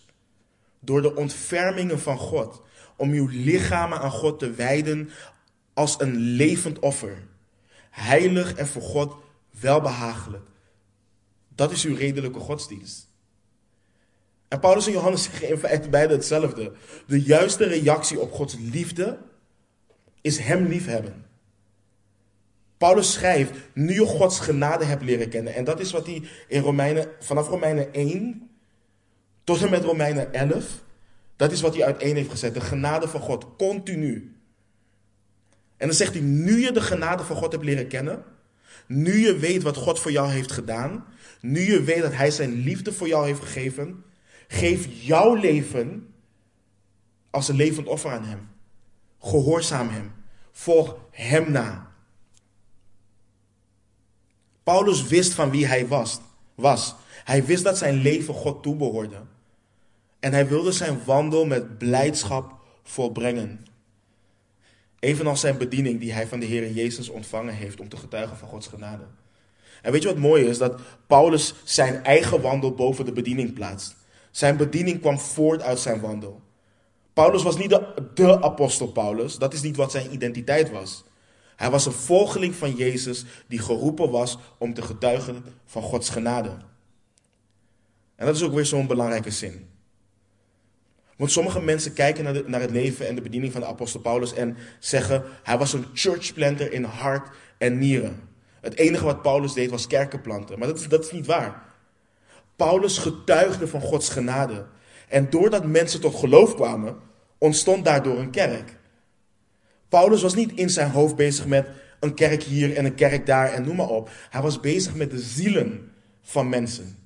door 0.80 1.02
de 1.02 1.14
ontfermingen 1.14 2.00
van 2.00 2.18
God, 2.18 2.62
om 2.96 3.10
uw 3.10 3.28
lichamen 3.30 4.00
aan 4.00 4.10
God 4.10 4.38
te 4.38 4.50
wijden 4.50 5.10
als 5.74 6.00
een 6.00 6.16
levend 6.16 6.78
offer, 6.78 7.22
heilig 7.90 8.54
en 8.54 8.66
voor 8.66 8.82
God 8.82 9.16
welbehagelijk. 9.60 10.46
Dat 11.54 11.70
is 11.72 11.84
uw 11.84 11.96
redelijke 11.96 12.38
godsdienst. 12.38 13.10
En 14.48 14.60
Paulus 14.60 14.86
en 14.86 14.92
Johannes 14.92 15.22
zeggen 15.30 15.48
in 15.48 15.58
feite 15.58 15.88
beide 15.88 16.14
hetzelfde. 16.14 16.72
De 17.06 17.22
juiste 17.22 17.64
reactie 17.64 18.20
op 18.20 18.32
Gods 18.32 18.56
liefde 18.58 19.18
is 20.20 20.38
Hem 20.38 20.66
liefhebben. 20.66 21.24
Paulus 22.76 23.12
schrijft, 23.12 23.52
nu 23.74 23.94
je 23.94 24.04
Gods 24.04 24.40
genade 24.40 24.84
hebt 24.84 25.02
leren 25.02 25.28
kennen. 25.28 25.54
En 25.54 25.64
dat 25.64 25.80
is 25.80 25.92
wat 25.92 26.06
hij 26.06 26.22
in 26.48 26.62
Romeinen, 26.62 27.08
vanaf 27.20 27.48
Romeinen 27.48 27.92
1 27.92 28.50
tot 29.44 29.62
en 29.62 29.70
met 29.70 29.84
Romeinen 29.84 30.32
11, 30.32 30.64
dat 31.36 31.52
is 31.52 31.60
wat 31.60 31.74
hij 31.74 31.84
uiteen 31.84 32.16
heeft 32.16 32.30
gezet. 32.30 32.54
De 32.54 32.60
genade 32.60 33.08
van 33.08 33.20
God, 33.20 33.46
continu. 33.56 34.36
En 35.76 35.86
dan 35.86 35.96
zegt 35.96 36.12
hij, 36.12 36.22
nu 36.22 36.60
je 36.60 36.72
de 36.72 36.80
genade 36.80 37.22
van 37.24 37.36
God 37.36 37.52
hebt 37.52 37.64
leren 37.64 37.88
kennen, 37.88 38.24
nu 38.86 39.18
je 39.18 39.36
weet 39.36 39.62
wat 39.62 39.76
God 39.76 40.00
voor 40.00 40.12
jou 40.12 40.30
heeft 40.30 40.52
gedaan, 40.52 41.04
nu 41.42 41.60
je 41.60 41.82
weet 41.82 42.02
dat 42.02 42.12
Hij 42.12 42.30
zijn 42.30 42.52
liefde 42.52 42.92
voor 42.92 43.08
jou 43.08 43.26
heeft 43.26 43.40
gegeven, 43.40 44.04
geef 44.48 44.86
jouw 44.88 45.34
leven 45.34 46.14
als 47.30 47.48
een 47.48 47.56
levend 47.56 47.86
offer 47.86 48.10
aan 48.10 48.24
Hem. 48.24 48.48
Gehoorzaam 49.20 49.88
Hem. 49.88 50.12
Volg 50.52 50.96
Hem 51.10 51.52
na. 51.52 51.90
Paulus 54.62 55.06
wist 55.06 55.32
van 55.32 55.50
wie 55.50 55.66
hij 55.66 55.88
was. 55.88 56.20
was. 56.54 56.94
Hij 57.24 57.44
wist 57.44 57.64
dat 57.64 57.78
zijn 57.78 57.94
leven 57.94 58.34
God 58.34 58.62
toebehoorde. 58.62 59.20
En 60.20 60.32
hij 60.32 60.48
wilde 60.48 60.72
zijn 60.72 61.04
wandel 61.04 61.46
met 61.46 61.78
blijdschap 61.78 62.60
volbrengen. 62.82 63.66
Evenals 64.98 65.40
zijn 65.40 65.58
bediening 65.58 66.00
die 66.00 66.12
hij 66.12 66.26
van 66.26 66.40
de 66.40 66.46
Heer 66.46 66.70
Jezus 66.70 67.08
ontvangen 67.08 67.54
heeft 67.54 67.80
om 67.80 67.88
te 67.88 67.96
getuigen 67.96 68.36
van 68.36 68.48
Gods 68.48 68.66
genade. 68.66 69.04
En 69.82 69.92
weet 69.92 70.02
je 70.02 70.08
wat 70.08 70.18
mooi 70.18 70.44
is? 70.44 70.58
Dat 70.58 70.80
Paulus 71.06 71.54
zijn 71.64 72.04
eigen 72.04 72.40
wandel 72.40 72.74
boven 72.74 73.04
de 73.04 73.12
bediening 73.12 73.52
plaatst. 73.52 73.96
Zijn 74.30 74.56
bediening 74.56 75.00
kwam 75.00 75.18
voort 75.18 75.62
uit 75.62 75.78
zijn 75.78 76.00
wandel. 76.00 76.40
Paulus 77.12 77.42
was 77.42 77.58
niet 77.58 77.70
de, 77.70 78.10
de 78.14 78.42
apostel 78.42 78.86
Paulus. 78.86 79.38
Dat 79.38 79.52
is 79.52 79.62
niet 79.62 79.76
wat 79.76 79.90
zijn 79.90 80.12
identiteit 80.12 80.70
was. 80.70 81.04
Hij 81.56 81.70
was 81.70 81.86
een 81.86 81.92
volgeling 81.92 82.54
van 82.54 82.74
Jezus 82.74 83.24
die 83.46 83.58
geroepen 83.58 84.10
was 84.10 84.38
om 84.58 84.74
te 84.74 84.82
getuigen 84.82 85.44
van 85.66 85.82
Gods 85.82 86.08
genade. 86.08 86.56
En 88.16 88.26
dat 88.26 88.36
is 88.36 88.42
ook 88.42 88.54
weer 88.54 88.66
zo'n 88.66 88.86
belangrijke 88.86 89.30
zin. 89.30 89.70
Want 91.16 91.30
sommige 91.30 91.60
mensen 91.60 91.92
kijken 91.92 92.24
naar, 92.24 92.42
naar, 92.46 92.60
het 92.60 92.70
leven 92.70 93.08
en 93.08 93.14
de 93.14 93.20
bediening 93.20 93.52
van 93.52 93.60
de 93.60 93.66
apostel 93.66 94.00
Paulus 94.00 94.34
en 94.34 94.56
zeggen, 94.78 95.22
hij 95.42 95.58
was 95.58 95.72
een 95.72 95.84
churchplanter 95.92 96.72
in 96.72 96.84
hart 96.84 97.36
en 97.58 97.78
nieren. 97.78 98.20
Het 98.62 98.76
enige 98.76 99.04
wat 99.04 99.22
Paulus 99.22 99.52
deed 99.52 99.70
was 99.70 99.86
kerken 99.86 100.20
planten. 100.20 100.58
Maar 100.58 100.68
dat 100.68 100.78
is, 100.78 100.88
dat 100.88 101.04
is 101.04 101.10
niet 101.10 101.26
waar. 101.26 101.62
Paulus 102.56 102.98
getuigde 102.98 103.68
van 103.68 103.80
Gods 103.80 104.08
genade. 104.08 104.66
En 105.08 105.30
doordat 105.30 105.66
mensen 105.66 106.00
tot 106.00 106.14
geloof 106.14 106.54
kwamen, 106.54 106.96
ontstond 107.38 107.84
daardoor 107.84 108.18
een 108.18 108.30
kerk. 108.30 108.78
Paulus 109.88 110.22
was 110.22 110.34
niet 110.34 110.52
in 110.52 110.70
zijn 110.70 110.90
hoofd 110.90 111.16
bezig 111.16 111.46
met 111.46 111.68
een 112.00 112.14
kerk 112.14 112.42
hier 112.42 112.76
en 112.76 112.84
een 112.84 112.94
kerk 112.94 113.26
daar 113.26 113.52
en 113.52 113.64
noem 113.64 113.76
maar 113.76 113.88
op. 113.88 114.10
Hij 114.30 114.42
was 114.42 114.60
bezig 114.60 114.94
met 114.94 115.10
de 115.10 115.20
zielen 115.20 115.92
van 116.22 116.48
mensen. 116.48 116.96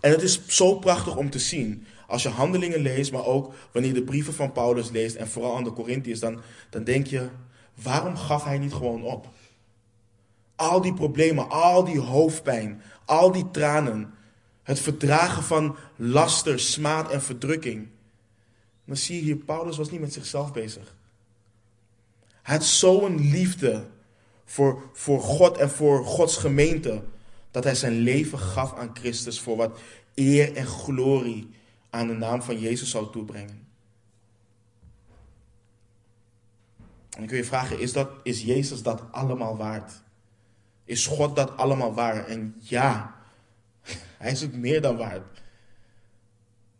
En 0.00 0.10
het 0.10 0.22
is 0.22 0.46
zo 0.46 0.78
prachtig 0.78 1.16
om 1.16 1.30
te 1.30 1.38
zien. 1.38 1.86
Als 2.06 2.22
je 2.22 2.28
handelingen 2.28 2.80
leest, 2.80 3.12
maar 3.12 3.26
ook 3.26 3.54
wanneer 3.72 3.94
je 3.94 3.98
de 3.98 4.04
brieven 4.04 4.34
van 4.34 4.52
Paulus 4.52 4.90
leest 4.90 5.16
en 5.16 5.28
vooral 5.28 5.56
aan 5.56 5.64
de 5.64 5.72
Corinthiërs, 5.72 6.20
dan, 6.20 6.40
dan 6.70 6.84
denk 6.84 7.06
je, 7.06 7.28
waarom 7.82 8.16
gaf 8.16 8.44
hij 8.44 8.58
niet 8.58 8.72
gewoon 8.72 9.02
op? 9.02 9.28
Al 10.56 10.80
die 10.80 10.94
problemen, 10.94 11.50
al 11.50 11.84
die 11.84 12.00
hoofdpijn, 12.00 12.82
al 13.04 13.32
die 13.32 13.50
tranen, 13.50 14.14
het 14.62 14.80
verdragen 14.80 15.42
van 15.42 15.76
laster, 15.96 16.60
smaad 16.60 17.10
en 17.10 17.22
verdrukking. 17.22 17.88
Dan 18.84 18.96
zie 18.96 19.16
je 19.16 19.22
hier, 19.22 19.36
Paulus 19.36 19.76
was 19.76 19.90
niet 19.90 20.00
met 20.00 20.12
zichzelf 20.12 20.52
bezig. 20.52 20.94
Hij 22.42 22.54
had 22.56 22.64
zo'n 22.64 23.30
liefde 23.30 23.86
voor, 24.44 24.82
voor 24.92 25.20
God 25.20 25.56
en 25.56 25.70
voor 25.70 26.04
Gods 26.04 26.36
gemeente, 26.36 27.02
dat 27.50 27.64
hij 27.64 27.74
zijn 27.74 27.98
leven 27.98 28.38
gaf 28.38 28.74
aan 28.74 28.90
Christus 28.94 29.40
voor 29.40 29.56
wat 29.56 29.78
eer 30.14 30.56
en 30.56 30.66
glorie 30.66 31.50
aan 31.90 32.06
de 32.06 32.14
naam 32.14 32.42
van 32.42 32.60
Jezus 32.60 32.90
zou 32.90 33.12
toebrengen. 33.12 33.68
En 37.16 37.22
ik 37.22 37.28
wil 37.28 37.38
je 37.38 37.44
vragen, 37.44 37.80
is, 37.80 37.92
dat, 37.92 38.10
is 38.22 38.42
Jezus 38.42 38.82
dat 38.82 39.02
allemaal 39.10 39.56
waard? 39.56 39.92
Is 40.84 41.06
God 41.06 41.36
dat 41.36 41.56
allemaal 41.56 41.94
waard? 41.94 42.26
En 42.26 42.54
ja, 42.58 43.14
hij 44.18 44.30
is 44.30 44.40
het 44.40 44.56
meer 44.56 44.80
dan 44.80 44.96
waard. 44.96 45.40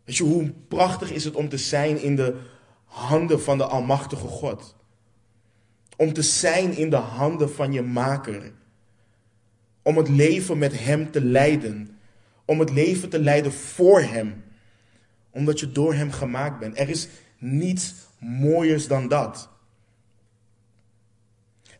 Weet 0.03 0.17
je, 0.17 0.23
hoe 0.23 0.51
prachtig 0.67 1.11
is 1.11 1.23
het 1.23 1.35
om 1.35 1.49
te 1.49 1.57
zijn 1.57 2.01
in 2.01 2.15
de 2.15 2.39
handen 2.85 3.41
van 3.41 3.57
de 3.57 3.63
Almachtige 3.63 4.27
God? 4.27 4.75
Om 5.97 6.13
te 6.13 6.21
zijn 6.21 6.77
in 6.77 6.89
de 6.89 6.95
handen 6.95 7.51
van 7.53 7.71
je 7.71 7.81
Maker. 7.81 8.51
Om 9.81 9.97
het 9.97 10.09
leven 10.09 10.57
met 10.57 10.79
Hem 10.79 11.11
te 11.11 11.23
leiden. 11.23 11.99
Om 12.45 12.59
het 12.59 12.69
leven 12.69 13.09
te 13.09 13.19
leiden 13.19 13.53
voor 13.53 14.01
Hem. 14.01 14.43
Omdat 15.29 15.59
je 15.59 15.71
door 15.71 15.93
Hem 15.93 16.11
gemaakt 16.11 16.59
bent. 16.59 16.79
Er 16.79 16.89
is 16.89 17.07
niets 17.37 17.93
mooiers 18.19 18.87
dan 18.87 19.07
dat. 19.07 19.49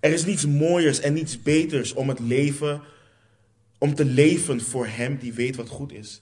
Er 0.02 0.14
is 0.14 0.26
niets 0.26 0.46
mooiers 0.46 1.00
en 1.00 1.14
niets 1.14 1.42
beters 1.42 1.94
om 1.94 2.10
het 2.10 2.20
leven, 2.20 2.82
om 3.78 3.96
te 3.96 4.06
leven 4.06 4.62
voor 4.62 4.88
Hem 4.88 5.18
die 5.18 5.34
weet 5.34 5.56
wat 5.56 5.70
goed 5.70 5.92
is. 5.92 6.22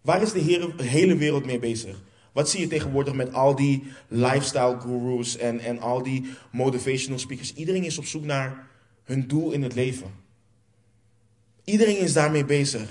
Waar 0.00 0.22
is 0.22 0.32
de 0.32 0.72
hele 0.82 1.16
wereld 1.16 1.44
mee 1.44 1.58
bezig? 1.58 2.02
Wat 2.32 2.50
zie 2.50 2.60
je 2.60 2.66
tegenwoordig 2.66 3.14
met 3.14 3.32
al 3.32 3.56
die 3.56 3.82
lifestyle 4.08 4.80
gurus 4.80 5.36
en, 5.36 5.60
en 5.60 5.78
al 5.78 6.02
die 6.02 6.30
motivational 6.52 7.18
speakers? 7.18 7.54
Iedereen 7.54 7.84
is 7.84 7.98
op 7.98 8.04
zoek 8.04 8.24
naar 8.24 8.68
hun 9.04 9.28
doel 9.28 9.52
in 9.52 9.62
het 9.62 9.74
leven. 9.74 10.10
Iedereen 11.64 11.98
is 11.98 12.12
daarmee 12.12 12.44
bezig. 12.44 12.88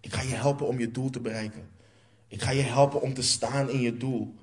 Ik 0.00 0.12
ga 0.12 0.22
je 0.22 0.34
helpen 0.34 0.66
om 0.66 0.78
je 0.78 0.90
doel 0.90 1.10
te 1.10 1.20
bereiken. 1.20 1.68
Ik 2.28 2.42
ga 2.42 2.50
je 2.50 2.62
helpen 2.62 3.00
om 3.00 3.14
te 3.14 3.22
staan 3.22 3.70
in 3.70 3.80
je 3.80 3.96
doel. 3.96 4.34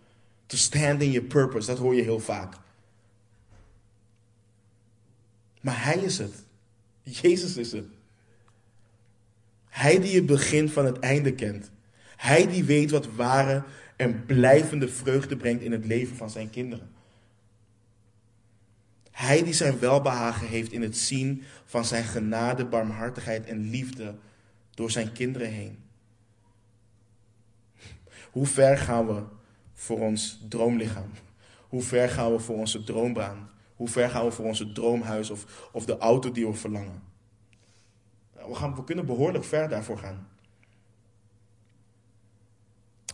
To 0.45 0.57
stand 0.57 1.01
in 1.01 1.11
your 1.11 1.27
purpose, 1.27 1.67
dat 1.67 1.77
hoor 1.77 1.95
je 1.95 2.01
heel 2.01 2.19
vaak. 2.19 2.55
Maar 5.61 5.83
Hij 5.83 5.97
is 5.97 6.17
het. 6.17 6.33
Jezus 7.03 7.57
is 7.57 7.71
het. 7.71 7.85
Hij 9.65 9.99
die 9.99 10.15
het 10.15 10.25
begin 10.25 10.69
van 10.69 10.85
het 10.85 10.99
einde 10.99 11.33
kent. 11.33 11.71
Hij 12.15 12.47
die 12.47 12.63
weet 12.63 12.91
wat 12.91 13.07
ware 13.15 13.63
en 13.95 14.25
blijvende 14.25 14.87
vreugde 14.87 15.37
brengt 15.37 15.63
in 15.63 15.71
het 15.71 15.85
leven 15.85 16.17
van 16.17 16.29
zijn 16.29 16.49
kinderen. 16.49 16.89
Hij 19.11 19.43
die 19.43 19.53
zijn 19.53 19.79
welbehagen 19.79 20.47
heeft 20.47 20.71
in 20.71 20.81
het 20.81 20.97
zien 20.97 21.43
van 21.65 21.85
zijn 21.85 22.03
genade, 22.03 22.65
barmhartigheid 22.65 23.45
en 23.45 23.69
liefde 23.69 24.15
door 24.73 24.91
zijn 24.91 25.11
kinderen 25.11 25.51
heen. 25.51 25.77
Hoe 28.31 28.45
ver 28.45 28.77
gaan 28.77 29.07
we 29.07 29.23
voor 29.73 29.99
ons 29.99 30.39
droomlichaam? 30.49 31.11
Hoe 31.67 31.81
ver 31.81 32.09
gaan 32.09 32.31
we 32.31 32.39
voor 32.39 32.55
onze 32.55 32.83
droombaan? 32.83 33.49
Hoe 33.77 33.87
ver 33.87 34.09
gaan 34.09 34.25
we 34.25 34.31
voor 34.31 34.45
onze 34.45 34.71
droomhuis 34.71 35.29
of, 35.29 35.69
of 35.71 35.85
de 35.85 35.97
auto 35.97 36.31
die 36.31 36.47
we 36.47 36.53
verlangen? 36.53 37.03
We, 38.33 38.55
gaan, 38.55 38.75
we 38.75 38.83
kunnen 38.83 39.05
behoorlijk 39.05 39.43
ver 39.43 39.69
daarvoor 39.69 39.97
gaan. 39.97 40.27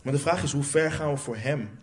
Maar 0.02 0.12
de 0.12 0.18
vraag 0.18 0.42
is, 0.42 0.52
hoe 0.52 0.62
ver 0.62 0.92
gaan 0.92 1.10
we 1.10 1.16
voor 1.16 1.36
Hem, 1.36 1.78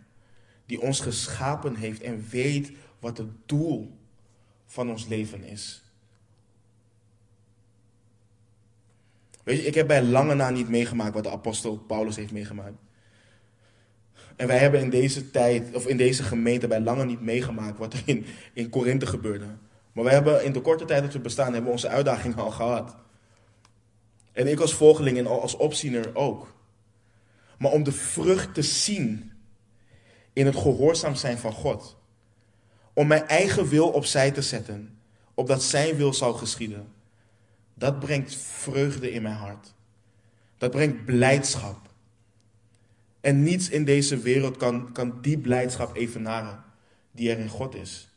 die 0.65 0.81
ons 0.81 0.99
geschapen 0.99 1.75
heeft 1.75 2.01
en 2.01 2.27
weet 2.29 2.71
wat 2.99 3.17
het 3.17 3.29
doel 3.45 3.97
van 4.65 4.89
ons 4.89 5.07
leven 5.07 5.43
is? 5.43 5.83
Weet 9.43 9.57
je, 9.57 9.65
ik 9.65 9.75
heb 9.75 9.87
bij 9.87 10.03
lange 10.03 10.33
na 10.33 10.49
niet 10.49 10.69
meegemaakt 10.69 11.13
wat 11.13 11.23
de 11.23 11.31
apostel 11.31 11.77
Paulus 11.77 12.15
heeft 12.15 12.31
meegemaakt. 12.31 12.77
En 14.41 14.47
wij 14.47 14.57
hebben 14.57 14.79
in 14.79 14.89
deze 14.89 15.31
tijd, 15.31 15.75
of 15.75 15.87
in 15.87 15.97
deze 15.97 16.23
gemeente, 16.23 16.67
bij 16.67 16.79
lange 16.79 17.05
niet 17.05 17.21
meegemaakt 17.21 17.77
wat 17.77 17.93
er 17.93 18.01
in, 18.05 18.25
in 18.53 18.69
Korinthe 18.69 19.05
gebeurde. 19.05 19.45
Maar 19.91 20.03
we 20.03 20.09
hebben 20.09 20.43
in 20.43 20.51
de 20.51 20.61
korte 20.61 20.85
tijd 20.85 21.03
dat 21.03 21.13
we 21.13 21.19
bestaan, 21.19 21.53
hebben 21.53 21.71
onze 21.71 21.87
uitdaging 21.87 22.37
al 22.37 22.51
gehad. 22.51 22.95
En 24.31 24.47
ik 24.47 24.59
als 24.59 24.73
volgeling 24.73 25.17
en 25.17 25.27
als 25.27 25.55
opziener 25.55 26.15
ook. 26.15 26.53
Maar 27.57 27.71
om 27.71 27.83
de 27.83 27.91
vrucht 27.91 28.53
te 28.53 28.61
zien 28.61 29.31
in 30.33 30.45
het 30.45 30.55
gehoorzaam 30.55 31.15
zijn 31.15 31.37
van 31.37 31.53
God. 31.53 31.97
Om 32.93 33.07
mijn 33.07 33.27
eigen 33.27 33.67
wil 33.67 33.89
opzij 33.89 34.31
te 34.31 34.41
zetten, 34.41 34.99
opdat 35.33 35.63
zijn 35.63 35.95
wil 35.95 36.13
zal 36.13 36.33
geschieden. 36.33 36.93
Dat 37.73 37.99
brengt 37.99 38.35
vreugde 38.35 39.11
in 39.11 39.21
mijn 39.21 39.35
hart. 39.35 39.73
Dat 40.57 40.71
brengt 40.71 41.05
blijdschap. 41.05 41.80
En 43.21 43.43
niets 43.43 43.69
in 43.69 43.85
deze 43.85 44.17
wereld 44.17 44.57
kan, 44.57 44.91
kan 44.91 45.21
die 45.21 45.37
blijdschap 45.37 45.95
evenaren 45.95 46.63
die 47.11 47.31
er 47.31 47.39
in 47.39 47.49
God 47.49 47.75
is. 47.75 48.09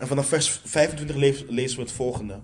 En 0.00 0.06
vanaf 0.06 0.28
vers 0.28 0.60
25 0.64 1.16
lezen 1.48 1.76
we 1.76 1.82
het 1.82 1.92
volgende. 1.92 2.40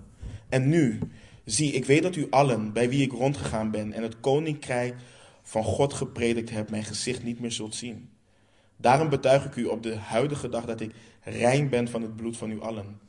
En 0.49 0.69
nu, 0.69 0.99
zie, 1.45 1.71
ik 1.71 1.85
weet 1.85 2.03
dat 2.03 2.15
u 2.15 2.27
allen, 2.29 2.73
bij 2.73 2.89
wie 2.89 3.01
ik 3.01 3.11
rondgegaan 3.11 3.71
ben 3.71 3.93
en 3.93 4.03
het 4.03 4.19
koninkrijk 4.19 4.95
van 5.41 5.63
God 5.63 5.93
gepredikt 5.93 6.49
heb, 6.49 6.69
mijn 6.69 6.83
gezicht 6.83 7.23
niet 7.23 7.39
meer 7.39 7.51
zult 7.51 7.75
zien. 7.75 8.09
Daarom 8.77 9.09
betuig 9.09 9.45
ik 9.45 9.55
u 9.55 9.65
op 9.65 9.83
de 9.83 9.95
huidige 9.95 10.49
dag 10.49 10.65
dat 10.65 10.81
ik 10.81 10.93
rein 11.21 11.69
ben 11.69 11.87
van 11.87 12.01
het 12.01 12.15
bloed 12.15 12.37
van 12.37 12.51
u 12.51 12.61
allen. 12.61 12.99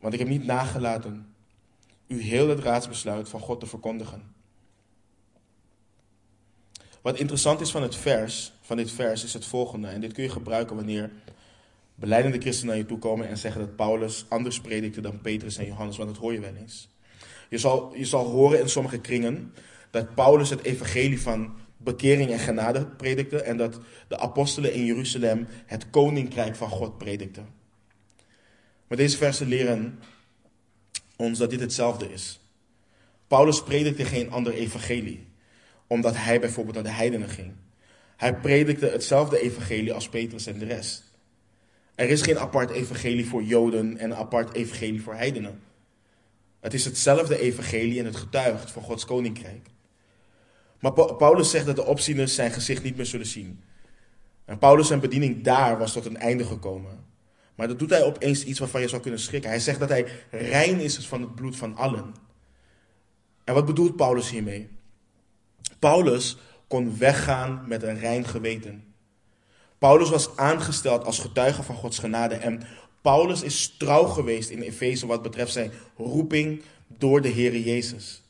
Want 0.00 0.12
ik 0.12 0.18
heb 0.18 0.28
niet 0.28 0.44
nagelaten 0.44 1.34
u 2.06 2.20
heel 2.20 2.48
het 2.48 2.58
raadsbesluit 2.58 3.28
van 3.28 3.40
God 3.40 3.60
te 3.60 3.66
verkondigen. 3.66 4.34
Wat 7.06 7.18
interessant 7.18 7.60
is 7.60 7.70
van, 7.70 7.82
het 7.82 7.96
vers, 7.96 8.52
van 8.60 8.76
dit 8.76 8.90
vers 8.90 9.24
is 9.24 9.32
het 9.32 9.44
volgende. 9.44 9.88
En 9.88 10.00
dit 10.00 10.12
kun 10.12 10.22
je 10.22 10.28
gebruiken 10.28 10.76
wanneer 10.76 11.10
beleidende 11.94 12.38
christenen 12.40 12.68
naar 12.68 12.82
je 12.82 12.88
toe 12.88 12.98
komen 12.98 13.28
en 13.28 13.38
zeggen 13.38 13.60
dat 13.60 13.76
Paulus 13.76 14.24
anders 14.28 14.60
predikte 14.60 15.00
dan 15.00 15.20
Petrus 15.20 15.56
en 15.56 15.66
Johannes. 15.66 15.96
Want 15.96 16.08
dat 16.08 16.18
hoor 16.18 16.32
je 16.32 16.40
wel 16.40 16.54
eens. 16.54 16.88
Je 17.48 17.58
zal, 17.58 17.92
je 17.96 18.04
zal 18.04 18.24
horen 18.24 18.60
in 18.60 18.68
sommige 18.68 18.98
kringen 18.98 19.52
dat 19.90 20.14
Paulus 20.14 20.50
het 20.50 20.62
evangelie 20.62 21.20
van 21.20 21.56
bekering 21.76 22.30
en 22.30 22.38
genade 22.38 22.86
predikte. 22.86 23.42
En 23.42 23.56
dat 23.56 23.80
de 24.08 24.18
apostelen 24.18 24.72
in 24.72 24.84
Jeruzalem 24.84 25.46
het 25.66 25.90
koninkrijk 25.90 26.56
van 26.56 26.68
God 26.68 26.98
predikten. 26.98 27.48
Maar 28.86 28.98
deze 28.98 29.16
versen 29.16 29.48
leren 29.48 29.98
ons 31.16 31.38
dat 31.38 31.50
dit 31.50 31.60
hetzelfde 31.60 32.12
is. 32.12 32.40
Paulus 33.26 33.62
predikte 33.62 34.04
geen 34.04 34.30
ander 34.30 34.52
evangelie, 34.52 35.26
omdat 35.86 36.16
hij 36.16 36.40
bijvoorbeeld 36.40 36.74
naar 36.74 36.84
de 36.84 36.90
heidenen 36.90 37.28
ging. 37.28 37.52
Hij 38.16 38.34
predikte 38.34 38.86
hetzelfde 38.86 39.40
evangelie 39.40 39.92
als 39.92 40.08
Petrus 40.08 40.46
en 40.46 40.58
de 40.58 40.64
rest. 40.64 41.04
Er 41.94 42.08
is 42.08 42.22
geen 42.22 42.38
apart 42.38 42.70
evangelie 42.70 43.26
voor 43.26 43.42
Joden 43.42 43.98
en 43.98 44.10
een 44.10 44.16
apart 44.16 44.54
evangelie 44.54 45.02
voor 45.02 45.14
heidenen. 45.14 45.60
Het 46.60 46.74
is 46.74 46.84
hetzelfde 46.84 47.40
evangelie 47.40 47.98
en 47.98 48.04
het 48.04 48.16
getuigt 48.16 48.70
van 48.70 48.82
Gods 48.82 49.04
koninkrijk. 49.04 49.68
Maar 50.80 50.92
Paulus 50.92 51.50
zegt 51.50 51.66
dat 51.66 51.76
de 51.76 51.84
opzieners 51.84 52.34
zijn 52.34 52.50
gezicht 52.50 52.82
niet 52.82 52.96
meer 52.96 53.06
zullen 53.06 53.26
zien. 53.26 53.60
En 54.44 54.58
Paulus 54.58 54.86
zijn 54.86 55.00
bediening 55.00 55.44
daar 55.44 55.78
was 55.78 55.92
tot 55.92 56.06
een 56.06 56.16
einde 56.16 56.44
gekomen. 56.44 57.04
Maar 57.54 57.68
dat 57.68 57.78
doet 57.78 57.90
hij 57.90 58.04
opeens 58.04 58.44
iets 58.44 58.58
waarvan 58.58 58.80
je 58.80 58.88
zou 58.88 59.02
kunnen 59.02 59.20
schrikken. 59.20 59.50
Hij 59.50 59.60
zegt 59.60 59.80
dat 59.80 59.88
hij 59.88 60.06
rein 60.30 60.80
is 60.80 61.06
van 61.06 61.20
het 61.20 61.34
bloed 61.34 61.56
van 61.56 61.76
allen. 61.76 62.14
En 63.44 63.54
wat 63.54 63.66
bedoelt 63.66 63.96
Paulus 63.96 64.30
hiermee? 64.30 64.68
Paulus 65.86 66.36
kon 66.68 66.98
weggaan 66.98 67.64
met 67.66 67.82
een 67.82 67.98
rein 67.98 68.24
geweten. 68.24 68.94
Paulus 69.78 70.10
was 70.10 70.36
aangesteld 70.36 71.04
als 71.04 71.18
getuige 71.18 71.62
van 71.62 71.74
Gods 71.74 71.98
genade 71.98 72.34
en 72.34 72.62
Paulus 73.02 73.42
is 73.42 73.76
trouw 73.78 74.04
geweest 74.04 74.50
in 74.50 74.62
Efeze 74.62 75.06
wat 75.06 75.22
betreft 75.22 75.52
zijn 75.52 75.72
roeping 75.96 76.62
door 76.86 77.20
de 77.20 77.28
Heer 77.28 77.58
Jezus. 77.58 78.22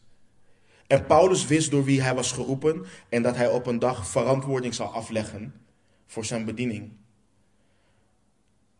En 0.86 1.06
Paulus 1.06 1.46
wist 1.46 1.70
door 1.70 1.84
wie 1.84 2.02
hij 2.02 2.14
was 2.14 2.32
geroepen 2.32 2.84
en 3.08 3.22
dat 3.22 3.36
hij 3.36 3.48
op 3.48 3.66
een 3.66 3.78
dag 3.78 4.06
verantwoording 4.08 4.74
zou 4.74 4.92
afleggen 4.92 5.54
voor 6.06 6.24
zijn 6.24 6.44
bediening. 6.44 6.92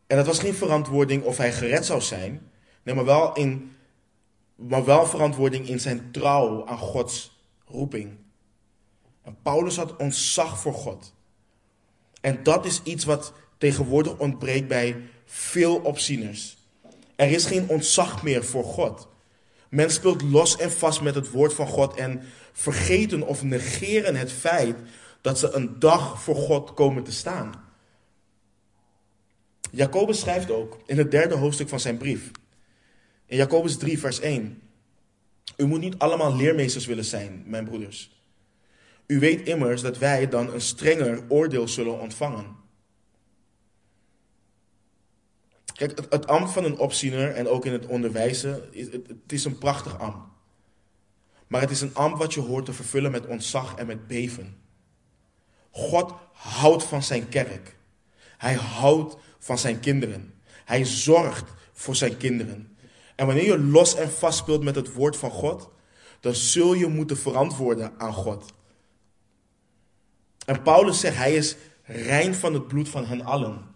En 0.07 0.17
dat 0.17 0.27
was 0.27 0.39
geen 0.39 0.55
verantwoording 0.55 1.23
of 1.23 1.37
hij 1.37 1.53
gered 1.53 1.87
zou 1.87 2.01
zijn, 2.01 2.51
nee, 2.83 2.95
maar 2.95 3.05
wel, 3.05 3.35
in, 3.35 3.77
maar 4.55 4.85
wel 4.85 5.07
verantwoording 5.07 5.69
in 5.69 5.81
zijn 5.81 6.11
trouw 6.11 6.67
aan 6.67 6.79
Gods 6.79 7.45
roeping. 7.67 8.25
Paulus 9.43 9.77
had 9.77 9.97
ontzag 9.97 10.61
voor 10.61 10.75
God. 10.75 11.15
En 12.21 12.43
dat 12.43 12.65
is 12.65 12.81
iets 12.83 13.05
wat 13.05 13.33
tegenwoordig 13.59 14.19
ontbreekt 14.19 14.69
bij 14.69 14.97
veel 15.25 15.77
opzieners. 15.77 16.57
Er 17.17 17.31
is 17.31 17.45
geen 17.45 17.69
ontzag 17.69 18.23
meer 18.23 18.45
voor 18.45 18.65
God. 18.65 19.09
Men 19.69 19.91
speelt 19.91 20.23
los 20.23 20.57
en 20.57 20.73
vast 20.73 21.01
met 21.01 21.15
het 21.15 21.31
woord 21.31 21.55
van 21.55 21.67
God 21.67 21.95
en 21.95 22.23
vergeten 22.53 23.27
of 23.27 23.43
negeren 23.43 24.17
het 24.17 24.33
feit 24.33 24.77
dat 25.21 25.39
ze 25.39 25.51
een 25.53 25.79
dag 25.79 26.23
voor 26.23 26.37
God 26.37 26.75
komen 26.75 27.03
te 27.03 27.13
staan. 27.13 27.65
Jacobus 29.71 30.21
schrijft 30.21 30.51
ook 30.51 30.79
in 30.87 30.99
het 30.99 31.11
derde 31.11 31.35
hoofdstuk 31.35 31.69
van 31.69 31.81
zijn 31.81 31.97
brief, 31.97 32.31
in 33.27 33.37
Jacobus 33.37 33.77
3, 33.77 33.99
vers 33.99 34.21
1. 34.21 34.63
U 35.57 35.67
moet 35.67 35.81
niet 35.81 35.99
allemaal 35.99 36.37
leermeesters 36.37 36.87
willen 36.87 37.05
zijn, 37.05 37.43
mijn 37.47 37.65
broeders. 37.65 38.16
U 39.07 39.19
weet 39.19 39.49
immers 39.49 39.83
dat 39.83 39.99
wij 39.99 40.29
dan 40.29 40.53
een 40.53 40.61
strenger 40.61 41.25
oordeel 41.29 41.69
zullen 41.69 42.01
ontvangen. 42.01 42.57
Kijk, 45.73 45.99
het, 46.11 46.27
ambt 46.27 46.51
van 46.51 46.65
een 46.65 46.79
opziener 46.79 47.35
en 47.35 47.49
ook 47.49 47.65
in 47.65 47.73
het 47.73 47.87
onderwijzen, 47.87 48.53
het 48.73 49.33
is 49.33 49.45
een 49.45 49.59
prachtig 49.59 49.99
ambt. 49.99 50.29
Maar 51.47 51.61
het 51.61 51.71
is 51.71 51.81
een 51.81 51.95
ambt 51.95 52.19
wat 52.19 52.35
je 52.35 52.41
hoort 52.41 52.65
te 52.65 52.73
vervullen 52.73 53.11
met 53.11 53.27
ontzag 53.27 53.75
en 53.75 53.87
met 53.87 54.07
beven. 54.07 54.57
God 55.71 56.15
houdt 56.33 56.83
van 56.83 57.03
zijn 57.03 57.29
kerk. 57.29 57.77
Hij 58.39 58.55
houdt 58.55 59.17
van 59.39 59.59
zijn 59.59 59.81
kinderen. 59.81 60.35
Hij 60.65 60.85
zorgt 60.85 61.53
voor 61.73 61.97
zijn 61.97 62.17
kinderen. 62.17 62.77
En 63.17 63.27
wanneer 63.27 63.45
je 63.45 63.59
los 63.59 63.95
en 63.95 64.11
vast 64.11 64.39
speelt 64.39 64.63
met 64.63 64.75
het 64.75 64.93
woord 64.93 65.17
van 65.17 65.31
God, 65.31 65.71
dan 66.21 66.35
zul 66.35 66.75
je 66.75 66.87
moeten 66.87 67.17
verantwoorden 67.17 67.93
aan 67.99 68.13
God. 68.13 68.55
En 70.47 70.63
Paulus 70.63 71.01
zegt, 71.01 71.17
hij 71.17 71.35
is 71.35 71.57
rein 71.83 72.35
van 72.35 72.55
het 72.55 72.67
bloed 72.67 72.89
van 72.89 73.07
hen 73.07 73.25
allen. 73.25 73.75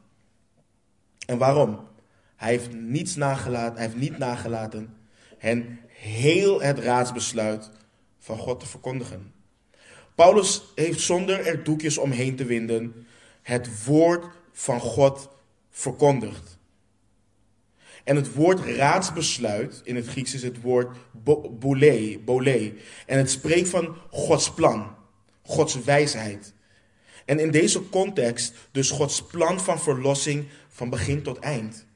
En 1.27 1.39
waarom? 1.39 1.89
Hij 2.37 2.51
heeft, 2.51 2.73
niets 2.73 3.17
nagelaten, 3.17 3.75
hij 3.75 3.85
heeft 3.85 4.01
niet 4.01 4.19
nagelaten 4.19 4.95
hen 5.39 5.81
heel 5.89 6.63
het 6.63 6.79
raadsbesluit 6.79 7.71
van 8.19 8.39
God 8.39 8.61
te 8.61 8.67
verkondigen. 8.67 9.33
Paulus 10.15 10.63
heeft 10.75 11.01
zonder 11.01 11.47
er 11.47 11.65
doekjes 11.65 11.99
omheen 11.99 12.37
te 12.37 12.45
winden 12.45 13.07
het 13.43 13.85
woord 13.85 14.25
van 14.53 14.81
God 14.81 15.29
verkondigd. 15.71 16.59
En 18.05 18.17
het 18.17 18.35
woord 18.35 18.61
raadsbesluit 18.61 19.81
in 19.85 19.97
het 19.97 20.07
Grieks 20.07 20.35
is 20.35 20.43
het 20.43 20.61
woord 20.61 20.97
boule, 21.59 22.19
boule. 22.25 22.75
En 23.07 23.19
het 23.19 23.31
spreekt 23.31 23.69
van 23.69 23.97
Gods 24.11 24.55
plan, 24.55 24.97
Gods 25.43 25.85
wijsheid. 25.85 26.55
En 27.31 27.39
in 27.39 27.51
deze 27.51 27.89
context 27.89 28.55
dus 28.71 28.91
Gods 28.91 29.23
plan 29.23 29.61
van 29.61 29.81
verlossing 29.81 30.47
van 30.69 30.91
begin 30.91 31.23
tot 31.23 31.39
eind. 31.39 31.87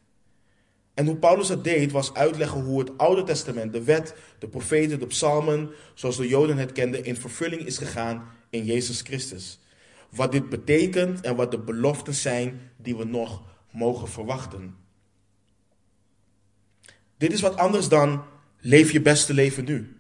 En 0.95 1.07
hoe 1.07 1.17
Paulus 1.17 1.49
dat 1.49 1.65
deed, 1.65 1.93
was 1.93 2.15
uitleggen 2.15 2.61
hoe 2.61 2.79
het 2.79 2.99
Oude 2.99 3.23
Testament, 3.23 3.73
de 3.73 3.85
wet, 3.85 4.15
de 4.39 4.49
profeten, 4.49 4.99
de 4.99 5.07
psalmen, 5.07 5.71
zoals 5.95 6.17
de 6.17 6.29
Joden 6.29 6.57
het 6.57 6.73
kenden, 6.73 7.05
in 7.05 7.17
vervulling 7.17 7.63
is 7.67 7.79
gegaan 7.79 8.25
in 8.51 8.65
Jezus 8.65 9.01
Christus. 9.01 9.61
Wat 10.09 10.33
dit 10.33 10.49
betekent 10.49 11.21
en 11.21 11.37
wat 11.37 11.51
de 11.51 11.59
beloften 11.59 12.15
zijn 12.15 12.61
die 12.77 12.97
we 12.97 13.05
nog 13.05 13.43
mogen 13.71 14.09
verwachten. 14.09 14.77
Dit 17.17 17.33
is 17.33 17.41
wat 17.41 17.57
anders 17.57 17.89
dan 17.89 18.25
leef 18.61 18.93
je 18.93 19.01
beste 19.01 19.35
leven 19.35 19.65
nu. 19.65 19.97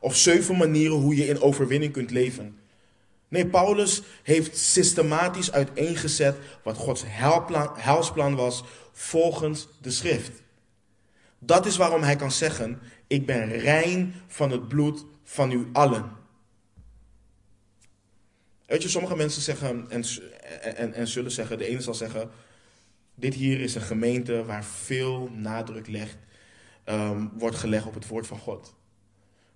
Of 0.00 0.16
zeven 0.16 0.56
manieren 0.56 0.96
hoe 0.96 1.16
je 1.16 1.26
in 1.26 1.40
overwinning 1.40 1.92
kunt 1.92 2.10
leven. 2.10 2.62
Nee, 3.34 3.46
Paulus 3.46 4.02
heeft 4.22 4.56
systematisch 4.58 5.52
uiteengezet 5.52 6.36
wat 6.62 6.76
Gods 6.76 7.02
helsplan 7.76 8.34
was 8.34 8.64
volgens 8.92 9.68
de 9.80 9.90
schrift. 9.90 10.42
Dat 11.38 11.66
is 11.66 11.76
waarom 11.76 12.02
hij 12.02 12.16
kan 12.16 12.32
zeggen, 12.32 12.80
ik 13.06 13.26
ben 13.26 13.48
rein 13.48 14.14
van 14.26 14.50
het 14.50 14.68
bloed 14.68 15.04
van 15.24 15.50
u 15.50 15.68
allen. 15.72 16.10
Weet 18.66 18.82
je, 18.82 18.88
sommige 18.88 19.16
mensen 19.16 19.42
zeggen 19.42 19.90
en, 19.90 20.04
en, 20.76 20.92
en 20.92 21.08
zullen 21.08 21.30
zeggen, 21.30 21.58
de 21.58 21.66
ene 21.66 21.80
zal 21.80 21.94
zeggen, 21.94 22.30
dit 23.14 23.34
hier 23.34 23.60
is 23.60 23.74
een 23.74 23.82
gemeente 23.82 24.44
waar 24.44 24.64
veel 24.64 25.30
nadruk 25.32 25.86
legt, 25.86 26.16
um, 26.84 27.30
wordt 27.38 27.56
gelegd 27.56 27.86
op 27.86 27.94
het 27.94 28.06
woord 28.06 28.26
van 28.26 28.38
God. 28.38 28.74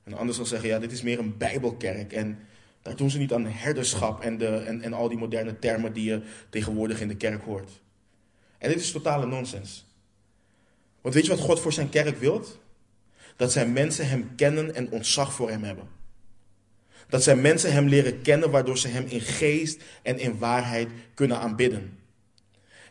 En 0.05 0.11
de 0.13 0.19
ander 0.19 0.35
zal 0.35 0.47
zeggen, 0.47 0.69
ja, 0.69 0.79
dit 0.79 0.93
is 0.93 1.03
meer 1.03 1.19
een 1.19 1.37
bijbelkerk 1.37 2.13
en 2.13 2.39
daar 2.89 2.97
doen 2.97 3.11
ze 3.11 3.19
niet 3.19 3.33
aan 3.33 3.47
herderschap 3.47 4.21
en, 4.21 4.39
de, 4.39 4.47
en, 4.47 4.83
en 4.83 4.93
al 4.93 5.09
die 5.09 5.19
moderne 5.19 5.59
termen 5.59 5.93
die 5.93 6.05
je 6.05 6.23
tegenwoordig 6.51 7.01
in 7.01 7.09
de 7.09 7.17
kerk 7.17 7.43
hoort. 7.43 7.71
En 8.59 8.69
dit 8.69 8.81
is 8.81 8.93
totale 8.93 9.27
nonsens. 9.27 9.87
Want 11.01 11.15
weet 11.15 11.25
je 11.25 11.31
wat 11.31 11.41
God 11.41 11.61
voor 11.61 11.73
zijn 11.73 11.89
kerk 11.89 12.19
wilt? 12.19 12.59
Dat 13.37 13.53
zijn 13.53 13.73
mensen 13.73 14.09
hem 14.09 14.35
kennen 14.37 14.75
en 14.75 14.91
ontzag 14.91 15.33
voor 15.33 15.51
hem 15.51 15.63
hebben. 15.63 15.89
Dat 17.09 17.23
zijn 17.23 17.41
mensen 17.41 17.73
hem 17.73 17.89
leren 17.89 18.23
kennen, 18.23 18.51
waardoor 18.51 18.79
ze 18.79 18.89
hem 18.89 19.07
in 19.07 19.21
geest 19.21 19.83
en 20.03 20.19
in 20.19 20.39
waarheid 20.39 20.89
kunnen 21.15 21.39
aanbidden. 21.39 21.98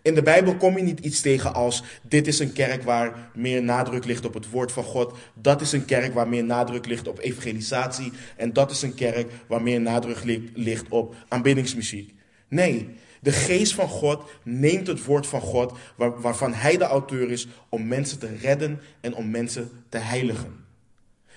In 0.07 0.15
de 0.15 0.21
Bijbel 0.21 0.55
kom 0.55 0.77
je 0.77 0.83
niet 0.83 0.99
iets 0.99 1.21
tegen 1.21 1.53
als 1.53 1.83
dit 2.01 2.27
is 2.27 2.39
een 2.39 2.53
kerk 2.53 2.83
waar 2.83 3.29
meer 3.33 3.63
nadruk 3.63 4.05
ligt 4.05 4.25
op 4.25 4.33
het 4.33 4.49
woord 4.49 4.71
van 4.71 4.83
God. 4.83 5.17
Dat 5.33 5.61
is 5.61 5.71
een 5.71 5.85
kerk 5.85 6.13
waar 6.13 6.27
meer 6.27 6.43
nadruk 6.43 6.85
ligt 6.85 7.07
op 7.07 7.19
evangelisatie. 7.19 8.11
En 8.35 8.53
dat 8.53 8.71
is 8.71 8.81
een 8.81 8.95
kerk 8.95 9.31
waar 9.47 9.61
meer 9.61 9.81
nadruk 9.81 10.49
ligt 10.53 10.89
op 10.89 11.15
aanbiddingsmuziek. 11.27 12.13
Nee, 12.47 12.89
de 13.21 13.31
geest 13.31 13.73
van 13.73 13.87
God 13.87 14.23
neemt 14.43 14.87
het 14.87 15.03
woord 15.03 15.27
van 15.27 15.41
God, 15.41 15.73
waarvan 15.95 16.53
hij 16.53 16.77
de 16.77 16.85
auteur 16.85 17.31
is, 17.31 17.47
om 17.69 17.87
mensen 17.87 18.19
te 18.19 18.35
redden 18.41 18.79
en 19.01 19.15
om 19.15 19.29
mensen 19.29 19.71
te 19.89 19.97
heiligen. 19.97 20.65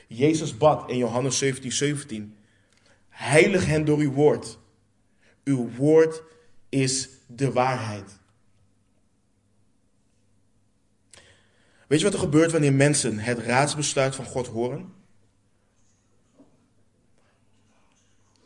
Jezus 0.07 0.57
bad 0.57 0.91
in 0.91 0.97
Johannes 0.97 1.39
17, 1.39 1.73
17. 1.73 2.35
Heilig 3.09 3.67
hen 3.67 3.85
door 3.85 3.99
uw 3.99 4.13
woord. 4.13 4.59
Uw 5.45 5.71
woord 5.77 6.23
is 6.69 7.09
de 7.27 7.53
waarheid. 7.53 8.20
Weet 11.91 11.99
je 11.99 12.05
wat 12.05 12.15
er 12.15 12.21
gebeurt 12.21 12.53
wanneer 12.53 12.73
mensen 12.73 13.19
het 13.19 13.39
raadsbesluit 13.39 14.15
van 14.15 14.25
God 14.25 14.47
horen? 14.47 14.93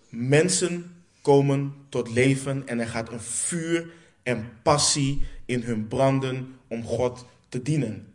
Mensen 0.09 1.05
komen 1.23 1.75
tot 1.89 2.11
leven 2.11 2.69
en 2.69 2.81
er 2.81 2.89
gaat 2.89 3.13
een 3.13 3.21
vuur 3.21 3.93
en 4.23 4.53
passie 4.63 5.23
in 5.45 5.63
hun 5.63 5.89
branden 5.89 6.59
om 6.69 6.85
God 6.85 7.27
te 7.49 7.63
dienen. 7.63 8.15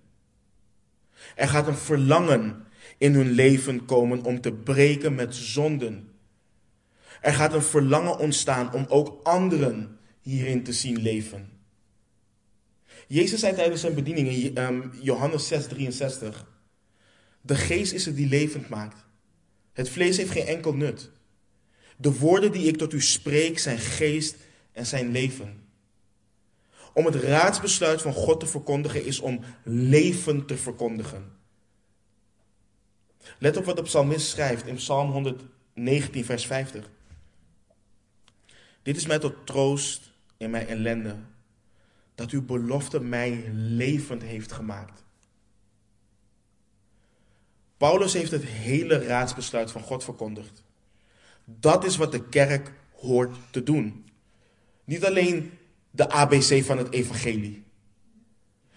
Er 1.36 1.48
gaat 1.48 1.68
een 1.68 1.78
verlangen 1.78 2.66
in 2.98 3.14
hun 3.14 3.32
leven 3.32 3.86
komen 3.86 4.24
om 4.24 4.42
te 4.42 4.52
breken 4.52 5.16
met 5.16 5.36
zonden. 5.36 6.12
Er 7.22 7.34
gaat 7.34 7.54
een 7.54 7.62
verlangen 7.62 8.18
ontstaan 8.18 8.74
om 8.74 8.86
ook 8.88 9.20
anderen 9.24 10.00
hierin 10.22 10.64
te 10.64 10.74
zien 10.74 11.02
leven. 11.02 11.59
Jezus 13.12 13.40
zei 13.40 13.56
tijdens 13.56 13.82
zijn 13.82 13.94
bediening 13.94 14.28
in 14.28 14.56
ehm, 14.56 14.82
Johannes 15.02 15.48
6, 15.48 15.68
63. 15.68 16.46
De 17.42 17.56
geest 17.56 17.94
is 17.94 18.06
het 18.06 18.16
die 18.16 18.28
levend 18.28 18.70
maakt. 18.70 19.06
Het 19.74 19.90
vlees 19.90 20.18
heeft 20.18 20.32
geen 20.32 20.46
enkel 20.46 20.74
nut. 20.74 21.10
De 21.98 22.18
woorden 22.18 22.52
die 22.52 22.68
ik 22.68 22.78
tot 22.78 22.94
u 22.94 23.02
spreek 23.02 23.60
zijn 23.60 23.78
geest 23.78 24.36
en 24.72 24.86
zijn 24.86 25.12
leven. 25.12 25.64
Om 26.94 27.06
het 27.06 27.16
raadsbesluit 27.16 28.02
van 28.02 28.14
God 28.14 28.40
te 28.40 28.46
verkondigen 28.46 29.06
is 29.06 29.20
om 29.20 29.40
leven 29.64 30.46
te 30.46 30.58
verkondigen. 30.58 31.32
Let 33.38 33.58
op 33.58 33.66
wat 33.66 33.76
de 33.76 33.82
psalmist 33.82 34.28
schrijft 34.28 34.68
in 34.68 34.76
Psalm 34.76 35.12
119, 35.12 36.26
vers 36.26 36.46
50. 36.46 36.90
Dit 38.82 38.98
is 38.98 39.06
mij 39.06 39.20
tot 39.20 39.46
troost 39.46 40.12
in 40.38 40.50
mijn 40.50 40.68
ellende 40.68 41.16
dat 42.20 42.30
uw 42.30 42.46
belofte 42.46 43.00
mij 43.00 43.44
levend 43.54 44.24
heeft 44.24 44.52
gemaakt. 44.52 45.04
Paulus 47.78 48.14
heeft 48.14 48.32
het 48.32 48.46
hele 48.46 49.06
raadsbesluit 49.06 49.72
van 49.72 49.82
God 49.82 50.04
verkondigd. 50.04 50.64
Dat 51.46 51.84
is 51.84 51.98
wat 51.98 52.12
de 52.12 52.24
kerk 52.24 52.72
hoort 52.92 53.36
te 53.52 53.64
doen. 53.64 54.06
Niet 54.84 55.06
alleen 55.06 55.52
de 55.92 56.10
ABC 56.10 56.64
van 56.64 56.78
het 56.78 56.92
evangelie. 56.92 57.64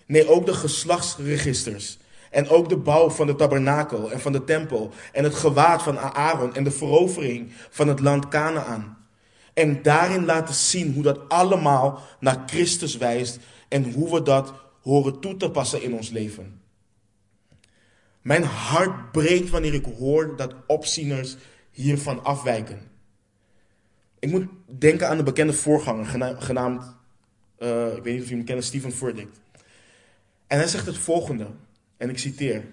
Nee, 0.07 0.29
ook 0.29 0.47
de 0.47 0.55
geslachtsregisters. 0.55 1.99
En 2.31 2.49
ook 2.49 2.69
de 2.69 2.77
bouw 2.77 3.11
van 3.11 3.27
de 3.27 3.35
tabernakel 3.35 4.13
en 4.13 4.21
van 4.21 4.33
de 4.33 4.45
tempel. 4.45 4.93
En 5.13 5.25
het 5.25 5.35
gewaad 5.35 5.83
van 5.83 5.99
Aaron 5.99 6.55
en 6.55 6.65
de 6.65 6.71
verovering 6.71 7.53
van 7.71 7.89
het 7.89 8.01
land 8.01 8.29
Canaan. 8.29 9.02
En 9.55 9.83
daarin 9.83 10.25
laten 10.25 10.55
zien 10.55 10.95
hoe 10.95 11.03
dat 11.03 11.29
allemaal 11.29 12.03
naar 12.21 12.43
Christus 12.47 12.97
wijst 12.97 13.39
en 13.69 13.93
hoe 13.93 14.11
we 14.11 14.23
dat 14.23 14.53
horen 14.83 15.21
toe 15.21 15.37
te 15.37 15.51
passen 15.51 15.83
in 15.83 15.95
ons 15.95 16.11
leven. 16.11 16.61
Mijn 18.23 18.43
hart 18.43 19.13
breekt 19.13 19.51
wanneer 19.51 19.75
ik 19.75 19.85
hoor 19.99 20.37
dat 20.37 20.55
opzieners 20.67 21.37
hiervan 21.71 22.25
afwijken. 22.25 22.91
Ik 24.19 24.31
moet 24.31 24.47
denken 24.67 25.09
aan 25.09 25.17
de 25.17 25.23
bekende 25.23 25.53
voorganger, 25.53 26.37
genaamd, 26.39 26.97
uh, 27.59 27.97
ik 27.97 28.03
weet 28.03 28.15
niet 28.15 28.23
of 28.23 28.29
je 28.29 28.35
hem 28.35 28.45
kent, 28.45 28.65
Stephen 28.65 28.93
Furtick. 28.93 29.29
En 30.47 30.59
hij 30.59 30.67
zegt 30.67 30.87
het 30.87 30.99
volgende, 30.99 31.47
en 31.97 32.11
ik 32.11 32.19
citeer. 32.19 32.65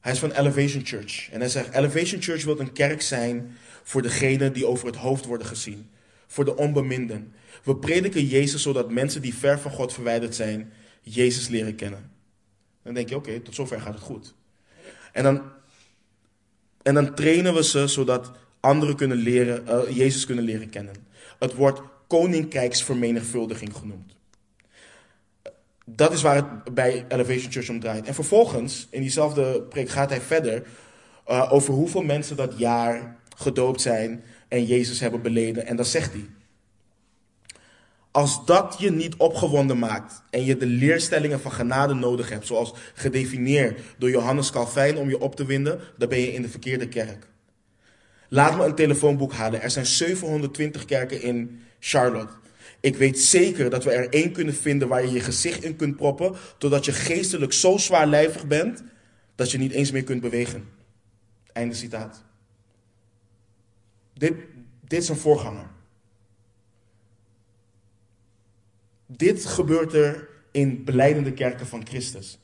Hij 0.00 0.12
is 0.12 0.18
van 0.18 0.30
Elevation 0.30 0.86
Church. 0.86 1.30
En 1.30 1.40
hij 1.40 1.48
zegt: 1.48 1.74
Elevation 1.74 2.22
Church 2.22 2.44
wil 2.44 2.60
een 2.60 2.72
kerk 2.72 3.02
zijn 3.02 3.56
voor 3.82 4.02
degenen 4.02 4.52
die 4.52 4.66
over 4.66 4.86
het 4.86 4.96
hoofd 4.96 5.26
worden 5.26 5.46
gezien, 5.46 5.90
voor 6.26 6.44
de 6.44 6.56
onbeminden. 6.56 7.34
We 7.64 7.76
prediken 7.76 8.26
Jezus 8.26 8.62
zodat 8.62 8.90
mensen 8.90 9.22
die 9.22 9.34
ver 9.34 9.58
van 9.58 9.70
God 9.70 9.92
verwijderd 9.92 10.34
zijn, 10.34 10.72
Jezus 11.02 11.48
leren 11.48 11.74
kennen. 11.74 12.10
Dan 12.82 12.94
denk 12.94 13.08
je, 13.08 13.16
oké, 13.16 13.40
tot 13.40 13.54
zover 13.54 13.80
gaat 13.80 13.94
het 13.94 14.02
goed. 14.02 14.34
En 15.12 15.22
dan, 15.22 15.42
en 16.82 16.94
dan 16.94 17.14
trainen 17.14 17.54
we 17.54 17.64
ze 17.64 17.86
zodat 17.86 18.30
anderen 18.60 18.96
kunnen 18.96 19.16
leren, 19.16 19.64
uh, 19.68 19.96
Jezus 19.96 20.26
kunnen 20.26 20.44
leren 20.44 20.70
kennen. 20.70 20.94
Het 21.38 21.54
wordt 21.54 21.80
koninkrijksvermenigvuldiging 22.06 23.76
genoemd. 23.76 24.16
Dat 25.84 26.12
is 26.12 26.22
waar 26.22 26.36
het 26.36 26.74
bij 26.74 27.04
Elevation 27.08 27.52
Church 27.52 27.68
om 27.68 27.80
draait. 27.80 28.06
En 28.06 28.14
vervolgens, 28.14 28.86
in 28.90 29.00
diezelfde 29.00 29.62
preek, 29.62 29.88
gaat 29.88 30.10
hij 30.10 30.20
verder 30.20 30.62
uh, 31.28 31.52
over 31.52 31.74
hoeveel 31.74 32.02
mensen 32.02 32.36
dat 32.36 32.58
jaar 32.58 33.20
gedoopt 33.36 33.80
zijn 33.80 34.24
en 34.48 34.64
Jezus 34.64 35.00
hebben 35.00 35.22
beleden. 35.22 35.66
En 35.66 35.76
dan 35.76 35.84
zegt 35.84 36.12
hij. 36.12 36.26
Als 38.10 38.44
dat 38.46 38.76
je 38.78 38.90
niet 38.90 39.16
opgewonden 39.16 39.78
maakt 39.78 40.22
en 40.30 40.44
je 40.44 40.56
de 40.56 40.66
leerstellingen 40.66 41.40
van 41.40 41.52
genade 41.52 41.94
nodig 41.94 42.28
hebt, 42.28 42.46
zoals 42.46 42.74
gedefinieerd 42.94 43.80
door 43.98 44.10
Johannes 44.10 44.50
Calvijn 44.50 44.96
om 44.96 45.08
je 45.08 45.20
op 45.20 45.36
te 45.36 45.44
winden, 45.44 45.80
dan 45.98 46.08
ben 46.08 46.20
je 46.20 46.32
in 46.32 46.42
de 46.42 46.48
verkeerde 46.48 46.88
kerk. 46.88 47.26
Laat 48.28 48.56
me 48.56 48.64
een 48.64 48.74
telefoonboek 48.74 49.32
halen. 49.32 49.62
Er 49.62 49.70
zijn 49.70 49.86
720 49.86 50.84
kerken 50.84 51.22
in 51.22 51.62
Charlotte. 51.78 52.32
Ik 52.80 52.96
weet 52.96 53.20
zeker 53.20 53.70
dat 53.70 53.84
we 53.84 53.90
er 53.90 54.08
één 54.08 54.32
kunnen 54.32 54.54
vinden 54.54 54.88
waar 54.88 55.04
je 55.04 55.12
je 55.12 55.20
gezicht 55.20 55.64
in 55.64 55.76
kunt 55.76 55.96
proppen, 55.96 56.34
totdat 56.58 56.84
je 56.84 56.92
geestelijk 56.92 57.52
zo 57.52 57.76
zwaarlijvig 57.76 58.46
bent 58.46 58.82
dat 59.34 59.50
je 59.50 59.58
niet 59.58 59.72
eens 59.72 59.90
meer 59.90 60.04
kunt 60.04 60.20
bewegen. 60.20 60.68
Einde 61.52 61.74
citaat. 61.74 62.24
Dit, 64.22 64.34
dit 64.80 65.02
is 65.02 65.08
een 65.08 65.16
voorganger. 65.16 65.66
Dit 69.06 69.44
gebeurt 69.44 69.92
er 69.92 70.28
in 70.50 70.84
beleidende 70.84 71.32
kerken 71.32 71.66
van 71.66 71.86
Christus. 71.86 72.38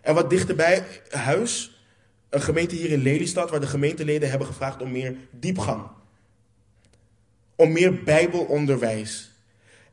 En 0.00 0.14
wat 0.14 0.30
dichterbij 0.30 0.84
huis, 1.10 1.82
een 2.28 2.42
gemeente 2.42 2.74
hier 2.74 2.90
in 2.90 3.02
Lelystad, 3.02 3.50
waar 3.50 3.60
de 3.60 3.66
gemeenteleden 3.66 4.30
hebben 4.30 4.46
gevraagd 4.46 4.82
om 4.82 4.92
meer 4.92 5.16
diepgang. 5.30 5.86
Om 7.56 7.72
meer 7.72 8.02
Bijbelonderwijs. 8.02 9.30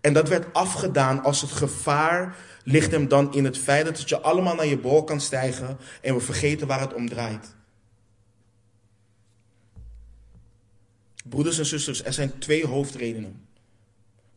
En 0.01 0.13
dat 0.13 0.29
werd 0.29 0.53
afgedaan 0.53 1.23
als 1.23 1.41
het 1.41 1.51
gevaar 1.51 2.35
ligt 2.63 2.91
hem 2.91 3.07
dan 3.07 3.33
in 3.33 3.45
het 3.45 3.57
feit 3.57 3.85
dat 3.85 4.09
je 4.09 4.19
allemaal 4.19 4.55
naar 4.55 4.65
je 4.65 4.79
bol 4.79 5.03
kan 5.03 5.21
stijgen 5.21 5.77
en 6.01 6.13
we 6.13 6.21
vergeten 6.21 6.67
waar 6.67 6.79
het 6.79 6.93
om 6.93 7.09
draait. 7.09 7.57
Broeders 11.25 11.59
en 11.59 11.65
zusters, 11.65 12.03
er 12.03 12.13
zijn 12.13 12.39
twee 12.39 12.65
hoofdredenen. 12.65 13.47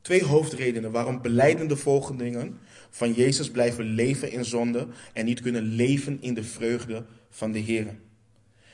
Twee 0.00 0.24
hoofdredenen 0.24 0.90
waarom 0.90 1.22
beleidende 1.22 1.76
volgelingen 1.76 2.58
van 2.90 3.12
Jezus 3.12 3.50
blijven 3.50 3.84
leven 3.84 4.32
in 4.32 4.44
zonde 4.44 4.86
en 5.12 5.24
niet 5.24 5.40
kunnen 5.40 5.62
leven 5.62 6.18
in 6.20 6.34
de 6.34 6.44
vreugde 6.44 7.04
van 7.30 7.52
de 7.52 7.58
Heer. 7.58 7.96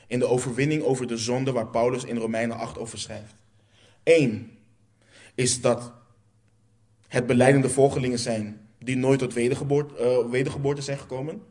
In 0.07 0.19
de 0.19 0.27
overwinning 0.27 0.83
over 0.83 1.07
de 1.07 1.17
zonde 1.17 1.51
waar 1.51 1.67
Paulus 1.67 2.03
in 2.03 2.17
Romeinen 2.17 2.57
8 2.57 2.77
over 2.77 2.99
schrijft. 2.99 3.35
Eén 4.03 4.51
is 5.35 5.61
dat 5.61 5.91
het 7.07 7.27
beleidende 7.27 7.69
volgelingen 7.69 8.19
zijn 8.19 8.67
die 8.79 8.97
nooit 8.97 9.19
tot 9.19 9.33
wedergeboorte, 9.33 10.23
uh, 10.23 10.31
wedergeboorte 10.31 10.81
zijn 10.81 10.97
gekomen. 10.97 11.41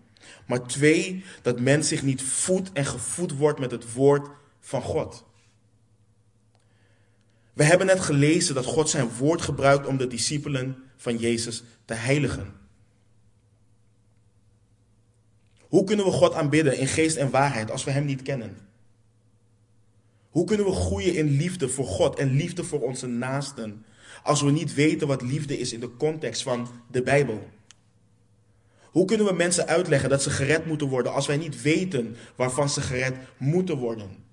Maar 0.46 0.66
twee, 0.66 1.24
dat 1.42 1.60
men 1.60 1.84
zich 1.84 2.02
niet 2.02 2.22
voedt 2.22 2.72
en 2.72 2.84
gevoed 2.84 3.36
wordt 3.36 3.58
met 3.58 3.70
het 3.70 3.92
woord 3.92 4.28
van 4.60 4.82
God. 4.82 5.24
We 7.58 7.64
hebben 7.64 7.86
net 7.86 8.00
gelezen 8.00 8.54
dat 8.54 8.64
God 8.64 8.90
zijn 8.90 9.08
woord 9.08 9.42
gebruikt 9.42 9.86
om 9.86 9.96
de 9.96 10.06
discipelen 10.06 10.76
van 10.96 11.16
Jezus 11.16 11.62
te 11.84 11.94
heiligen. 11.94 12.52
Hoe 15.60 15.84
kunnen 15.84 16.04
we 16.04 16.10
God 16.10 16.34
aanbidden 16.34 16.78
in 16.78 16.86
geest 16.86 17.16
en 17.16 17.30
waarheid 17.30 17.70
als 17.70 17.84
we 17.84 17.90
Hem 17.90 18.04
niet 18.04 18.22
kennen? 18.22 18.56
Hoe 20.30 20.44
kunnen 20.44 20.66
we 20.66 20.72
groeien 20.72 21.14
in 21.14 21.36
liefde 21.36 21.68
voor 21.68 21.86
God 21.86 22.18
en 22.18 22.30
liefde 22.30 22.64
voor 22.64 22.80
onze 22.80 23.06
naasten 23.06 23.84
als 24.22 24.42
we 24.42 24.50
niet 24.50 24.74
weten 24.74 25.06
wat 25.06 25.22
liefde 25.22 25.58
is 25.58 25.72
in 25.72 25.80
de 25.80 25.96
context 25.96 26.42
van 26.42 26.68
de 26.90 27.02
Bijbel? 27.02 27.48
Hoe 28.82 29.04
kunnen 29.04 29.26
we 29.26 29.32
mensen 29.32 29.66
uitleggen 29.66 30.08
dat 30.08 30.22
ze 30.22 30.30
gered 30.30 30.66
moeten 30.66 30.88
worden 30.88 31.12
als 31.12 31.26
wij 31.26 31.36
niet 31.36 31.62
weten 31.62 32.16
waarvan 32.36 32.68
ze 32.68 32.80
gered 32.80 33.16
moeten 33.38 33.76
worden? 33.76 34.27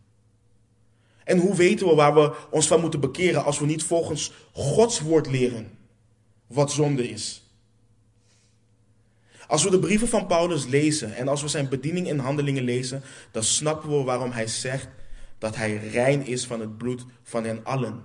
En 1.25 1.37
hoe 1.37 1.55
weten 1.55 1.87
we 1.87 1.95
waar 1.95 2.13
we 2.13 2.35
ons 2.49 2.67
van 2.67 2.81
moeten 2.81 2.99
bekeren 2.99 3.43
als 3.43 3.59
we 3.59 3.65
niet 3.65 3.83
volgens 3.83 4.33
Gods 4.51 4.99
woord 4.99 5.27
leren 5.27 5.77
wat 6.47 6.71
zonde 6.71 7.09
is? 7.09 7.43
Als 9.47 9.63
we 9.63 9.69
de 9.69 9.79
brieven 9.79 10.07
van 10.07 10.27
Paulus 10.27 10.65
lezen 10.65 11.15
en 11.15 11.27
als 11.27 11.41
we 11.41 11.47
zijn 11.47 11.69
bediening 11.69 12.07
in 12.07 12.19
handelingen 12.19 12.63
lezen, 12.63 13.01
dan 13.31 13.43
snappen 13.43 13.89
we 13.89 14.03
waarom 14.03 14.31
hij 14.31 14.47
zegt 14.47 14.87
dat 15.37 15.55
hij 15.55 15.77
rein 15.77 16.25
is 16.25 16.45
van 16.45 16.59
het 16.59 16.77
bloed 16.77 17.05
van 17.23 17.43
hen 17.43 17.59
allen. 17.63 18.03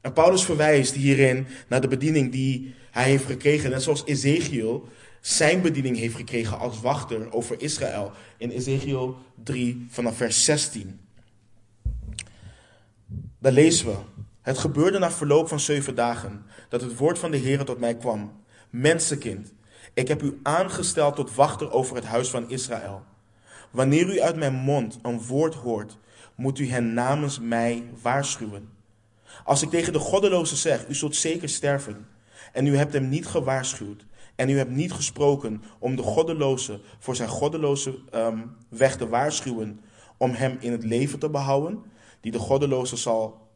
En 0.00 0.12
Paulus 0.12 0.44
verwijst 0.44 0.94
hierin 0.94 1.46
naar 1.68 1.80
de 1.80 1.88
bediening 1.88 2.32
die 2.32 2.74
hij 2.90 3.04
heeft 3.04 3.24
gekregen, 3.24 3.70
net 3.70 3.82
zoals 3.82 4.04
Ezekiel 4.04 4.88
zijn 5.20 5.62
bediening 5.62 5.96
heeft 5.96 6.14
gekregen 6.14 6.58
als 6.58 6.80
wachter 6.80 7.32
over 7.32 7.60
Israël 7.60 8.12
in 8.38 8.50
Ezekiel 8.50 9.18
3 9.44 9.86
vanaf 9.88 10.16
vers 10.16 10.44
16. 10.44 11.03
Daar 13.44 13.52
lezen 13.52 13.86
we. 13.86 13.96
Het 14.42 14.58
gebeurde 14.58 14.98
na 14.98 15.10
verloop 15.10 15.48
van 15.48 15.60
zeven 15.60 15.94
dagen 15.94 16.44
dat 16.68 16.80
het 16.80 16.96
woord 16.96 17.18
van 17.18 17.30
de 17.30 17.36
Heer 17.36 17.64
tot 17.64 17.78
mij 17.78 17.96
kwam. 17.96 18.32
Mensenkind, 18.70 19.52
ik 19.94 20.08
heb 20.08 20.22
u 20.22 20.40
aangesteld 20.42 21.16
tot 21.16 21.34
wachter 21.34 21.72
over 21.72 21.96
het 21.96 22.04
huis 22.04 22.30
van 22.30 22.50
Israël. 22.50 23.02
Wanneer 23.70 24.14
u 24.14 24.20
uit 24.20 24.36
mijn 24.36 24.54
mond 24.54 24.98
een 25.02 25.22
woord 25.22 25.54
hoort, 25.54 25.98
moet 26.34 26.58
u 26.58 26.68
hen 26.68 26.94
namens 26.94 27.40
mij 27.40 27.84
waarschuwen. 28.02 28.68
Als 29.44 29.62
ik 29.62 29.70
tegen 29.70 29.92
de 29.92 29.98
goddeloze 29.98 30.56
zeg, 30.56 30.88
u 30.88 30.94
zult 30.94 31.16
zeker 31.16 31.48
sterven, 31.48 32.06
en 32.52 32.66
u 32.66 32.76
hebt 32.76 32.92
hem 32.92 33.08
niet 33.08 33.26
gewaarschuwd, 33.26 34.04
en 34.34 34.48
u 34.48 34.56
hebt 34.56 34.70
niet 34.70 34.92
gesproken 34.92 35.62
om 35.78 35.96
de 35.96 36.02
goddeloze 36.02 36.80
voor 36.98 37.16
zijn 37.16 37.28
goddeloze 37.28 37.98
um, 38.14 38.56
weg 38.68 38.96
te 38.96 39.08
waarschuwen, 39.08 39.80
om 40.16 40.30
hem 40.30 40.56
in 40.60 40.72
het 40.72 40.84
leven 40.84 41.18
te 41.18 41.30
behouden, 41.30 41.92
die 42.24 42.32
de 42.32 42.38
goddeloze 42.38 42.96
zal, 42.96 43.48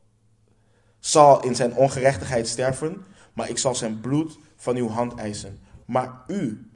zal 0.99 1.43
in 1.43 1.55
zijn 1.55 1.75
ongerechtigheid 1.75 2.49
sterven, 2.49 3.05
maar 3.33 3.49
ik 3.49 3.59
zal 3.59 3.75
zijn 3.75 4.01
bloed 4.01 4.39
van 4.57 4.77
uw 4.77 4.89
hand 4.89 5.15
eisen. 5.15 5.61
Maar 5.85 6.25
u, 6.27 6.71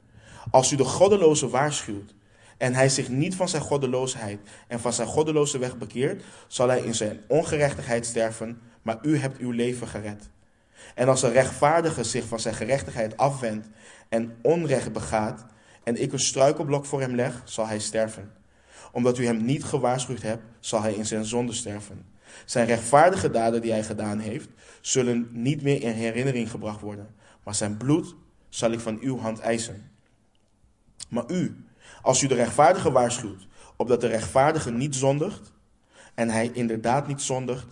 als 0.51 0.71
u 0.71 0.75
de 0.75 0.83
goddeloze 0.83 1.49
waarschuwt 1.49 2.13
en 2.57 2.73
hij 2.73 2.89
zich 2.89 3.09
niet 3.09 3.35
van 3.35 3.49
zijn 3.49 3.61
goddeloosheid 3.61 4.39
en 4.67 4.79
van 4.79 4.93
zijn 4.93 5.07
goddeloze 5.07 5.57
weg 5.57 5.77
bekeert, 5.77 6.23
zal 6.47 6.67
hij 6.67 6.79
in 6.79 6.95
zijn 6.95 7.21
ongerechtigheid 7.27 8.05
sterven, 8.05 8.61
maar 8.81 8.97
u 9.01 9.17
hebt 9.17 9.37
uw 9.37 9.51
leven 9.51 9.87
gered. 9.87 10.29
En 10.95 11.07
als 11.07 11.21
een 11.21 11.31
rechtvaardige 11.31 12.03
zich 12.03 12.25
van 12.25 12.39
zijn 12.39 12.55
gerechtigheid 12.55 13.17
afwendt 13.17 13.67
en 14.09 14.37
onrecht 14.41 14.93
begaat, 14.93 15.45
en 15.83 16.01
ik 16.01 16.11
een 16.11 16.19
struikelblok 16.19 16.85
voor 16.85 17.01
hem 17.01 17.15
leg, 17.15 17.41
zal 17.45 17.67
hij 17.67 17.79
sterven. 17.79 18.42
Omdat 18.93 19.17
u 19.17 19.25
hem 19.25 19.45
niet 19.45 19.63
gewaarschuwd 19.63 20.21
hebt, 20.21 20.43
zal 20.59 20.81
hij 20.81 20.93
in 20.93 21.05
zijn 21.05 21.25
zonde 21.25 21.53
sterven. 21.53 22.05
Zijn 22.45 22.67
rechtvaardige 22.67 23.29
daden 23.29 23.61
die 23.61 23.71
hij 23.71 23.83
gedaan 23.83 24.19
heeft, 24.19 24.49
zullen 24.81 25.29
niet 25.31 25.61
meer 25.61 25.81
in 25.81 25.91
herinnering 25.91 26.51
gebracht 26.51 26.81
worden, 26.81 27.07
maar 27.43 27.55
zijn 27.55 27.77
bloed 27.77 28.15
zal 28.49 28.71
ik 28.71 28.79
van 28.79 28.99
uw 29.01 29.17
hand 29.17 29.39
eisen. 29.39 29.91
Maar 31.09 31.23
u, 31.27 31.65
als 32.01 32.21
u 32.21 32.27
de 32.27 32.35
rechtvaardige 32.35 32.91
waarschuwt, 32.91 33.47
opdat 33.75 34.01
de 34.01 34.07
rechtvaardige 34.07 34.71
niet 34.71 34.95
zondigt, 34.95 35.53
en 36.13 36.29
hij 36.29 36.49
inderdaad 36.53 37.07
niet 37.07 37.21
zondigt, 37.21 37.67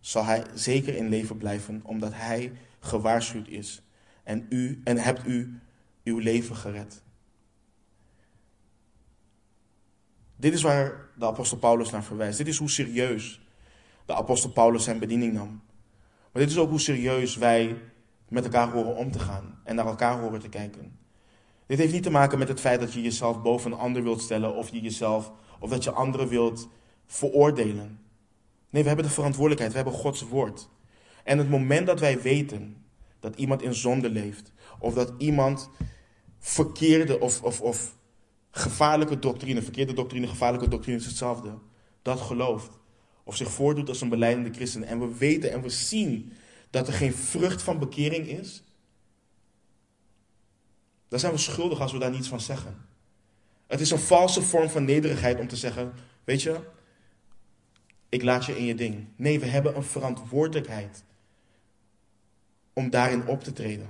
zal 0.00 0.24
hij 0.24 0.44
zeker 0.54 0.96
in 0.96 1.08
leven 1.08 1.36
blijven, 1.36 1.80
omdat 1.84 2.12
hij 2.14 2.52
gewaarschuwd 2.80 3.48
is. 3.48 3.82
En, 4.24 4.46
u, 4.48 4.80
en 4.84 4.96
hebt 4.96 5.26
u 5.26 5.60
uw 6.04 6.18
leven 6.18 6.56
gered. 6.56 7.02
Dit 10.40 10.52
is 10.52 10.62
waar 10.62 11.08
de 11.16 11.26
apostel 11.26 11.58
Paulus 11.58 11.90
naar 11.90 12.04
verwijst. 12.04 12.38
Dit 12.38 12.46
is 12.46 12.58
hoe 12.58 12.70
serieus 12.70 13.40
de 14.06 14.14
apostel 14.14 14.50
Paulus 14.50 14.84
zijn 14.84 14.98
bediening 14.98 15.32
nam. 15.32 15.62
Maar 16.32 16.42
dit 16.42 16.50
is 16.50 16.58
ook 16.58 16.70
hoe 16.70 16.80
serieus 16.80 17.36
wij 17.36 17.76
met 18.28 18.44
elkaar 18.44 18.70
horen 18.70 18.96
om 18.96 19.10
te 19.10 19.18
gaan 19.18 19.60
en 19.64 19.74
naar 19.74 19.86
elkaar 19.86 20.20
horen 20.20 20.40
te 20.40 20.48
kijken. 20.48 20.98
Dit 21.66 21.78
heeft 21.78 21.92
niet 21.92 22.02
te 22.02 22.10
maken 22.10 22.38
met 22.38 22.48
het 22.48 22.60
feit 22.60 22.80
dat 22.80 22.92
je 22.92 23.02
jezelf 23.02 23.42
boven 23.42 23.72
een 23.72 23.78
ander 23.78 24.02
wilt 24.02 24.20
stellen 24.20 24.54
of, 24.54 24.70
je 24.70 24.80
jezelf, 24.80 25.32
of 25.58 25.70
dat 25.70 25.84
je 25.84 25.90
anderen 25.90 26.28
wilt 26.28 26.68
veroordelen. 27.06 28.00
Nee, 28.70 28.82
we 28.82 28.88
hebben 28.88 29.06
de 29.06 29.12
verantwoordelijkheid, 29.12 29.72
we 29.72 29.78
hebben 29.78 29.98
Gods 29.98 30.22
woord. 30.22 30.68
En 31.24 31.38
het 31.38 31.50
moment 31.50 31.86
dat 31.86 32.00
wij 32.00 32.20
weten 32.20 32.84
dat 33.20 33.36
iemand 33.36 33.62
in 33.62 33.74
zonde 33.74 34.10
leeft, 34.10 34.52
of 34.78 34.94
dat 34.94 35.12
iemand 35.18 35.70
verkeerde 36.38 37.20
of, 37.20 37.42
of, 37.42 37.60
of 37.60 37.98
gevaarlijke 38.50 39.18
doctrine, 39.18 39.62
verkeerde 39.62 39.92
doctrine, 39.92 40.26
gevaarlijke 40.26 40.68
doctrine 40.68 40.96
is 40.96 41.06
hetzelfde, 41.06 41.58
dat 42.02 42.20
gelooft, 42.20 42.78
of 43.24 43.36
zich 43.36 43.50
voordoet 43.50 43.88
als 43.88 44.00
een 44.00 44.08
beleidende 44.08 44.52
christen, 44.52 44.84
en 44.84 45.00
we 45.00 45.16
weten 45.18 45.52
en 45.52 45.62
we 45.62 45.68
zien 45.68 46.32
dat 46.70 46.86
er 46.86 46.94
geen 46.94 47.14
vrucht 47.14 47.62
van 47.62 47.78
bekering 47.78 48.26
is, 48.26 48.62
dan 51.08 51.18
zijn 51.18 51.32
we 51.32 51.38
schuldig 51.38 51.80
als 51.80 51.92
we 51.92 51.98
daar 51.98 52.10
niets 52.10 52.28
van 52.28 52.40
zeggen. 52.40 52.88
Het 53.66 53.80
is 53.80 53.90
een 53.90 53.98
valse 53.98 54.42
vorm 54.42 54.68
van 54.68 54.84
nederigheid 54.84 55.40
om 55.40 55.48
te 55.48 55.56
zeggen: 55.56 55.92
Weet 56.24 56.42
je, 56.42 56.60
ik 58.08 58.22
laat 58.22 58.44
je 58.44 58.58
in 58.58 58.64
je 58.64 58.74
ding. 58.74 59.06
Nee, 59.16 59.40
we 59.40 59.46
hebben 59.46 59.76
een 59.76 59.82
verantwoordelijkheid 59.82 61.04
om 62.72 62.90
daarin 62.90 63.26
op 63.26 63.42
te 63.44 63.52
treden, 63.52 63.88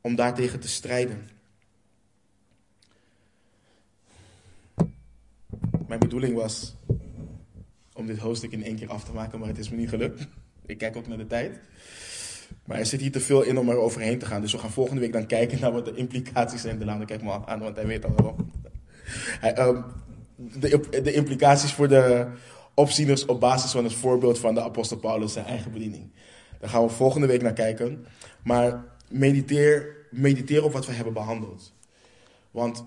om 0.00 0.14
daartegen 0.14 0.60
te 0.60 0.68
strijden. 0.68 1.28
Mijn 5.92 6.04
bedoeling 6.04 6.34
was 6.34 6.74
om 7.92 8.06
dit 8.06 8.18
hoofdstuk 8.18 8.52
in 8.52 8.64
één 8.64 8.76
keer 8.76 8.88
af 8.88 9.04
te 9.04 9.12
maken, 9.12 9.38
maar 9.38 9.48
het 9.48 9.58
is 9.58 9.70
me 9.70 9.76
niet 9.76 9.88
gelukt. 9.88 10.26
Ik 10.66 10.78
kijk 10.78 10.96
ook 10.96 11.08
naar 11.08 11.18
de 11.18 11.26
tijd. 11.26 11.60
Maar 12.64 12.78
er 12.78 12.86
zit 12.86 13.00
hier 13.00 13.12
te 13.12 13.20
veel 13.20 13.42
in 13.42 13.58
om 13.58 13.68
er 13.68 13.76
overheen 13.76 14.18
te 14.18 14.26
gaan. 14.26 14.40
Dus 14.40 14.52
we 14.52 14.58
gaan 14.58 14.70
volgende 14.70 15.00
week 15.00 15.12
dan 15.12 15.26
kijken 15.26 15.60
naar 15.60 15.72
wat 15.72 15.84
de 15.84 15.94
implicaties 15.94 16.60
zijn. 16.60 16.78
De 16.78 16.84
Laan, 16.84 17.06
kijk 17.06 17.22
maar 17.22 17.40
aan, 17.46 17.60
want 17.60 17.76
hij 17.76 17.86
weet 17.86 18.04
al 18.04 18.14
wel. 18.16 18.36
Ehm, 19.40 19.82
de, 20.36 21.00
de 21.02 21.12
implicaties 21.12 21.72
voor 21.72 21.88
de 21.88 22.26
opzieners 22.74 23.24
op 23.24 23.40
basis 23.40 23.70
van 23.70 23.84
het 23.84 23.94
voorbeeld 23.94 24.38
van 24.38 24.54
de 24.54 24.62
apostel 24.62 24.96
Paulus, 24.96 25.32
zijn 25.32 25.46
eigen 25.46 25.72
bediening. 25.72 26.12
Daar 26.60 26.70
gaan 26.70 26.82
we 26.82 26.88
volgende 26.88 27.26
week 27.26 27.42
naar 27.42 27.52
kijken. 27.52 28.06
Maar 28.44 28.84
mediteer, 29.08 29.96
mediteer 30.10 30.64
op 30.64 30.72
wat 30.72 30.86
we 30.86 30.92
hebben 30.92 31.12
behandeld. 31.12 31.72
Want 32.50 32.84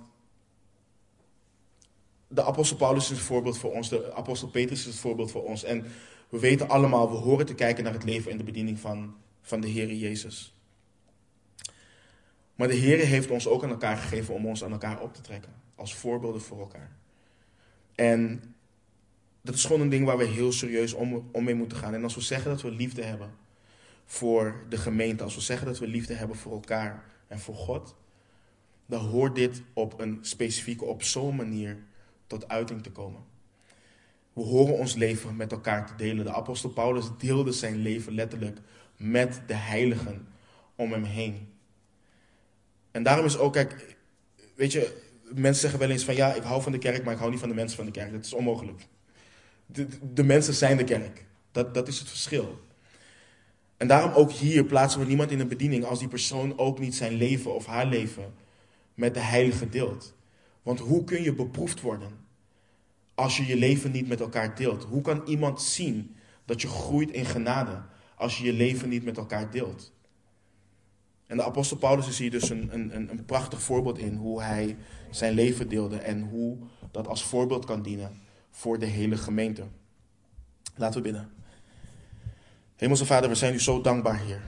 de 2.36 2.44
apostel 2.44 2.78
Paulus 2.78 3.04
is 3.04 3.10
het 3.10 3.20
voorbeeld 3.20 3.58
voor 3.58 3.72
ons, 3.72 3.90
de 3.90 4.14
apostel 4.14 4.48
Petrus 4.48 4.80
is 4.80 4.86
het 4.86 4.96
voorbeeld 4.96 5.32
voor 5.32 5.44
ons. 5.44 5.64
En 5.64 5.86
we 6.30 6.40
weten 6.40 6.70
allemaal, 6.70 7.12
we 7.12 7.18
horen 7.18 7.46
te 7.46 7.56
kijken 7.56 7.84
naar 7.84 7.94
het 7.94 8.04
leven 8.04 8.32
en 8.32 8.38
de 8.38 8.44
bediening 8.44 8.80
van, 8.80 9.16
van 9.42 9.62
de 9.62 9.68
Heer 9.68 9.94
Jezus. 9.94 10.54
Maar 12.56 12.68
de 12.68 12.74
Heer 12.74 12.98
heeft 12.98 13.30
ons 13.30 13.48
ook 13.48 13.64
aan 13.64 13.70
elkaar 13.70 13.98
gegeven 13.98 14.34
om 14.34 14.46
ons 14.46 14.64
aan 14.64 14.72
elkaar 14.72 15.02
op 15.02 15.14
te 15.14 15.22
trekken. 15.22 15.54
Als 15.76 15.96
voorbeelden 15.96 16.42
voor 16.42 16.60
elkaar. 16.60 16.96
En 17.96 18.56
dat 19.42 19.56
is 19.56 19.66
gewoon 19.66 19.82
een 19.82 19.90
ding 19.90 20.06
waar 20.06 20.18
we 20.18 20.26
heel 20.26 20.52
serieus 20.52 20.94
om, 20.94 21.30
om 21.32 21.44
mee 21.44 21.56
moeten 21.56 21.78
gaan. 21.78 21.94
En 21.94 22.04
als 22.04 22.16
we 22.16 22.22
zeggen 22.22 22.52
dat 22.52 22.62
we 22.62 22.72
liefde 22.72 23.04
hebben 23.04 23.34
voor 24.06 24.64
de 24.70 24.78
gemeente, 24.78 25.24
als 25.24 25.36
we 25.36 25.42
zeggen 25.42 25.68
dat 25.68 25.80
we 25.80 25.88
liefde 25.88 26.14
hebben 26.14 26.38
voor 26.38 26.52
elkaar 26.52 27.04
en 27.28 27.40
voor 27.40 27.56
God, 27.56 27.96
dan 28.86 29.06
hoort 29.06 29.36
dit 29.36 29.62
op 29.74 30.00
een 30.00 30.18
specifieke, 30.22 30.86
op 30.86 31.04
zo'n 31.04 31.36
manier 31.36 31.78
tot 32.28 32.48
uiting 32.48 32.84
te 32.84 32.92
komen. 32.92 33.22
We 34.34 34.42
horen 34.42 34.78
ons 34.78 34.96
leven 34.96 35.36
met 35.36 35.52
elkaar 35.52 35.88
te 35.88 35.96
delen. 35.96 36.26
De 36.26 36.34
apostel 36.34 36.70
Paulus 36.70 37.06
deelde 37.18 37.52
zijn 37.52 37.76
leven 37.76 38.14
letterlijk 38.14 38.60
met 38.98 39.42
de 39.48 39.54
heiligen 39.54 40.28
om 40.76 40.92
hem 40.92 41.04
heen. 41.04 41.48
En 42.92 43.04
daarom 43.04 43.26
is 43.26 43.38
ook, 43.38 43.54
kijk, 43.54 43.98
weet 44.56 44.72
je, 44.72 45.02
mensen 45.24 45.62
zeggen 45.62 45.80
wel 45.80 45.90
eens 45.90 46.04
van 46.04 46.16
ja, 46.16 46.34
ik 46.34 46.44
hou 46.44 46.62
van 46.62 46.72
de 46.72 46.78
kerk, 46.78 47.04
maar 47.04 47.14
ik 47.14 47.20
hou 47.20 47.32
niet 47.32 47.40
van 47.40 47.50
de 47.50 47.56
mensen 47.56 47.78
van 47.78 47.86
de 47.86 47.92
kerk. 47.92 48.12
Dat 48.12 48.26
is 48.26 48.34
onmogelijk. 48.34 48.88
De, 49.66 49.88
de 50.14 50.24
mensen 50.24 50.54
zijn 50.54 50.78
de 50.78 50.84
kerk. 50.84 51.26
Dat, 51.52 51.74
dat 51.74 51.88
is 51.88 52.00
het 52.00 52.10
verschil. 52.10 52.64
En 53.78 53.88
daarom 53.88 54.12
ook 54.12 54.32
hier 54.32 54.66
plaatsen 54.66 55.00
we 55.00 55.06
niemand 55.06 55.32
in 55.32 55.40
een 55.40 55.48
bediening 55.48 55.86
als 55.86 56.00
die 56.00 56.08
persoon 56.08 56.58
ook 56.58 56.80
niet 56.80 56.96
zijn 56.96 57.14
leven 57.14 57.56
of 57.56 57.66
haar 57.66 57.86
leven 57.86 58.34
met 58.94 59.14
de 59.14 59.20
heilige 59.20 59.70
deelt. 59.70 60.14
Want 60.66 60.80
hoe 60.80 61.03
kun 61.03 61.22
je 61.22 61.34
beproefd 61.34 61.82
worden 61.82 62.11
als 63.13 63.38
je 63.38 63.45
je 63.45 63.55
leven 63.55 63.91
niet 63.91 64.07
met 64.07 64.20
elkaar 64.20 64.55
deelt? 64.55 64.84
Hoe 64.84 65.01
kan 65.01 65.22
iemand 65.26 65.61
zien 65.61 66.16
dat 66.45 66.61
je 66.61 66.68
groeit 66.68 67.11
in 67.11 67.26
genade 67.26 67.82
als 68.16 68.38
je 68.38 68.45
je 68.45 68.53
leven 68.53 68.89
niet 68.89 69.03
met 69.03 69.18
elkaar 69.18 69.51
deelt? 69.51 69.93
En 71.28 71.38
de 71.38 71.43
apostel 71.43 71.78
Paulus 71.78 72.07
is 72.07 72.20
hier 72.20 72.32
dus 72.32 72.49
een, 72.49 72.74
een, 72.74 73.09
een 73.09 73.26
prachtig 73.26 73.61
voorbeeld 73.61 73.97
in 73.97 74.16
hoe 74.16 74.41
hij 74.41 74.78
zijn 75.11 75.34
leven 75.34 75.70
deelde 75.70 75.97
en 75.97 76.22
hoe 76.22 76.57
dat 76.91 77.07
als 77.07 77.24
voorbeeld 77.24 77.66
kan 77.66 77.82
dienen 77.82 78.22
voor 78.49 78.80
de 78.80 78.86
hele 78.86 79.18
gemeente. 79.18 79.68
Laten 80.76 81.01
we 81.01 81.11
bidden. 81.11 81.32
Hemelse 82.76 83.05
Vader, 83.05 83.30
we 83.30 83.36
zijn 83.36 83.53
u 83.53 83.59
zo 83.59 83.82
dankbaar, 83.82 84.20
Heer. 84.20 84.41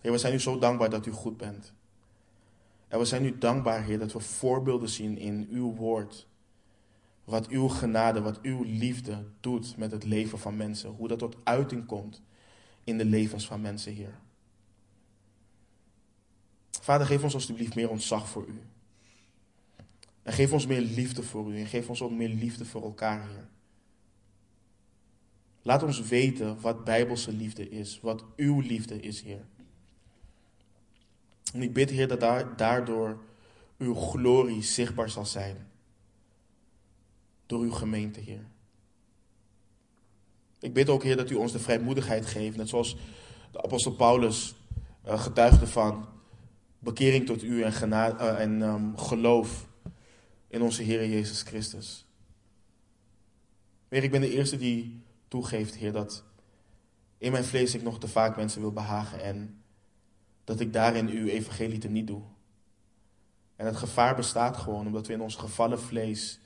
Heer, 0.00 0.12
we 0.12 0.18
zijn 0.18 0.34
u 0.34 0.40
zo 0.40 0.58
dankbaar 0.58 0.90
dat 0.90 1.06
u 1.06 1.10
goed 1.10 1.36
bent. 1.36 1.74
En 2.96 3.02
we 3.02 3.08
zijn 3.08 3.24
u 3.24 3.38
dankbaar, 3.38 3.82
Heer, 3.82 3.98
dat 3.98 4.12
we 4.12 4.20
voorbeelden 4.20 4.88
zien 4.88 5.18
in 5.18 5.48
uw 5.50 5.74
woord. 5.74 6.26
Wat 7.24 7.48
uw 7.48 7.68
genade, 7.68 8.22
wat 8.22 8.40
uw 8.40 8.62
liefde 8.62 9.24
doet 9.40 9.76
met 9.76 9.92
het 9.92 10.04
leven 10.04 10.38
van 10.38 10.56
mensen. 10.56 10.90
Hoe 10.90 11.08
dat 11.08 11.18
tot 11.18 11.36
uiting 11.44 11.86
komt 11.86 12.22
in 12.84 12.98
de 12.98 13.04
levens 13.04 13.46
van 13.46 13.60
mensen, 13.60 13.92
Heer. 13.92 14.18
Vader, 16.70 17.06
geef 17.06 17.22
ons 17.22 17.34
alsjeblieft 17.34 17.74
meer 17.74 17.90
ontzag 17.90 18.28
voor 18.28 18.46
u. 18.46 18.60
En 20.22 20.32
geef 20.32 20.52
ons 20.52 20.66
meer 20.66 20.80
liefde 20.80 21.22
voor 21.22 21.52
u. 21.52 21.58
En 21.58 21.66
geef 21.66 21.88
ons 21.88 22.02
ook 22.02 22.12
meer 22.12 22.28
liefde 22.28 22.64
voor 22.64 22.82
elkaar, 22.82 23.28
Heer. 23.28 23.48
Laat 25.62 25.82
ons 25.82 26.00
weten 26.00 26.60
wat 26.60 26.84
bijbelse 26.84 27.32
liefde 27.32 27.68
is. 27.68 28.00
Wat 28.00 28.24
uw 28.36 28.60
liefde 28.60 29.00
is, 29.00 29.22
Heer. 29.22 29.44
En 31.56 31.62
ik 31.62 31.72
bid, 31.72 31.90
Heer, 31.90 32.08
dat 32.08 32.20
daardoor 32.56 33.18
uw 33.78 33.94
glorie 33.94 34.62
zichtbaar 34.62 35.10
zal 35.10 35.26
zijn. 35.26 35.68
Door 37.46 37.60
uw 37.60 37.70
gemeente, 37.70 38.20
Heer. 38.20 38.46
Ik 40.60 40.72
bid 40.72 40.88
ook, 40.88 41.02
Heer, 41.02 41.16
dat 41.16 41.30
u 41.30 41.34
ons 41.34 41.52
de 41.52 41.58
vrijmoedigheid 41.58 42.26
geeft. 42.26 42.56
Net 42.56 42.68
zoals 42.68 42.96
de 43.52 43.62
apostel 43.62 43.92
Paulus 43.92 44.54
uh, 45.06 45.20
getuigde 45.20 45.66
van 45.66 46.08
bekering 46.78 47.26
tot 47.26 47.42
u 47.42 47.62
en, 47.62 47.88
uh, 47.90 48.40
en 48.40 48.62
um, 48.62 48.98
geloof 48.98 49.66
in 50.48 50.62
onze 50.62 50.82
Heer 50.82 51.08
Jezus 51.08 51.42
Christus. 51.42 52.06
Heer, 53.88 54.02
ik 54.02 54.10
ben 54.10 54.20
de 54.20 54.32
eerste 54.32 54.56
die 54.56 55.02
toegeeft, 55.28 55.74
Heer, 55.74 55.92
dat 55.92 56.24
in 57.18 57.32
mijn 57.32 57.44
vlees 57.44 57.74
ik 57.74 57.82
nog 57.82 57.98
te 57.98 58.08
vaak 58.08 58.36
mensen 58.36 58.60
wil 58.60 58.72
behagen 58.72 59.22
en 59.22 59.60
dat 60.46 60.60
ik 60.60 60.72
daarin 60.72 61.08
uw 61.08 61.26
evangelie 61.26 61.78
te 61.78 61.88
niet 61.88 62.06
doe. 62.06 62.22
En 63.56 63.66
het 63.66 63.76
gevaar 63.76 64.16
bestaat 64.16 64.56
gewoon 64.56 64.86
omdat 64.86 65.06
we 65.06 65.12
in 65.12 65.20
ons 65.20 65.36
gevallen 65.36 65.80
vlees 65.80 66.40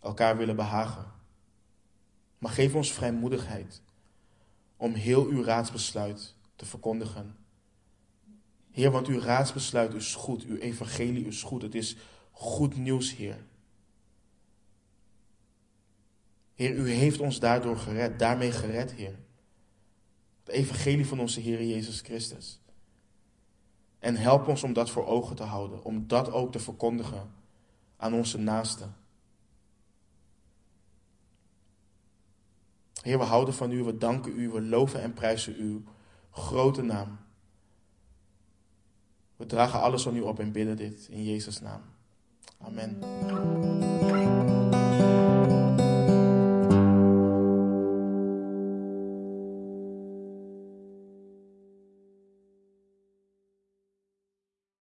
elkaar 0.00 0.36
willen 0.36 0.56
behagen. 0.56 1.12
Maar 2.38 2.50
geef 2.50 2.74
ons 2.74 2.92
vrijmoedigheid 2.92 3.82
om 4.76 4.92
heel 4.92 5.26
uw 5.26 5.42
raadsbesluit 5.42 6.34
te 6.56 6.66
verkondigen. 6.66 7.36
Heer, 8.70 8.90
want 8.90 9.06
uw 9.06 9.20
raadsbesluit 9.20 9.94
is 9.94 10.14
goed, 10.14 10.44
uw 10.44 10.56
evangelie 10.56 11.26
is 11.26 11.42
goed. 11.42 11.62
Het 11.62 11.74
is 11.74 11.96
goed 12.30 12.76
nieuws, 12.76 13.14
Heer. 13.14 13.44
Heer, 16.54 16.74
u 16.74 16.90
heeft 16.90 17.20
ons 17.20 17.40
daardoor 17.40 17.78
gered, 17.78 18.18
daarmee 18.18 18.52
gered, 18.52 18.92
Heer. 18.92 19.18
Het 20.44 20.54
evangelie 20.54 21.06
van 21.06 21.20
onze 21.20 21.40
Heer 21.40 21.64
Jezus 21.64 22.00
Christus. 22.00 22.60
En 24.06 24.16
help 24.16 24.48
ons 24.48 24.62
om 24.62 24.72
dat 24.72 24.90
voor 24.90 25.06
ogen 25.06 25.36
te 25.36 25.42
houden, 25.42 25.84
om 25.84 26.06
dat 26.06 26.32
ook 26.32 26.52
te 26.52 26.58
verkondigen 26.58 27.30
aan 27.96 28.14
onze 28.14 28.38
naasten. 28.38 28.94
Heer, 33.02 33.18
we 33.18 33.24
houden 33.24 33.54
van 33.54 33.70
u, 33.70 33.82
we 33.82 33.98
danken 33.98 34.40
u, 34.40 34.50
we 34.50 34.62
loven 34.62 35.02
en 35.02 35.12
prijzen 35.12 35.54
uw 35.56 35.82
grote 36.30 36.82
naam. 36.82 37.18
We 39.36 39.46
dragen 39.46 39.80
alles 39.80 40.06
aan 40.06 40.16
u 40.16 40.20
op 40.20 40.38
en 40.38 40.52
bidden 40.52 40.76
dit 40.76 41.06
in 41.10 41.24
Jezus' 41.24 41.60
naam. 41.60 41.82
Amen. 42.58 42.98